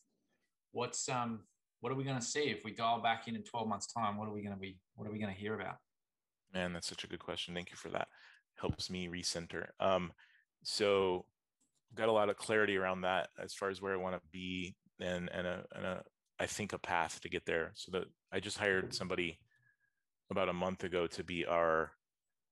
What's 0.72 1.10
um, 1.10 1.42
what 1.82 1.92
are 1.92 1.96
we 1.96 2.06
going 2.06 2.20
to 2.20 2.26
see 2.26 2.46
if 2.46 2.64
we 2.64 2.72
dial 2.72 3.02
back 3.02 3.28
in 3.28 3.36
in 3.36 3.44
12 3.44 3.68
months' 3.68 3.92
time? 3.92 4.16
What 4.16 4.30
are 4.30 4.34
we 4.34 4.42
going 4.42 4.56
to 4.56 4.62
be? 4.62 4.80
What 4.96 5.10
are 5.10 5.12
we 5.12 5.20
going 5.20 5.34
to 5.34 5.38
hear 5.38 5.60
about? 5.60 5.76
Man, 6.54 6.74
that's 6.74 6.88
such 6.88 7.04
a 7.04 7.08
good 7.08 7.20
question. 7.20 7.54
Thank 7.54 7.72
you 7.72 7.78
for 7.78 7.90
that. 7.90 8.08
Helps 8.56 8.90
me 8.90 9.08
recenter. 9.08 9.68
Um, 9.80 10.14
so 10.64 11.26
got 11.94 12.10
a 12.10 12.14
lot 12.14 12.30
of 12.30 12.38
clarity 12.38 12.78
around 12.78 13.02
that 13.02 13.30
as 13.42 13.54
far 13.54 13.70
as 13.70 13.82
where 13.82 13.94
I 13.94 13.98
want 13.98 14.16
to 14.16 14.22
be 14.32 14.76
and 15.00 15.30
and 15.34 15.48
a, 15.48 15.64
and 15.76 15.86
a 15.86 16.04
I 16.40 16.46
think 16.46 16.74
a 16.74 16.78
path 16.78 17.22
to 17.22 17.30
get 17.30 17.46
there. 17.46 17.72
So 17.76 17.92
that 17.92 18.06
I 18.32 18.40
just 18.40 18.58
hired 18.58 18.94
somebody 18.94 19.40
about 20.30 20.50
a 20.50 20.54
month 20.54 20.84
ago 20.84 21.08
to 21.08 21.24
be 21.24 21.46
our 21.46 21.92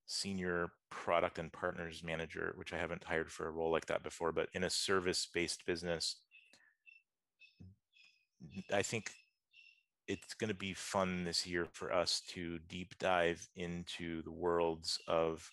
senior 0.06 0.70
product 0.90 1.40
and 1.40 1.52
partners 1.52 2.04
manager, 2.04 2.54
which 2.56 2.74
I 2.74 2.78
haven't 2.78 3.04
hired 3.04 3.32
for 3.32 3.48
a 3.48 3.52
role 3.52 3.72
like 3.72 3.88
that 3.88 4.04
before, 4.04 4.32
but 4.32 4.50
in 4.54 4.64
a 4.64 4.70
service-based 4.70 5.66
business, 5.66 6.18
I 8.72 8.84
think 8.84 9.12
it's 10.08 10.34
going 10.34 10.50
to 10.50 10.56
be 10.56 10.74
fun 10.74 11.24
this 11.24 11.46
year 11.46 11.66
for 11.72 11.94
us 11.94 12.22
to 12.30 12.60
deep 12.68 12.94
dive 13.00 13.48
into 13.56 14.22
the 14.24 14.32
worlds 14.32 15.00
of 15.08 15.50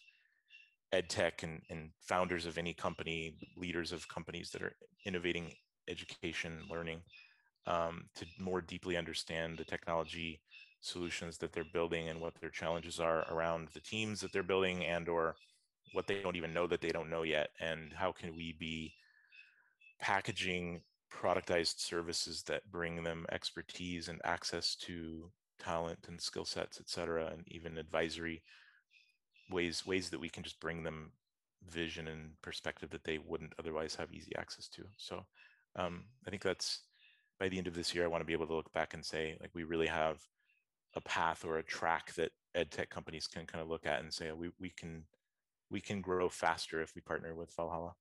ed 0.92 1.08
tech 1.08 1.42
and, 1.42 1.62
and 1.70 1.90
founders 2.00 2.46
of 2.46 2.58
any 2.58 2.74
company, 2.74 3.36
leaders 3.56 3.92
of 3.92 4.08
companies 4.08 4.50
that 4.50 4.62
are 4.62 4.74
innovating 5.06 5.52
education, 5.88 6.58
learning, 6.68 7.00
um, 7.66 8.04
to 8.16 8.26
more 8.38 8.60
deeply 8.60 8.96
understand 8.96 9.56
the 9.56 9.64
technology 9.64 10.40
solutions 10.80 11.36
that 11.38 11.52
they're 11.52 11.64
building 11.72 12.08
and 12.08 12.20
what 12.20 12.34
their 12.40 12.50
challenges 12.50 12.98
are 12.98 13.20
around 13.30 13.68
the 13.74 13.80
teams 13.80 14.20
that 14.20 14.32
they're 14.32 14.42
building 14.42 14.84
and 14.84 15.08
or 15.08 15.36
what 15.92 16.06
they 16.06 16.22
don't 16.22 16.36
even 16.36 16.54
know 16.54 16.66
that 16.66 16.80
they 16.80 16.88
don't 16.88 17.10
know 17.10 17.22
yet 17.22 17.50
and 17.60 17.92
how 17.92 18.10
can 18.10 18.34
we 18.34 18.56
be 18.58 18.92
packaging 20.00 20.80
productized 21.12 21.80
services 21.80 22.42
that 22.44 22.70
bring 22.70 23.02
them 23.02 23.26
expertise 23.32 24.08
and 24.08 24.20
access 24.24 24.74
to 24.76 25.30
talent 25.58 25.98
and 26.08 26.20
skill 26.20 26.44
sets, 26.44 26.80
et 26.80 26.88
cetera, 26.88 27.26
and 27.26 27.44
even 27.48 27.78
advisory 27.78 28.42
ways 29.50 29.84
ways 29.84 30.10
that 30.10 30.20
we 30.20 30.28
can 30.28 30.42
just 30.42 30.60
bring 30.60 30.82
them 30.82 31.12
vision 31.68 32.08
and 32.08 32.30
perspective 32.40 32.90
that 32.90 33.04
they 33.04 33.18
wouldn't 33.18 33.52
otherwise 33.58 33.94
have 33.94 34.12
easy 34.12 34.32
access 34.36 34.68
to. 34.68 34.82
So 34.96 35.26
um, 35.76 36.04
I 36.26 36.30
think 36.30 36.42
that's 36.42 36.84
by 37.38 37.48
the 37.48 37.58
end 37.58 37.66
of 37.66 37.74
this 37.74 37.94
year, 37.94 38.04
I 38.04 38.08
want 38.08 38.20
to 38.20 38.26
be 38.26 38.32
able 38.32 38.46
to 38.46 38.54
look 38.54 38.72
back 38.72 38.94
and 38.94 39.04
say, 39.04 39.36
like, 39.40 39.50
we 39.54 39.64
really 39.64 39.86
have 39.86 40.20
a 40.94 41.00
path 41.00 41.44
or 41.44 41.58
a 41.58 41.62
track 41.62 42.14
that 42.14 42.32
ed 42.54 42.70
tech 42.70 42.90
companies 42.90 43.26
can 43.26 43.46
kind 43.46 43.62
of 43.62 43.68
look 43.68 43.86
at 43.86 44.00
and 44.00 44.12
say, 44.12 44.30
we, 44.32 44.50
we 44.58 44.70
can 44.70 45.04
we 45.70 45.80
can 45.80 46.00
grow 46.00 46.28
faster 46.28 46.82
if 46.82 46.94
we 46.94 47.00
partner 47.00 47.34
with 47.34 47.54
Valhalla. 47.54 47.94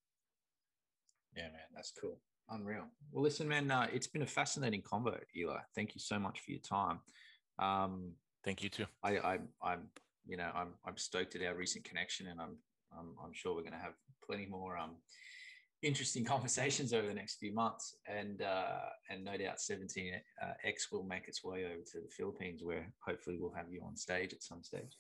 Yeah, 1.36 1.44
man, 1.44 1.70
that's 1.76 1.92
cool. 1.92 2.20
Unreal. 2.52 2.86
Well, 3.12 3.24
listen, 3.24 3.48
man, 3.48 3.70
uh, 3.70 3.88
it's 3.94 4.08
been 4.08 4.22
a 4.22 4.28
fascinating 4.28 4.82
convo, 4.82 5.18
Eli. 5.36 5.60
Thank 5.76 5.96
you 5.96 6.02
so 6.02 6.20
much 6.20 6.40
for 6.40 6.52
your 6.52 6.62
time. 6.62 7.00
Um, 7.60 8.14
Thank 8.44 8.64
you 8.64 8.70
too. 8.70 8.86
I, 9.04 9.18
I, 9.18 9.40
I'm, 9.62 9.90
you 10.26 10.38
know, 10.38 10.50
I'm, 10.56 10.70
I'm 10.86 10.98
stoked 10.98 11.36
at 11.36 11.44
our 11.44 11.56
recent 11.56 11.84
connection, 11.84 12.28
and 12.28 12.40
I'm, 12.40 12.58
I'm, 12.98 13.14
I'm 13.24 13.34
sure 13.34 13.54
we're 13.54 13.62
going 13.62 13.74
to 13.74 13.80
have 13.80 13.94
plenty 14.26 14.46
more 14.46 14.78
um, 14.78 14.96
interesting 15.82 16.24
conversations 16.34 16.94
over 16.94 17.08
the 17.08 17.14
next 17.14 17.36
few 17.36 17.54
months, 17.54 17.96
and 18.08 18.42
uh, 18.42 18.80
and 19.10 19.24
no 19.24 19.38
doubt 19.38 19.60
17 19.60 20.14
uh, 20.42 20.54
X 20.64 20.92
will 20.92 21.04
make 21.04 21.28
its 21.28 21.44
way 21.44 21.66
over 21.66 21.84
to 21.92 22.00
the 22.00 22.10
Philippines, 22.10 22.62
where 22.64 22.92
hopefully 23.06 23.38
we'll 23.40 23.54
have 23.54 23.72
you 23.72 23.82
on 23.86 23.96
stage 23.96 24.34
at 24.34 24.44
some 24.44 24.64
stage. 24.64 24.98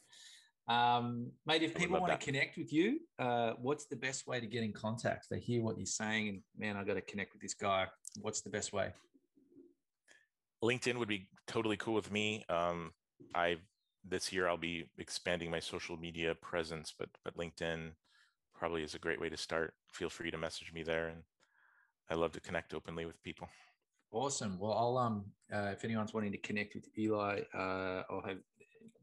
Um, 0.69 1.31
mate, 1.47 1.63
if 1.63 1.73
people 1.73 1.99
want 1.99 2.11
that. 2.11 2.19
to 2.19 2.25
connect 2.25 2.55
with 2.55 2.71
you, 2.71 2.99
uh, 3.17 3.53
what's 3.59 3.85
the 3.85 3.95
best 3.95 4.27
way 4.27 4.39
to 4.39 4.45
get 4.45 4.63
in 4.63 4.71
contact? 4.71 5.25
They 5.29 5.39
hear 5.39 5.63
what 5.63 5.77
you're 5.77 5.87
saying, 5.87 6.29
and 6.29 6.41
man, 6.55 6.77
I 6.77 6.83
got 6.83 6.93
to 6.93 7.01
connect 7.01 7.33
with 7.33 7.41
this 7.41 7.55
guy. 7.55 7.87
What's 8.21 8.41
the 8.41 8.51
best 8.51 8.71
way? 8.71 8.93
LinkedIn 10.63 10.97
would 10.97 11.07
be 11.07 11.27
totally 11.47 11.77
cool 11.77 11.95
with 11.95 12.11
me. 12.11 12.45
Um, 12.49 12.91
I 13.33 13.57
this 14.07 14.31
year 14.31 14.47
I'll 14.47 14.57
be 14.57 14.89
expanding 14.97 15.49
my 15.49 15.59
social 15.59 15.97
media 15.97 16.35
presence, 16.35 16.93
but 16.97 17.09
but 17.23 17.35
LinkedIn 17.35 17.91
probably 18.53 18.83
is 18.83 18.93
a 18.93 18.99
great 18.99 19.19
way 19.19 19.29
to 19.29 19.37
start. 19.37 19.73
Feel 19.91 20.09
free 20.09 20.29
to 20.29 20.37
message 20.37 20.71
me 20.71 20.83
there, 20.83 21.07
and 21.07 21.23
I 22.11 22.13
love 22.13 22.33
to 22.33 22.41
connect 22.41 22.75
openly 22.75 23.07
with 23.07 23.21
people. 23.23 23.47
Awesome. 24.11 24.59
Well, 24.59 24.73
I'll 24.73 24.97
um, 24.97 25.25
uh, 25.51 25.71
if 25.71 25.83
anyone's 25.83 26.13
wanting 26.13 26.31
to 26.31 26.37
connect 26.37 26.75
with 26.75 26.85
Eli, 26.97 27.41
uh, 27.55 28.03
I'll 28.09 28.23
have 28.25 28.37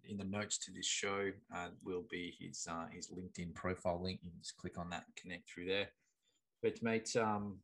in 0.08 0.16
the 0.16 0.24
notes 0.24 0.58
to 0.58 0.72
this 0.72 0.86
show 0.86 1.30
uh, 1.54 1.68
will 1.84 2.04
be 2.10 2.34
his 2.38 2.66
uh, 2.70 2.86
his 2.92 3.08
LinkedIn 3.08 3.54
profile 3.54 4.00
link. 4.02 4.20
You 4.22 4.30
can 4.30 4.40
just 4.40 4.56
click 4.56 4.78
on 4.78 4.90
that 4.90 5.04
and 5.06 5.16
connect 5.16 5.50
through 5.50 5.66
there. 5.66 5.88
But 6.62 6.82
mate, 6.82 7.14
um, 7.16 7.58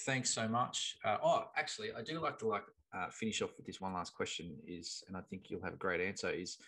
thanks 0.00 0.30
so 0.30 0.48
much. 0.48 0.96
Uh, 1.04 1.18
oh, 1.22 1.44
actually, 1.56 1.90
I 1.96 2.02
do 2.02 2.20
like 2.20 2.38
to 2.40 2.48
like 2.48 2.64
uh, 2.94 3.08
finish 3.10 3.42
off 3.42 3.56
with 3.56 3.66
this 3.66 3.80
one 3.80 3.94
last 3.94 4.14
question. 4.14 4.56
Is 4.66 5.04
and 5.08 5.16
I 5.16 5.20
think 5.20 5.50
you'll 5.50 5.62
have 5.62 5.74
a 5.74 5.78
great 5.78 6.00
answer. 6.00 6.30
Is 6.30 6.58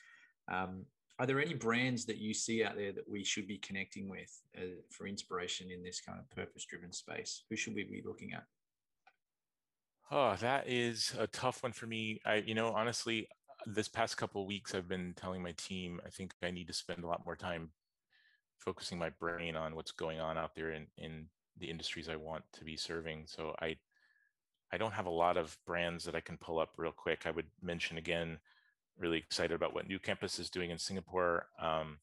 um, 0.48 0.84
are 1.18 1.26
there 1.26 1.40
any 1.40 1.54
brands 1.54 2.04
that 2.06 2.18
you 2.18 2.34
see 2.34 2.62
out 2.62 2.76
there 2.76 2.92
that 2.92 3.08
we 3.08 3.24
should 3.24 3.48
be 3.48 3.58
connecting 3.58 4.08
with 4.08 4.42
uh, 4.56 4.80
for 4.90 5.06
inspiration 5.06 5.70
in 5.70 5.82
this 5.82 6.00
kind 6.00 6.18
of 6.18 6.28
purpose 6.30 6.64
driven 6.64 6.92
space? 6.92 7.42
Who 7.48 7.56
should 7.56 7.74
we 7.74 7.84
be 7.84 8.02
looking 8.04 8.32
at? 8.32 8.44
Oh, 10.10 10.36
that 10.40 10.68
is 10.68 11.14
a 11.18 11.26
tough 11.26 11.62
one 11.62 11.72
for 11.72 11.86
me. 11.86 12.20
I, 12.24 12.36
you 12.36 12.54
know, 12.54 12.72
honestly, 12.72 13.28
this 13.66 13.88
past 13.88 14.16
couple 14.16 14.40
of 14.40 14.46
weeks, 14.46 14.74
I've 14.74 14.88
been 14.88 15.12
telling 15.16 15.42
my 15.42 15.52
team 15.52 16.00
I 16.06 16.08
think 16.08 16.32
I 16.42 16.50
need 16.50 16.68
to 16.68 16.72
spend 16.72 17.02
a 17.02 17.08
lot 17.08 17.26
more 17.26 17.36
time 17.36 17.70
focusing 18.58 18.98
my 18.98 19.10
brain 19.10 19.56
on 19.56 19.74
what's 19.74 19.92
going 19.92 20.20
on 20.20 20.38
out 20.38 20.54
there 20.54 20.70
in 20.70 20.86
in 20.96 21.26
the 21.58 21.66
industries 21.66 22.08
I 22.08 22.16
want 22.16 22.44
to 22.52 22.64
be 22.64 22.76
serving. 22.76 23.24
So 23.26 23.54
I 23.60 23.76
I 24.72 24.78
don't 24.78 24.92
have 24.92 25.06
a 25.06 25.10
lot 25.10 25.36
of 25.36 25.56
brands 25.66 26.04
that 26.04 26.14
I 26.14 26.20
can 26.20 26.36
pull 26.38 26.58
up 26.58 26.70
real 26.76 26.92
quick. 26.92 27.22
I 27.24 27.30
would 27.30 27.46
mention 27.62 27.98
again, 27.98 28.38
really 28.98 29.18
excited 29.18 29.54
about 29.54 29.74
what 29.74 29.88
New 29.88 29.98
Campus 29.98 30.38
is 30.38 30.50
doing 30.50 30.70
in 30.70 30.78
Singapore. 30.78 31.46
Um, 31.60 31.98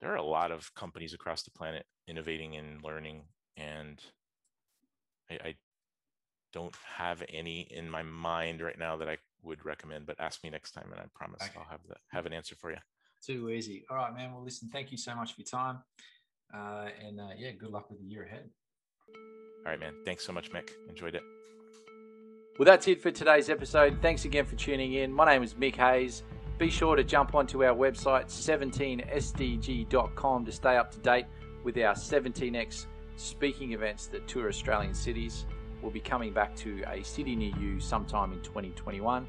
there 0.00 0.12
are 0.12 0.16
a 0.16 0.22
lot 0.22 0.50
of 0.50 0.74
companies 0.74 1.14
across 1.14 1.42
the 1.42 1.50
planet 1.50 1.86
innovating 2.06 2.56
and 2.56 2.82
learning, 2.82 3.22
and 3.56 4.00
I, 5.30 5.34
I 5.34 5.54
don't 6.52 6.74
have 6.96 7.22
any 7.28 7.62
in 7.70 7.90
my 7.90 8.02
mind 8.02 8.60
right 8.60 8.78
now 8.78 8.96
that 8.96 9.08
I 9.08 9.18
would 9.44 9.64
recommend. 9.64 10.06
But 10.06 10.20
ask 10.20 10.42
me 10.42 10.50
next 10.50 10.72
time, 10.72 10.88
and 10.90 11.00
I 11.00 11.04
promise 11.14 11.42
okay. 11.42 11.52
I'll 11.56 11.70
have 11.70 11.80
the, 11.88 11.94
have 12.10 12.26
an 12.26 12.32
answer 12.32 12.56
for 12.56 12.70
you. 12.70 12.78
Too 13.24 13.50
easy. 13.50 13.84
All 13.90 13.96
right, 13.96 14.14
man. 14.14 14.32
Well, 14.32 14.42
listen. 14.42 14.68
Thank 14.72 14.92
you 14.92 14.98
so 14.98 15.14
much 15.14 15.34
for 15.34 15.40
your 15.40 15.46
time, 15.46 15.78
uh, 16.52 16.88
and 17.06 17.20
uh, 17.20 17.28
yeah, 17.38 17.52
good 17.52 17.70
luck 17.70 17.90
with 17.90 18.00
the 18.00 18.06
year 18.06 18.24
ahead. 18.24 18.50
All 19.64 19.72
right, 19.72 19.80
man. 19.80 19.94
Thanks 20.04 20.26
so 20.26 20.32
much, 20.32 20.52
Mick. 20.52 20.70
Enjoyed 20.88 21.14
it. 21.14 21.22
Well, 22.58 22.66
that's 22.66 22.86
it 22.86 23.02
for 23.02 23.10
today's 23.10 23.50
episode. 23.50 23.98
Thanks 24.00 24.24
again 24.24 24.44
for 24.44 24.54
tuning 24.56 24.94
in. 24.94 25.12
My 25.12 25.24
name 25.24 25.42
is 25.42 25.54
Mick 25.54 25.74
Hayes. 25.76 26.22
Be 26.56 26.70
sure 26.70 26.94
to 26.94 27.02
jump 27.02 27.34
onto 27.34 27.64
our 27.64 27.74
website, 27.74 28.26
17sdg.com, 28.26 30.44
to 30.44 30.52
stay 30.52 30.76
up 30.76 30.92
to 30.92 31.00
date 31.00 31.26
with 31.64 31.76
our 31.78 31.94
17x 31.94 32.86
speaking 33.16 33.72
events 33.72 34.06
that 34.08 34.28
tour 34.28 34.48
Australian 34.48 34.92
cities. 34.94 35.46
We'll 35.84 35.92
be 35.92 36.00
coming 36.00 36.32
back 36.32 36.56
to 36.56 36.82
a 36.90 37.04
city 37.04 37.36
near 37.36 37.52
you 37.60 37.78
sometime 37.78 38.32
in 38.32 38.40
2021. 38.40 39.28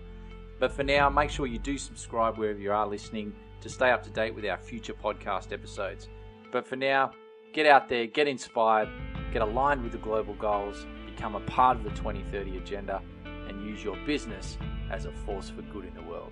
But 0.58 0.72
for 0.72 0.84
now, 0.84 1.10
make 1.10 1.30
sure 1.30 1.48
you 1.48 1.60
do 1.60 1.78
subscribe 1.78 2.38
wherever 2.38 2.58
you 2.58 2.72
are 2.72 2.88
listening 2.88 3.36
to 3.60 3.68
stay 3.68 3.92
up 3.92 4.02
to 4.04 4.10
date 4.10 4.34
with 4.34 4.46
our 4.46 4.58
future 4.58 4.94
podcast 4.94 5.52
episodes. 5.52 6.08
But 6.54 6.66
for 6.66 6.78
now, 6.78 7.12
get 7.52 7.66
out 7.66 7.90
there, 7.90 8.08
get 8.08 8.30
inspired, 8.30 8.88
get 9.34 9.42
aligned 9.42 9.84
with 9.84 9.92
the 9.92 9.98
global 9.98 10.34
goals, 10.36 10.86
become 11.06 11.36
a 11.36 11.42
part 11.42 11.76
of 11.76 11.84
the 11.84 11.90
2030 11.90 12.56
agenda 12.56 13.02
and 13.50 13.62
use 13.62 13.84
your 13.84 13.98
business 14.06 14.58
as 14.90 15.04
a 15.04 15.12
force 15.12 15.50
for 15.50 15.62
good 15.62 15.84
in 15.84 15.94
the 15.94 16.04
world. 16.04 16.32